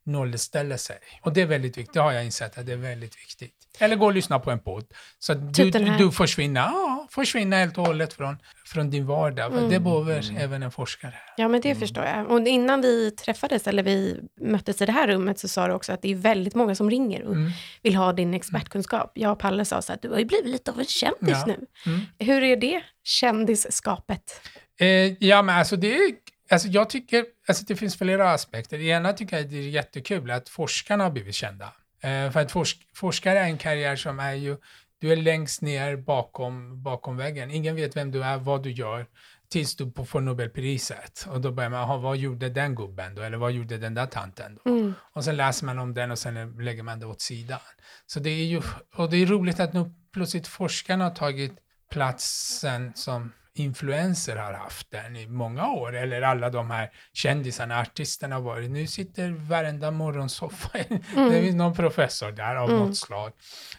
nollställer 0.07 0.77
sig. 0.77 0.97
Och 1.21 1.33
det 1.33 1.41
är 1.41 1.45
väldigt 1.45 1.77
viktigt. 1.77 1.93
Det 1.93 1.99
har 1.99 2.11
jag 2.11 2.25
insett 2.25 2.57
att 2.57 2.65
det 2.65 2.71
är 2.73 2.77
väldigt 2.77 3.15
viktigt. 3.21 3.53
Eller 3.79 3.95
gå 3.95 4.05
och 4.05 4.13
lyssna 4.13 4.39
på 4.39 4.51
en 4.51 4.59
podd. 4.59 4.85
Så 5.19 5.31
att 5.31 5.53
du, 5.53 5.69
du 5.71 6.11
försvinner, 6.11 6.61
ja, 6.61 7.07
försvinner 7.11 7.59
helt 7.59 7.77
och 7.77 7.85
hållet 7.85 8.13
från, 8.13 8.37
från 8.65 8.89
din 8.89 9.05
vardag. 9.05 9.53
Mm. 9.53 9.69
Det 9.69 9.79
behöver 9.79 10.37
även 10.39 10.63
en 10.63 10.71
forskare. 10.71 11.13
Ja, 11.37 11.47
men 11.47 11.61
det 11.61 11.75
förstår 11.75 12.03
jag. 12.05 12.31
Och 12.31 12.47
innan 12.47 12.81
vi 12.81 13.11
träffades, 13.11 13.67
eller 13.67 13.83
vi 13.83 14.19
möttes 14.41 14.81
i 14.81 14.85
det 14.85 14.91
här 14.91 15.07
rummet, 15.07 15.39
så 15.39 15.47
sa 15.47 15.67
du 15.67 15.73
också 15.73 15.93
att 15.93 16.01
det 16.01 16.11
är 16.11 16.15
väldigt 16.15 16.55
många 16.55 16.75
som 16.75 16.89
ringer 16.89 17.23
och 17.23 17.33
Mm. 17.35 17.51
vill 17.83 17.95
ha 17.95 18.13
din 18.13 18.33
expertkunskap. 18.33 19.11
Jag 19.15 19.31
och 19.31 19.39
Palle 19.39 19.65
sa 19.65 19.81
så 19.81 19.93
att 19.93 20.01
du 20.01 20.09
har 20.09 20.19
ju 20.19 20.25
blivit 20.25 20.47
lite 20.51 20.71
av 20.71 20.79
en 20.79 20.85
kändis 20.85 21.17
Ja. 21.19 21.45
nu. 21.45 21.65
Mm. 21.85 22.01
Hur 22.19 22.43
är 22.43 22.57
det, 22.57 22.81
kändisskapet? 23.03 24.41
Eh, 24.79 24.87
ja, 25.23 25.41
men 25.41 25.55
alltså 25.57 25.75
det 25.75 25.95
är, 25.97 26.11
alltså 26.49 26.67
jag 26.67 26.89
tycker, 26.89 27.25
alltså 27.47 27.63
det 27.67 27.75
finns 27.75 27.97
flera 27.97 28.31
aspekter. 28.31 28.77
Det 28.77 28.83
ena 28.83 29.13
tycker 29.13 29.37
jag 29.37 29.49
det 29.49 29.57
är 29.57 29.69
jättekul 29.69 30.31
att 30.31 30.49
forskarna 30.49 31.03
har 31.03 31.11
blivit 31.11 31.35
kända. 31.35 31.73
Eh, 32.01 32.31
för 32.31 32.39
att 32.39 32.51
forsk, 32.51 32.87
forskare 32.93 33.39
är 33.39 33.43
en 33.43 33.57
karriär 33.57 33.95
som 33.95 34.19
är 34.19 34.33
ju, 34.33 34.57
du 34.99 35.11
är 35.11 35.15
längst 35.15 35.61
ner 35.61 35.95
bakom, 35.97 36.83
bakom 36.83 37.17
väggen. 37.17 37.51
Ingen 37.51 37.75
vet 37.75 37.95
vem 37.95 38.11
du 38.11 38.23
är, 38.23 38.37
vad 38.37 38.63
du 38.63 38.71
gör, 38.71 39.05
tills 39.49 39.75
du 39.75 39.91
får 40.05 40.21
Nobelpriset. 40.21 41.27
Och 41.29 41.41
då 41.41 41.51
börjar 41.51 41.69
man, 41.69 41.79
aha, 41.79 41.97
vad 41.97 42.17
gjorde 42.17 42.49
den 42.49 42.75
gubben 42.75 43.15
då? 43.15 43.21
Eller 43.21 43.37
vad 43.37 43.51
gjorde 43.51 43.77
den 43.77 43.93
där 43.93 44.05
tanten 44.05 44.59
då? 44.63 44.71
Mm. 44.71 44.93
Och 45.13 45.23
sen 45.23 45.37
läser 45.37 45.65
man 45.65 45.79
om 45.79 45.93
den 45.93 46.11
och 46.11 46.19
sen 46.19 46.55
lägger 46.59 46.83
man 46.83 46.99
det 46.99 47.05
åt 47.05 47.21
sidan. 47.21 47.59
Så 48.05 48.19
det 48.19 48.29
är 48.29 48.45
ju, 48.45 48.61
och 48.95 49.09
det 49.09 49.17
är 49.17 49.25
roligt 49.25 49.59
att 49.59 49.73
nu 49.73 49.91
plötsligt 50.13 50.47
forskarna 50.47 51.03
har 51.03 51.11
tagit 51.11 51.53
platsen 51.91 52.91
som 52.95 53.31
influenser 53.59 54.35
har 54.35 54.53
haft 54.53 54.91
den 54.91 55.15
i 55.15 55.27
många 55.27 55.67
år, 55.71 55.95
eller 55.95 56.21
alla 56.21 56.49
de 56.49 56.71
här 56.71 56.89
kändisarna, 57.13 57.79
artisterna 57.79 58.35
har 58.35 58.41
varit. 58.41 58.71
Nu 58.71 58.87
sitter 58.87 59.29
varenda 59.31 59.91
morgonsoffa, 59.91 60.69
det 61.15 61.41
finns 61.41 61.55
någon 61.55 61.73
professor 61.75 62.31
där 62.31 62.55
av 62.55 62.69
Mm. 62.69 62.81
något 62.81 62.97
slag. 62.97 63.31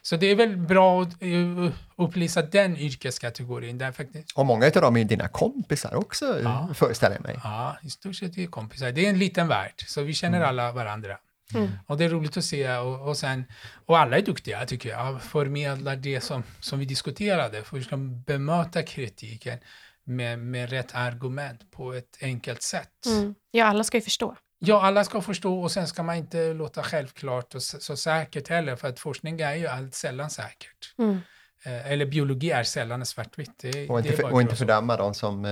Så 0.03 0.17
det 0.17 0.27
är 0.27 0.35
väl 0.37 0.57
bra 0.57 1.03
att 1.03 1.23
eh, 1.23 1.73
upplysa 1.97 2.43
den 2.43 2.77
yrkeskategorin 2.77 3.79
där 3.79 3.93
faktiskt. 3.93 4.33
Och 4.39 4.47
många 4.47 4.67
av 4.67 4.73
dem 4.73 4.97
är 4.97 5.05
dina 5.05 5.29
kompisar 5.29 5.95
också, 5.95 6.41
Ja. 6.43 6.69
föreställer 6.75 7.17
jag 7.17 7.23
mig. 7.25 7.37
Ja, 7.45 7.77
i 7.83 7.91
stort 7.91 8.17
sett 8.17 8.39
är 8.39 8.47
kompisar. 8.47 8.93
Det 8.93 9.07
är 9.07 9.11
en 9.11 9.19
liten 9.19 9.49
värld, 9.49 9.75
så 9.87 10.03
vi 10.03 10.15
känner 10.15 10.39
Mm. 10.39 10.49
alla 10.49 10.73
varandra. 10.73 11.17
Mm. 11.55 11.69
Och 11.87 11.99
det 11.99 12.05
är 12.05 12.09
roligt 12.09 12.37
att 12.37 12.45
se 12.45 12.77
och, 12.77 13.09
och 13.09 13.17
sen, 13.17 13.45
och 13.87 13.99
alla 13.99 14.19
är 14.19 14.23
duktiga 14.23 14.67
tycker 14.67 14.89
jag, 14.89 15.23
förmedlar 15.23 15.97
det 15.97 16.21
som, 16.21 16.43
som 16.61 16.79
vi 16.79 16.85
diskuterade, 16.85 17.63
för 17.63 17.79
att 17.79 18.01
bemöta 18.27 18.83
kritiken 18.83 19.59
med, 20.05 20.39
med 20.39 20.71
rätt 20.71 20.95
argument 20.95 21.71
på 21.71 21.93
ett 21.93 22.19
enkelt 22.21 22.63
sätt. 22.63 23.07
Mm. 23.07 23.35
Ja, 23.51 23.65
alla 23.65 23.85
ska 23.85 23.97
ju 23.97 24.03
förstå. 24.03 24.37
Ja, 24.59 24.83
alla 24.83 25.05
ska 25.05 25.21
förstå 25.21 25.63
och 25.63 25.71
sen 25.71 25.87
ska 25.87 26.03
man 26.03 26.17
inte 26.17 26.53
låta 26.53 26.83
självklart 26.83 27.55
och 27.55 27.63
så, 27.63 27.81
så 27.81 27.97
säkert 27.97 28.49
heller, 28.49 28.77
för 28.77 28.89
att 28.89 29.01
forskning 29.01 29.41
är 29.41 29.55
ju 29.55 29.67
allt 29.67 29.95
sällan 29.95 30.31
säkert. 30.31 30.95
Mm. 30.99 31.21
Eh, 31.65 31.93
eller 31.93 32.07
biologi 32.07 32.51
är 32.51 32.63
sällan 32.65 33.07
svartvitt. 33.07 33.59
Det, 33.59 33.89
och 33.89 33.99
inte, 33.99 34.13
för, 34.13 34.33
och 34.33 34.43
inte 34.43 34.57
fördöma 34.57 34.97
de 34.97 35.15
som 35.15 35.45
eh, 35.45 35.51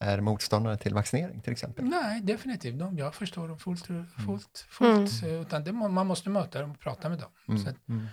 är 0.00 0.20
motståndare 0.20 0.76
till 0.76 0.94
vaccinering 0.94 1.40
till 1.40 1.52
exempel? 1.52 1.84
Nej, 1.84 2.20
definitivt. 2.20 2.78
De, 2.78 2.98
jag 2.98 3.14
förstår 3.14 3.48
dem 3.48 3.58
fullt, 3.58 3.86
fullt, 4.26 4.66
fullt 4.70 5.22
mm. 5.22 5.40
utan 5.40 5.64
det, 5.64 5.72
man 5.72 6.06
måste 6.06 6.30
möta 6.30 6.60
dem 6.60 6.70
och 6.70 6.80
prata 6.80 7.08
med 7.08 7.18
dem. 7.18 7.30
Mm. 7.48 7.62
Så, 7.62 7.70
mm. 7.88 8.06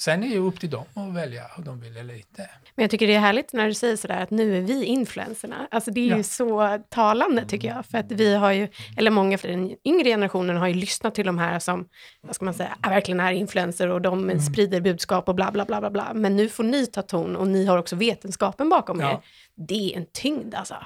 Sen 0.00 0.24
är 0.24 0.28
det 0.28 0.38
upp 0.38 0.60
till 0.60 0.70
dem 0.70 0.84
att 0.94 1.14
välja 1.14 1.44
om 1.56 1.64
de 1.64 1.80
vill 1.80 1.96
eller 1.96 2.14
inte. 2.14 2.50
Men 2.74 2.82
jag 2.82 2.90
tycker 2.90 3.06
det 3.06 3.14
är 3.14 3.20
härligt 3.20 3.52
när 3.52 3.66
du 3.66 3.74
säger 3.74 3.96
sådär 3.96 4.22
att 4.22 4.30
nu 4.30 4.56
är 4.58 4.60
vi 4.60 4.84
influencerna. 4.84 5.68
Alltså 5.70 5.90
det 5.90 6.00
är 6.00 6.10
ja. 6.10 6.16
ju 6.16 6.22
så 6.22 6.78
talande 6.88 7.44
tycker 7.44 7.68
jag. 7.68 7.86
För 7.86 7.98
att 7.98 8.12
vi 8.12 8.34
har 8.34 8.52
ju, 8.52 8.68
eller 8.96 9.10
många 9.10 9.38
för 9.38 9.48
den 9.48 9.76
yngre 9.84 10.04
generationen 10.04 10.56
har 10.56 10.68
ju 10.68 10.74
lyssnat 10.74 11.14
till 11.14 11.26
de 11.26 11.38
här 11.38 11.58
som, 11.58 11.88
vad 12.20 12.34
ska 12.34 12.44
man 12.44 12.54
säga, 12.54 12.76
verkligen 12.82 13.20
är 13.20 13.32
influencer 13.32 13.88
och 13.88 14.02
de 14.02 14.18
mm. 14.24 14.40
sprider 14.40 14.80
budskap 14.80 15.28
och 15.28 15.34
bla 15.34 15.50
bla 15.50 15.64
bla 15.64 15.80
bla 15.80 15.90
bla. 15.90 16.14
Men 16.14 16.36
nu 16.36 16.48
får 16.48 16.64
ni 16.64 16.86
ta 16.86 17.02
ton 17.02 17.36
och 17.36 17.48
ni 17.48 17.66
har 17.66 17.78
också 17.78 17.96
vetenskapen 17.96 18.68
bakom 18.68 19.00
ja. 19.00 19.10
er. 19.10 19.18
Det 19.66 19.94
är 19.94 19.98
en 19.98 20.06
tyngd 20.12 20.54
alltså. 20.54 20.76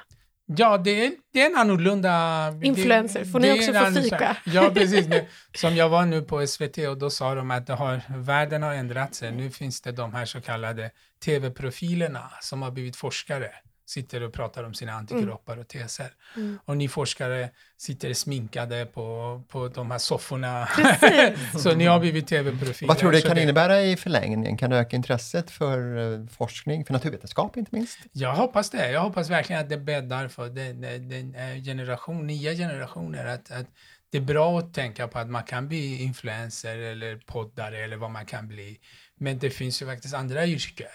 Ja, 0.57 0.79
det 0.79 1.07
är, 1.07 1.13
det 1.33 1.43
är 1.43 1.47
en 1.47 1.57
annorlunda... 1.57 2.55
Influencer, 2.63 3.25
får 3.25 3.41
ni 3.41 3.53
också 3.53 3.73
få 3.73 4.03
fika? 4.03 4.37
Ja, 4.45 4.71
precis. 4.75 5.07
Som 5.55 5.77
jag 5.77 5.89
var 5.89 6.05
nu 6.05 6.23
på 6.23 6.47
SVT 6.47 6.79
och 6.79 6.99
då 6.99 7.11
sa 7.11 7.35
de 7.35 7.51
att 7.51 7.67
det 7.67 7.73
har, 7.73 8.01
världen 8.09 8.63
har 8.63 8.75
ändrat 8.75 9.15
sig. 9.15 9.33
Nu 9.33 9.51
finns 9.51 9.81
det 9.81 9.93
de 9.93 10.15
här 10.15 10.25
så 10.25 10.41
kallade 10.41 10.91
tv-profilerna 11.25 12.31
som 12.41 12.63
har 12.63 12.71
blivit 12.71 12.97
forskare 12.97 13.51
sitter 13.87 14.23
och 14.23 14.33
pratar 14.33 14.65
om 14.65 14.75
sina 14.75 14.93
antikroppar 14.93 15.57
och 15.57 15.69
teser. 15.69 16.13
Mm. 16.37 16.59
Och 16.65 16.77
ni 16.77 16.89
forskare 16.89 17.51
sitter 17.77 18.15
sminkade 18.15 18.87
på, 18.87 19.43
på 19.49 19.69
de 19.69 19.91
här 19.91 19.99
sofforna. 19.99 20.69
så 21.59 21.75
ni 21.75 21.85
har 21.85 22.01
blivit 22.01 22.27
tv-profiler. 22.27 22.89
Vad 22.89 22.99
tror 22.99 23.13
du 23.13 23.17
det 23.17 23.27
kan 23.27 23.37
det... 23.37 23.43
innebära 23.43 23.83
i 23.83 23.97
förlängningen? 23.97 24.57
Kan 24.57 24.71
det 24.71 24.77
öka 24.77 24.97
intresset 24.97 25.51
för 25.51 25.97
uh, 25.97 26.27
forskning, 26.27 26.85
för 26.85 26.93
naturvetenskap 26.93 27.57
inte 27.57 27.75
minst? 27.75 27.99
Jag 28.13 28.35
hoppas 28.35 28.71
det. 28.71 28.91
Jag 28.91 29.01
hoppas 29.01 29.31
verkligen 29.31 29.63
att 29.63 29.69
det 29.69 29.79
bäddar 29.79 30.29
för 30.29 30.49
den, 30.49 30.81
den 31.09 31.65
generation, 31.65 32.27
nya 32.27 32.55
generationer. 32.55 33.25
Att, 33.25 33.51
att 33.51 33.67
det 34.11 34.19
är 34.19 34.23
bra 34.23 34.59
att 34.59 34.75
tänka 34.75 35.09
på 35.09 35.19
att 35.19 35.31
man 35.31 35.43
kan 35.43 35.69
bli 35.69 36.03
influencer 36.03 36.79
eller 36.79 37.17
poddare 37.17 37.79
eller 37.85 37.97
vad 37.97 38.11
man 38.11 38.27
kan 38.27 38.49
bli. 38.49 38.79
Men 39.19 39.39
det 39.39 39.51
finns 39.51 39.83
ju 39.83 39.87
faktiskt 39.87 40.15
andra 40.15 40.47
yrken 40.47 40.87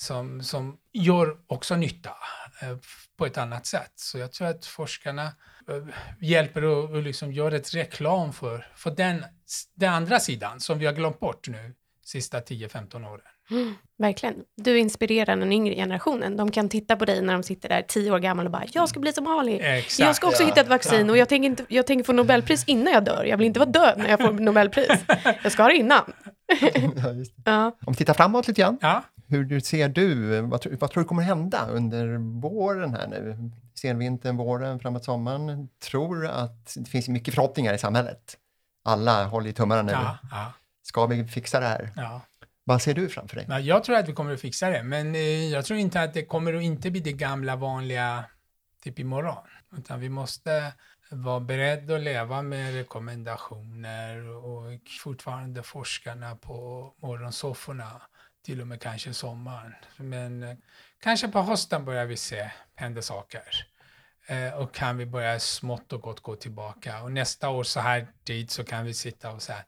som, 0.00 0.42
som 0.42 0.78
gör 0.92 1.36
också 1.46 1.76
nytta 1.76 2.10
eh, 2.62 2.76
på 3.16 3.26
ett 3.26 3.38
annat 3.38 3.66
sätt. 3.66 3.92
Så 3.94 4.18
jag 4.18 4.32
tror 4.32 4.48
att 4.48 4.66
forskarna 4.66 5.24
eh, 5.68 5.94
hjälper 6.20 6.64
och, 6.64 6.90
och 6.90 7.02
liksom 7.02 7.32
gör 7.32 7.52
ett 7.52 7.74
reklam 7.74 8.32
för, 8.32 8.66
för 8.76 8.90
den, 8.90 9.24
den 9.74 9.92
andra 9.92 10.20
sidan 10.20 10.60
som 10.60 10.78
vi 10.78 10.86
har 10.86 10.92
glömt 10.92 11.20
bort 11.20 11.48
nu 11.48 11.74
sista 12.04 12.40
10-15 12.40 13.12
åren. 13.12 13.20
Mm, 13.50 13.74
verkligen. 13.98 14.34
Du 14.56 14.78
inspirerar 14.78 15.36
den 15.36 15.52
yngre 15.52 15.74
generationen. 15.74 16.36
De 16.36 16.50
kan 16.50 16.68
titta 16.68 16.96
på 16.96 17.04
dig 17.04 17.22
när 17.22 17.32
de 17.32 17.42
sitter 17.42 17.68
där 17.68 17.82
tio 17.82 18.10
år 18.10 18.18
gamla 18.18 18.44
och 18.44 18.50
bara 18.50 18.64
“jag 18.72 18.88
ska 18.88 19.00
bli 19.00 19.12
som 19.12 19.26
Ali, 19.26 19.60
Exakt, 19.60 19.98
jag 19.98 20.16
ska 20.16 20.26
också 20.26 20.42
ja, 20.42 20.46
hitta 20.46 20.60
ett 20.60 20.68
vaccin 20.68 21.06
ja. 21.06 21.12
och 21.12 21.18
jag 21.18 21.28
tänker, 21.28 21.46
inte, 21.46 21.64
jag 21.68 21.86
tänker 21.86 22.04
få 22.04 22.12
Nobelpris 22.12 22.64
innan 22.66 22.92
jag 22.92 23.04
dör. 23.04 23.24
Jag 23.24 23.36
vill 23.36 23.46
inte 23.46 23.60
vara 23.60 23.70
död 23.70 23.94
när 23.98 24.08
jag 24.08 24.20
får 24.20 24.32
Nobelpris. 24.40 24.88
Jag 25.42 25.52
ska 25.52 25.62
ha 25.62 25.68
det 25.68 25.76
innan.” 25.76 26.12
ja, 26.60 26.68
ja. 27.44 27.76
Om 27.86 27.92
vi 27.92 27.94
tittar 27.94 28.14
framåt 28.14 28.48
lite 28.48 28.60
grann. 28.60 28.78
Hur 29.28 29.60
ser 29.60 29.88
du, 29.88 30.40
vad, 30.40 30.66
vad 30.80 30.90
tror 30.90 31.02
du 31.02 31.08
kommer 31.08 31.22
hända 31.22 31.66
under 31.66 32.16
våren 32.40 32.94
här 32.94 33.06
nu? 33.06 33.50
Senvintern, 33.74 34.36
våren, 34.36 34.80
framåt 34.80 35.04
sommaren. 35.04 35.68
Tror 35.78 36.26
att 36.26 36.74
det 36.76 36.88
finns 36.88 37.08
mycket 37.08 37.34
förhoppningar 37.34 37.74
i 37.74 37.78
samhället? 37.78 38.36
Alla 38.84 39.24
håller 39.24 39.50
i 39.50 39.52
tummarna 39.52 39.82
nu. 39.82 39.92
Ja, 39.92 40.18
ja. 40.30 40.52
Ska 40.82 41.06
vi 41.06 41.24
fixa 41.24 41.60
det 41.60 41.66
här? 41.66 41.90
Ja. 41.96 42.20
Vad 42.64 42.82
ser 42.82 42.94
du 42.94 43.08
framför 43.08 43.36
dig? 43.36 43.46
Ja, 43.48 43.60
jag 43.60 43.84
tror 43.84 43.96
att 43.96 44.08
vi 44.08 44.12
kommer 44.12 44.34
att 44.34 44.40
fixa 44.40 44.70
det, 44.70 44.82
men 44.82 45.14
eh, 45.14 45.20
jag 45.48 45.64
tror 45.64 45.78
inte 45.78 46.02
att 46.02 46.14
det 46.14 46.24
kommer 46.24 46.54
att 46.54 46.62
inte 46.62 46.90
bli 46.90 47.00
det 47.00 47.12
gamla 47.12 47.56
vanliga 47.56 48.24
typ 48.82 48.98
imorgon. 48.98 49.44
Utan 49.76 50.00
vi 50.00 50.08
måste 50.08 50.72
vara 51.10 51.40
beredda 51.40 51.94
att 51.94 52.00
leva 52.00 52.42
med 52.42 52.74
rekommendationer 52.74 54.28
och 54.28 54.80
fortfarande 55.00 55.62
forskarna 55.62 56.36
på 56.36 56.92
morgonsofforna 57.02 58.02
till 58.48 58.60
och 58.60 58.66
med 58.66 58.80
kanske 58.80 59.14
sommaren. 59.14 59.74
Men 59.96 60.42
eh, 60.42 60.56
kanske 61.02 61.28
på 61.28 61.42
hösten 61.42 61.84
börjar 61.84 62.06
vi 62.06 62.16
se 62.16 62.50
hända 62.74 63.02
saker. 63.02 63.42
Eh, 64.26 64.54
och 64.54 64.74
kan 64.74 64.96
vi 64.96 65.06
börja 65.06 65.40
smått 65.40 65.92
och 65.92 66.00
gott 66.02 66.20
gå 66.20 66.36
tillbaka. 66.36 67.02
Och 67.02 67.12
nästa 67.12 67.48
år 67.48 67.64
så 67.64 67.80
här 67.80 68.06
tid 68.24 68.50
så 68.50 68.64
kan 68.64 68.84
vi 68.84 68.94
sitta 68.94 69.30
och 69.30 69.42
säga 69.42 69.58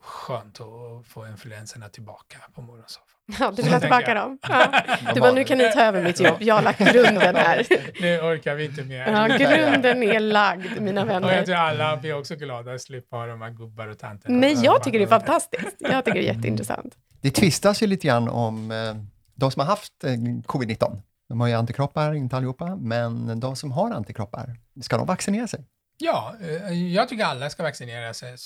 skönt 0.00 0.60
att 0.60 1.06
få 1.06 1.26
influenserna 1.26 1.88
tillbaka 1.88 2.38
på 2.54 2.62
morgonsoffan. 2.62 3.08
Ja, 3.40 3.50
du 3.50 3.62
vill 3.62 3.72
ha 3.72 3.80
tillbaka 3.80 4.14
dem? 4.14 4.38
Ja. 4.42 4.82
Du 5.14 5.20
bara, 5.20 5.32
nu 5.32 5.44
kan 5.44 5.58
ni 5.58 5.72
ta 5.72 5.80
över 5.80 6.02
mitt 6.02 6.20
jobb, 6.20 6.36
jag 6.40 6.54
har 6.54 6.62
lagt 6.62 6.92
grunden 6.92 7.36
här. 7.36 7.66
Nu 8.00 8.20
orkar 8.20 8.54
vi 8.54 8.64
inte 8.64 8.84
mer. 8.84 9.06
Ja, 9.06 9.26
grunden 9.26 10.02
är 10.02 10.20
lagd, 10.20 10.80
mina 10.80 11.04
vänner. 11.04 11.28
Och 11.28 11.34
jag 11.34 11.46
tror 11.46 11.56
alla 11.56 11.96
blir 11.96 12.18
också 12.18 12.36
glada 12.36 12.74
att 12.74 12.82
slippa 12.82 13.16
ha 13.16 13.26
de 13.26 13.42
här 13.42 13.50
gubbar 13.50 13.88
och 13.88 13.98
tanter. 13.98 14.30
Nej, 14.30 14.64
jag 14.64 14.82
tycker 14.82 14.98
det 14.98 15.04
är 15.04 15.08
fantastiskt. 15.08 15.76
Jag 15.78 16.04
tycker 16.04 16.18
det 16.18 16.28
är 16.28 16.34
jätteintressant. 16.34 16.96
Det 17.22 17.30
tvistas 17.30 17.82
ju 17.82 17.86
lite 17.86 18.06
grann 18.06 18.28
om 18.28 18.70
eh, 18.70 18.96
de 19.34 19.50
som 19.50 19.60
har 19.60 19.66
haft 19.66 20.04
eh, 20.04 20.10
covid-19. 20.46 21.02
De 21.28 21.40
har 21.40 21.48
ju 21.48 21.54
antikroppar, 21.54 22.14
inte 22.14 22.36
allihopa, 22.36 22.76
men 22.76 23.40
de 23.40 23.56
som 23.56 23.72
har 23.72 23.90
antikroppar, 23.90 24.56
ska 24.80 24.96
de 24.96 25.06
vaccinera 25.06 25.48
sig? 25.48 25.64
Ja, 25.98 26.36
eh, 26.40 26.92
jag 26.92 27.08
tycker 27.08 27.24
alla 27.24 27.50
ska 27.50 27.62
vaccinera 27.62 28.14
sig. 28.14 28.36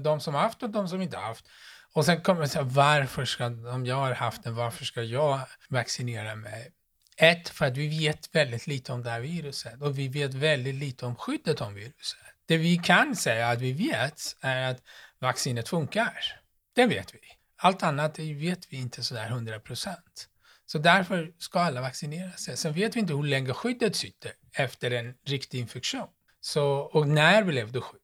De 0.00 0.20
som 0.20 0.34
har 0.34 0.40
haft 0.40 0.62
och 0.62 0.70
de 0.70 0.88
som 0.88 1.02
inte 1.02 1.16
har 1.16 1.24
haft. 1.24 1.44
Och 1.92 2.04
sen 2.04 2.20
kommer 2.20 2.40
man 2.40 2.48
säga, 2.48 2.64
varför 2.64 3.24
ska, 3.24 3.46
om 3.46 3.86
jag 3.86 3.96
har 3.96 4.14
haft 4.14 4.42
den, 4.42 4.54
varför 4.54 4.84
ska 4.84 5.02
jag 5.02 5.40
vaccinera 5.68 6.34
mig? 6.34 6.72
Ett, 7.16 7.48
för 7.48 7.66
att 7.66 7.76
vi 7.76 7.88
vet 7.98 8.34
väldigt 8.34 8.66
lite 8.66 8.92
om 8.92 9.02
det 9.02 9.10
här 9.10 9.20
viruset 9.20 9.82
och 9.82 9.98
vi 9.98 10.08
vet 10.08 10.34
väldigt 10.34 10.74
lite 10.74 11.06
om 11.06 11.16
skyddet 11.16 11.60
om 11.60 11.74
viruset. 11.74 12.18
Det 12.46 12.56
vi 12.56 12.76
kan 12.76 13.16
säga 13.16 13.48
att 13.48 13.60
vi 13.60 13.72
vet 13.72 14.36
är 14.40 14.70
att 14.70 14.82
vaccinet 15.18 15.68
funkar. 15.68 16.40
Det 16.74 16.86
vet 16.86 17.14
vi. 17.14 17.37
Allt 17.60 17.82
annat 17.82 18.18
vet 18.18 18.72
vi 18.72 18.76
inte 18.76 19.02
sådär 19.02 19.26
100 19.26 19.60
procent. 19.60 20.28
Så 20.66 20.78
därför 20.78 21.32
ska 21.38 21.60
alla 21.60 21.80
vaccinera 21.80 22.32
sig. 22.32 22.56
Sen 22.56 22.72
vet 22.72 22.96
vi 22.96 23.00
inte 23.00 23.14
hur 23.14 23.22
länge 23.22 23.52
skyddet 23.52 23.96
sitter 23.96 24.32
efter 24.52 24.90
en 24.90 25.14
riktig 25.26 25.58
infektion. 25.60 26.08
Så, 26.40 26.64
och 26.72 27.08
när 27.08 27.44
blev 27.44 27.72
du 27.72 27.80
sjuk? 27.80 28.00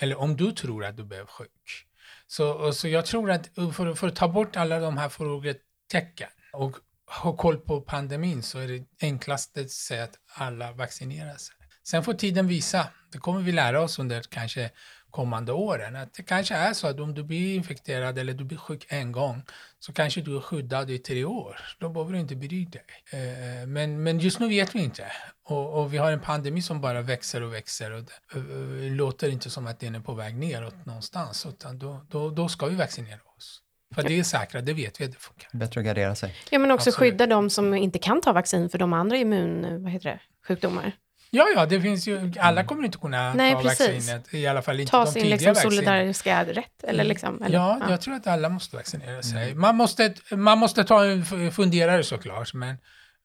Eller 0.00 0.16
om 0.16 0.36
du 0.36 0.52
tror 0.52 0.84
att 0.84 0.96
du 0.96 1.04
blev 1.04 1.26
sjuk. 1.26 1.86
Så, 2.26 2.72
så 2.72 2.88
jag 2.88 3.06
tror 3.06 3.30
att 3.30 3.46
för, 3.54 3.94
för 3.94 4.08
att 4.08 4.16
ta 4.16 4.28
bort 4.28 4.56
alla 4.56 4.80
de 4.80 4.98
här 4.98 5.08
frågetecken 5.08 6.30
och 6.52 6.76
ha 7.22 7.36
koll 7.36 7.58
på 7.58 7.80
pandemin 7.80 8.42
så 8.42 8.58
är 8.58 8.68
det 8.68 8.84
enklaste 9.00 9.68
sättet 9.68 10.14
att 10.14 10.40
alla 10.40 10.72
vaccinerar 10.72 11.36
sig. 11.36 11.56
Sen 11.82 12.04
får 12.04 12.14
tiden 12.14 12.46
visa, 12.46 12.88
det 13.12 13.18
kommer 13.18 13.40
vi 13.40 13.52
lära 13.52 13.82
oss 13.82 13.98
under 13.98 14.22
kanske 14.22 14.70
kommande 15.14 15.52
åren. 15.52 15.96
Att 15.96 16.14
det 16.14 16.22
kanske 16.22 16.54
är 16.54 16.72
så 16.72 16.86
att 16.86 17.00
om 17.00 17.14
du 17.14 17.22
blir 17.22 17.54
infekterad 17.54 18.18
eller 18.18 18.32
du 18.32 18.44
blir 18.44 18.58
sjuk 18.58 18.86
en 18.88 19.12
gång 19.12 19.42
så 19.78 19.92
kanske 19.92 20.20
du 20.20 20.36
är 20.36 20.40
skyddad 20.40 20.90
i 20.90 20.98
tre 20.98 21.24
år. 21.24 21.60
Då 21.78 21.88
behöver 21.88 22.12
du 22.12 22.18
inte 22.18 22.36
bry 22.36 22.64
dig. 22.64 22.82
Eh, 23.10 23.66
men, 23.66 24.02
men 24.02 24.18
just 24.18 24.40
nu 24.40 24.48
vet 24.48 24.74
vi 24.74 24.78
inte. 24.78 25.06
Och, 25.44 25.80
och, 25.80 25.94
vi 25.94 25.98
har 25.98 26.12
en 26.12 26.20
pandemi 26.20 26.62
som 26.62 26.80
bara 26.80 27.02
växer 27.02 27.42
och 27.42 27.54
växer 27.54 27.92
och 27.92 28.02
det 28.02 28.38
uh, 28.38 28.92
låter 28.92 29.28
inte 29.28 29.50
som 29.50 29.66
att 29.66 29.80
den 29.80 29.94
är 29.94 30.00
på 30.00 30.14
väg 30.14 30.36
neråt 30.36 30.86
någonstans. 30.86 31.46
Utan 31.46 31.78
då, 31.78 32.06
då, 32.08 32.30
då 32.30 32.48
ska 32.48 32.66
vi 32.66 32.76
vaccinera 32.76 33.20
oss. 33.36 33.60
För 33.94 34.02
det 34.02 34.18
är 34.18 34.22
säkert, 34.22 34.66
det 34.66 34.72
vet 34.72 35.00
vi 35.00 35.04
att 35.04 35.12
det 35.12 35.18
funkar. 35.18 35.48
Bättre 35.52 35.80
att 35.80 35.86
gardera 35.86 36.14
sig. 36.14 36.34
Ja, 36.50 36.58
men 36.58 36.70
också 36.70 36.90
Absolut. 36.90 37.12
skydda 37.12 37.26
de 37.26 37.50
som 37.50 37.74
inte 37.74 37.98
kan 37.98 38.20
ta 38.20 38.32
vaccin 38.32 38.68
för 38.68 38.78
de 38.78 38.92
andra 38.92 39.16
immun, 39.16 39.82
vad 39.82 39.92
heter 39.92 40.10
det, 40.10 40.20
sjukdomar. 40.48 40.92
Ja, 41.34 41.48
ja, 41.54 41.66
det 41.66 41.80
finns 41.80 42.06
ju, 42.08 42.32
alla 42.40 42.60
mm. 42.60 42.66
kommer 42.66 42.84
inte 42.84 42.98
kunna 42.98 43.34
Nej, 43.34 43.52
ta 43.52 43.62
precis. 43.62 43.80
vaccinet, 43.80 44.34
i 44.34 44.46
alla 44.46 44.62
fall 44.62 44.80
inte 44.80 44.90
ta 44.90 45.04
de 45.04 45.12
sin 45.12 45.28
liksom, 45.28 45.54
solidariska 45.54 46.44
rätt. 46.44 46.84
Eller 46.84 47.04
mm. 47.04 47.06
liksom, 47.06 47.42
eller, 47.42 47.58
ja, 47.58 47.78
ja, 47.80 47.90
jag 47.90 48.00
tror 48.00 48.14
att 48.14 48.26
alla 48.26 48.48
måste 48.48 48.76
vaccinera 48.76 49.22
sig. 49.22 49.50
Mm. 49.50 49.60
Man, 49.60 49.76
måste, 49.76 50.14
man 50.30 50.58
måste 50.58 50.84
ta 50.84 51.04
en 51.04 51.52
funderare 51.52 52.04
såklart, 52.04 52.54
men, 52.54 52.76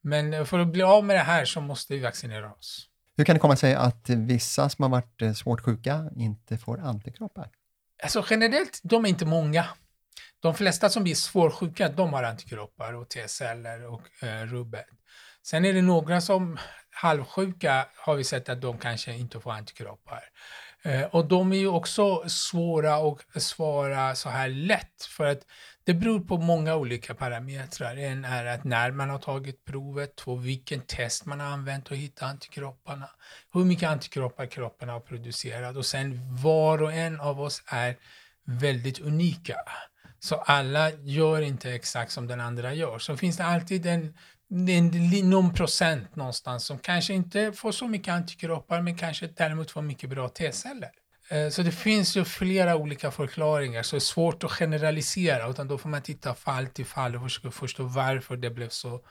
men 0.01 0.45
för 0.45 0.59
att 0.59 0.67
bli 0.67 0.83
av 0.83 1.03
med 1.03 1.15
det 1.15 1.23
här 1.23 1.45
så 1.45 1.61
måste 1.61 1.93
vi 1.93 1.99
vaccinera 1.99 2.51
oss. 2.51 2.85
Hur 3.17 3.25
kan 3.25 3.35
det 3.35 3.39
komma 3.39 3.55
sig 3.55 3.75
att 3.75 4.09
vissa 4.09 4.69
som 4.69 4.83
har 4.83 4.89
varit 4.89 5.21
eh, 5.21 5.33
svårt 5.33 5.61
sjuka 5.61 6.09
inte 6.15 6.57
får 6.57 6.79
antikroppar? 6.79 7.49
Alltså 8.03 8.25
generellt, 8.29 8.79
de 8.83 9.05
är 9.05 9.09
inte 9.09 9.25
många. 9.25 9.65
De 10.39 10.53
flesta 10.53 10.89
som 10.89 11.03
blir 11.03 11.15
svårsjuka, 11.15 11.89
de 11.89 12.13
har 12.13 12.23
antikroppar 12.23 12.93
och 12.93 13.09
T-celler 13.09 13.93
och 13.93 14.23
eh, 14.23 14.45
rubbet. 14.45 14.85
Sen 15.43 15.65
är 15.65 15.73
det 15.73 15.81
några 15.81 16.21
som 16.21 16.57
halvsjuka 17.01 17.85
har 17.95 18.15
vi 18.15 18.23
sett 18.23 18.49
att 18.49 18.61
de 18.61 18.77
kanske 18.77 19.13
inte 19.13 19.39
får 19.39 19.51
antikroppar. 19.51 20.23
Eh, 20.83 21.01
och 21.01 21.25
de 21.27 21.53
är 21.53 21.57
ju 21.57 21.67
också 21.67 22.29
svåra 22.29 22.95
att 22.95 23.43
svara 23.43 24.15
så 24.15 24.29
här 24.29 24.49
lätt 24.49 25.03
för 25.09 25.25
att 25.25 25.41
det 25.83 25.93
beror 25.93 26.19
på 26.19 26.37
många 26.37 26.75
olika 26.75 27.13
parametrar. 27.13 27.97
En 27.97 28.25
är 28.25 28.45
att 28.45 28.63
när 28.63 28.91
man 28.91 29.09
har 29.09 29.17
tagit 29.19 29.65
provet, 29.65 30.15
två 30.15 30.35
vilken 30.35 30.81
test 30.81 31.25
man 31.25 31.39
har 31.39 31.47
använt 31.47 31.91
att 31.91 31.97
hitta 31.97 32.25
antikropparna, 32.25 33.09
hur 33.53 33.65
mycket 33.65 33.89
antikroppar 33.89 34.45
kroppen 34.45 34.89
har 34.89 34.99
producerat 34.99 35.75
och 35.75 35.85
sen 35.85 36.35
var 36.35 36.83
och 36.83 36.93
en 36.93 37.19
av 37.19 37.41
oss 37.41 37.63
är 37.65 37.97
väldigt 38.45 38.99
unika. 38.99 39.55
Så 40.19 40.35
alla 40.35 40.91
gör 40.91 41.41
inte 41.41 41.71
exakt 41.71 42.11
som 42.11 42.27
den 42.27 42.41
andra 42.41 42.73
gör. 42.73 42.99
Så 42.99 43.17
finns 43.17 43.37
det 43.37 43.45
alltid 43.45 43.85
en, 43.85 44.13
en, 44.51 45.29
någon 45.29 45.53
procent 45.53 46.15
någonstans 46.15 46.65
som 46.65 46.79
kanske 46.79 47.13
inte 47.13 47.51
får 47.51 47.71
så 47.71 47.87
mycket 47.87 48.13
antikroppar 48.13 48.81
men 48.81 48.97
kanske 48.97 49.27
däremot 49.27 49.71
får 49.71 49.81
mycket 49.81 50.09
bra 50.09 50.29
T-celler. 50.29 50.91
Eh, 51.29 51.49
så 51.49 51.63
det 51.63 51.71
finns 51.71 52.17
ju 52.17 52.25
flera 52.25 52.75
olika 52.75 53.11
förklaringar, 53.11 53.83
så 53.83 53.95
det 53.95 53.97
är 53.97 53.99
svårt 53.99 54.43
att 54.43 54.51
generalisera, 54.51 55.49
utan 55.49 55.67
då 55.67 55.77
får 55.77 55.89
man 55.89 56.01
titta 56.01 56.35
fall 56.35 56.67
till 56.67 56.85
fall 56.85 57.15
och 57.15 57.23
försöka 57.23 57.51
förstå 57.51 57.83
varför 57.83 58.37
det 58.37 58.49
blev 58.49 58.69
så 58.69 59.01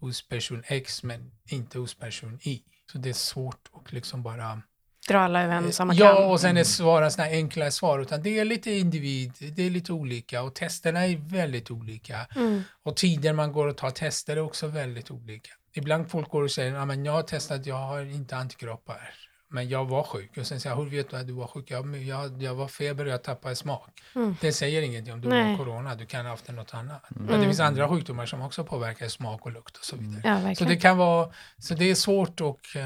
hos 0.00 0.28
person 0.28 0.62
X 0.66 1.02
men 1.02 1.30
inte 1.46 1.78
hos 1.78 1.94
person 1.94 2.38
Y. 2.42 2.62
Så 2.92 2.98
det 2.98 3.08
är 3.08 3.12
svårt 3.12 3.70
att 3.72 3.92
liksom 3.92 4.22
bara 4.22 4.62
dra 5.08 5.18
alla 5.18 5.42
över 5.42 5.54
en 5.54 5.72
samma 5.72 5.94
Ja, 5.94 6.26
och 6.26 6.40
sen 6.40 6.56
är 6.56 6.64
svara 6.64 7.10
sådana 7.10 7.30
enkla 7.30 7.70
svar, 7.70 7.98
utan 7.98 8.22
det 8.22 8.38
är 8.38 8.44
lite 8.44 8.70
individ, 8.70 9.32
det 9.56 9.66
är 9.66 9.70
lite 9.70 9.92
olika 9.92 10.42
och 10.42 10.54
testerna 10.54 11.06
är 11.06 11.16
väldigt 11.16 11.70
olika. 11.70 12.26
Mm. 12.36 12.62
Och 12.82 12.96
tider 12.96 13.32
man 13.32 13.52
går 13.52 13.66
och 13.66 13.76
tar 13.76 13.90
tester 13.90 14.36
är 14.36 14.40
också 14.40 14.66
väldigt 14.66 15.10
olika. 15.10 15.50
Ibland 15.74 16.10
folk 16.10 16.28
går 16.28 16.42
och 16.42 16.50
säger, 16.50 16.74
ja 16.74 16.84
men 16.84 17.04
jag 17.04 17.12
har 17.12 17.22
testat, 17.22 17.66
jag 17.66 17.76
har 17.76 18.00
inte 18.00 18.36
antikroppar. 18.36 19.14
Men 19.50 19.68
jag 19.68 19.84
var 19.84 20.02
sjuk. 20.02 20.36
Och 20.36 20.46
sen 20.46 20.60
säger 20.60 20.76
jag, 20.76 20.82
hur 20.82 20.90
vet 20.90 21.10
du 21.10 21.16
att 21.16 21.26
du 21.26 21.32
var 21.32 21.46
sjuk? 21.46 21.70
Jag, 21.70 21.96
jag, 21.96 22.42
jag 22.42 22.54
var 22.54 22.68
feber 22.68 23.04
och 23.04 23.12
jag 23.12 23.22
tappade 23.22 23.56
smak. 23.56 24.00
Mm. 24.14 24.36
Det 24.40 24.52
säger 24.52 24.82
ingenting 24.82 25.12
om 25.12 25.20
du 25.20 25.28
Nej. 25.28 25.50
har 25.50 25.56
corona, 25.56 25.94
du 25.94 26.06
kan 26.06 26.24
ha 26.24 26.30
haft 26.30 26.48
något 26.48 26.74
annat. 26.74 27.10
Mm. 27.10 27.26
Men 27.26 27.40
det 27.40 27.46
finns 27.46 27.60
andra 27.60 27.88
sjukdomar 27.88 28.26
som 28.26 28.42
också 28.42 28.64
påverkar 28.64 29.08
smak 29.08 29.46
och 29.46 29.52
lukt 29.52 29.76
och 29.76 29.84
så 29.84 29.96
vidare. 29.96 30.44
Ja, 30.46 30.54
så 30.54 30.64
det 30.64 30.76
kan 30.76 30.96
vara, 30.96 31.30
så 31.58 31.74
det 31.74 31.90
är 31.90 31.94
svårt 31.94 32.40
och 32.40 32.60
uh, 32.76 32.82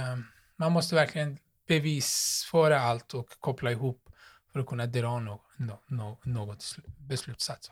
man 0.57 0.73
måste 0.73 0.95
verkligen 0.95 1.39
bevisföra 1.69 2.81
allt 2.81 3.15
och 3.15 3.29
koppla 3.41 3.71
ihop 3.71 4.09
för 4.53 4.61
att 4.61 4.67
kunna 4.67 4.87
dra 4.87 5.21
no, 5.21 5.41
no, 5.57 5.79
no, 5.87 6.19
något 6.23 6.77
beslutsats. 6.99 7.71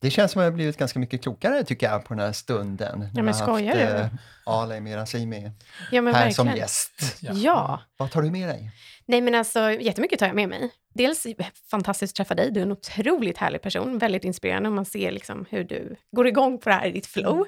Det 0.00 0.10
känns 0.10 0.32
som 0.32 0.40
att 0.40 0.44
jag 0.44 0.50
har 0.50 0.54
blivit 0.54 0.76
ganska 0.76 0.98
mycket 0.98 1.22
klokare 1.22 1.64
tycker 1.64 1.90
jag 1.90 2.04
på 2.04 2.14
den 2.14 2.24
här 2.24 2.32
stunden. 2.32 3.10
Ja, 3.14 3.22
men 3.22 3.34
skojar 3.34 3.74
du? 3.74 3.80
Eh, 3.80 4.06
Ale 4.46 4.80
Mirazimi 4.80 5.52
ja, 5.90 6.02
här 6.02 6.02
verkligen. 6.02 6.34
som 6.34 6.48
gäst. 6.56 7.16
Ja. 7.20 7.32
ja. 7.32 7.80
Vad 7.96 8.10
tar 8.10 8.22
du 8.22 8.30
med 8.30 8.48
dig? 8.48 8.70
Nej 9.08 9.20
men 9.20 9.34
alltså 9.34 9.70
jättemycket 9.70 10.18
tar 10.18 10.26
jag 10.26 10.36
med 10.36 10.48
mig. 10.48 10.70
Dels 10.94 11.26
fantastiskt 11.70 12.12
att 12.12 12.16
träffa 12.16 12.34
dig, 12.34 12.50
du 12.50 12.60
är 12.60 12.64
en 12.64 12.72
otroligt 12.72 13.38
härlig 13.38 13.62
person, 13.62 13.98
väldigt 13.98 14.24
inspirerande 14.24 14.68
och 14.68 14.74
man 14.74 14.84
ser 14.84 15.10
liksom 15.10 15.46
hur 15.50 15.64
du 15.64 15.96
går 16.16 16.26
igång 16.26 16.58
på 16.58 16.68
det 16.68 16.74
här 16.74 16.86
i 16.86 16.92
ditt 16.92 17.06
flow. 17.06 17.46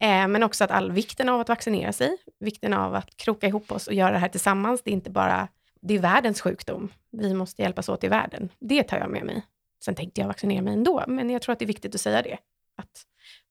Eh, 0.00 0.28
men 0.28 0.42
också 0.42 0.64
att 0.64 0.70
all 0.70 0.92
vikten 0.92 1.28
av 1.28 1.40
att 1.40 1.48
vaccinera 1.48 1.92
sig, 1.92 2.16
vikten 2.40 2.72
av 2.72 2.94
att 2.94 3.16
kroka 3.16 3.46
ihop 3.46 3.72
oss 3.72 3.86
och 3.86 3.94
göra 3.94 4.10
det 4.10 4.18
här 4.18 4.28
tillsammans, 4.28 4.82
det 4.84 4.90
är 4.90 4.92
inte 4.92 5.10
bara, 5.10 5.48
det 5.80 5.94
är 5.94 5.98
världens 5.98 6.40
sjukdom. 6.40 6.92
Vi 7.10 7.34
måste 7.34 7.62
hjälpas 7.62 7.88
åt 7.88 8.04
i 8.04 8.08
världen. 8.08 8.48
Det 8.60 8.82
tar 8.82 8.98
jag 8.98 9.10
med 9.10 9.24
mig. 9.24 9.42
Sen 9.84 9.94
tänkte 9.94 10.20
jag 10.20 10.28
vaccinera 10.28 10.62
mig 10.62 10.72
ändå, 10.72 11.04
men 11.08 11.30
jag 11.30 11.42
tror 11.42 11.52
att 11.52 11.58
det 11.58 11.64
är 11.64 11.66
viktigt 11.66 11.94
att 11.94 12.00
säga 12.00 12.22
det, 12.22 12.38
att 12.76 13.02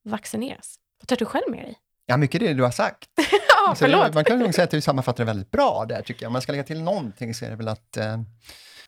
vaccineras. 0.03 0.79
Vad 0.99 1.07
tar 1.07 1.15
du 1.15 1.25
själv 1.25 1.51
med 1.51 1.59
dig? 1.59 1.75
Ja, 2.09 2.17
mycket 2.17 2.41
det 2.41 2.53
du 2.53 2.63
har 2.63 2.71
sagt. 2.71 3.09
ja, 3.65 3.75
förlåt. 3.77 4.13
man 4.13 4.25
kan 4.25 4.39
nog 4.39 4.53
säga 4.53 4.63
att 4.63 4.71
du 4.71 4.81
sammanfattar 4.81 5.23
det 5.23 5.27
väldigt 5.27 5.51
bra 5.51 5.85
där, 5.89 6.01
tycker 6.01 6.23
jag. 6.23 6.29
Om 6.29 6.33
man 6.33 6.41
ska 6.41 6.51
lägga 6.51 6.63
till 6.63 6.83
någonting 6.83 7.33
så 7.33 7.45
är 7.45 7.49
det 7.49 7.55
väl 7.55 7.67
att 7.67 7.97
eh, 7.97 8.17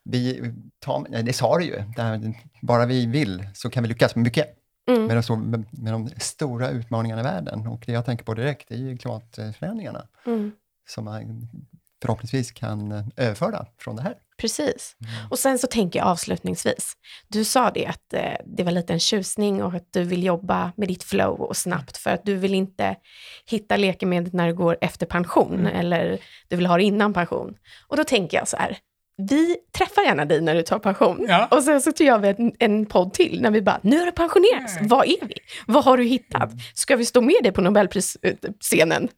vi 0.04 0.54
tar, 0.80 1.06
nej, 1.10 1.24
det 1.24 1.34
sa 1.34 1.58
du 1.58 1.66
ju, 1.66 1.80
här, 1.98 2.34
bara 2.62 2.86
vi 2.86 3.06
vill 3.06 3.50
så 3.54 3.70
kan 3.70 3.84
vi 3.84 3.90
lyckas 3.90 4.16
med 4.16 4.24
mycket. 4.24 4.56
Mm. 4.90 5.06
Med, 5.06 5.18
de 5.18 5.24
stor, 5.24 5.38
med, 5.38 5.66
med, 5.72 5.94
de 5.94 6.10
stora 6.18 6.70
utmaningarna 6.70 7.22
i 7.22 7.24
världen. 7.24 7.68
Och 7.68 7.84
det 7.86 7.92
jag 7.92 8.06
tänker 8.06 8.26
på 8.26 8.34
direkt 8.34 8.72
är 8.72 8.76
ju 8.76 8.98
klimatförändringarna. 8.98 10.08
Mm. 10.26 10.52
Som 10.90 11.06
man 11.06 11.48
förhoppningsvis 12.02 12.52
kan 12.52 12.92
eh, 12.92 13.06
överföra 13.16 13.66
från 13.78 13.96
det 13.96 14.02
här. 14.02 14.16
Precis. 14.40 14.96
Mm. 15.02 15.30
Och 15.30 15.40
sen 15.40 15.60
så 15.60 15.68
tänker 15.68 16.00
jag 16.00 16.08
avslutningsvis, 16.08 16.94
du 17.28 17.44
sa 17.44 17.72
det 17.72 17.86
att 17.86 18.14
eh, 18.14 18.34
det 18.46 18.64
var 18.64 18.72
lite 18.72 18.94
en 18.94 19.00
tjusning 19.00 19.64
och 19.64 19.74
att 19.74 19.94
du 19.94 20.04
vill 20.04 20.24
jobba 20.24 20.72
med 20.78 20.88
ditt 20.88 21.04
flow 21.04 21.42
och 21.42 21.58
snabbt 21.58 21.98
för 21.98 22.10
att 22.10 22.26
du 22.26 22.36
vill 22.36 22.54
inte 22.54 22.96
hitta 23.46 23.78
läkemedlet 23.78 24.34
när 24.34 24.48
du 24.48 24.54
går 24.54 24.78
efter 24.82 25.06
pension 25.06 25.60
mm. 25.60 25.76
eller 25.76 26.20
du 26.48 26.56
vill 26.56 26.66
ha 26.66 26.78
det 26.78 26.84
innan 26.84 27.14
pension. 27.14 27.56
Och 27.88 27.98
då 27.98 28.04
tänker 28.04 28.38
jag 28.38 28.48
så 28.48 28.58
här, 28.58 28.78
vi 29.20 29.58
träffar 29.78 30.02
gärna 30.02 30.26
dig 30.26 30.42
när 30.42 30.56
du 30.56 30.62
tar 30.62 30.80
pension. 30.80 31.26
Ja. 31.30 31.48
Och 31.52 31.64
sen 31.64 31.82
så 31.82 31.92
gör 31.98 32.18
vi 32.18 32.28
en, 32.28 32.52
en 32.60 32.86
podd 32.86 33.14
till 33.14 33.42
när 33.42 33.52
vi 33.52 33.62
bara, 33.62 33.80
nu 33.82 34.00
har 34.00 34.06
du 34.06 34.12
pensionerats, 34.12 34.78
mm. 34.78 34.88
vad 34.88 35.06
är 35.06 35.28
vi? 35.28 35.34
Vad 35.66 35.84
har 35.84 35.98
du 35.98 36.04
hittat? 36.04 36.52
Ska 36.74 36.96
vi 36.96 37.06
stå 37.06 37.22
med 37.22 37.40
dig 37.44 37.52
på 37.52 37.62
Nobelprisscenen? 37.62 39.10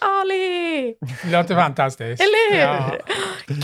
Ali! 0.00 0.94
Det 1.22 1.30
låter 1.30 1.54
fantastiskt. 1.54 2.22
Eller 2.22 2.52
hur? 2.52 2.60
Ja. 2.60 2.96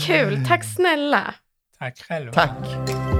Kul, 0.07 0.45
tack 0.47 0.75
snälla. 0.75 1.33
Tack 1.79 1.99
själv. 1.99 2.31
Tack. 2.31 3.12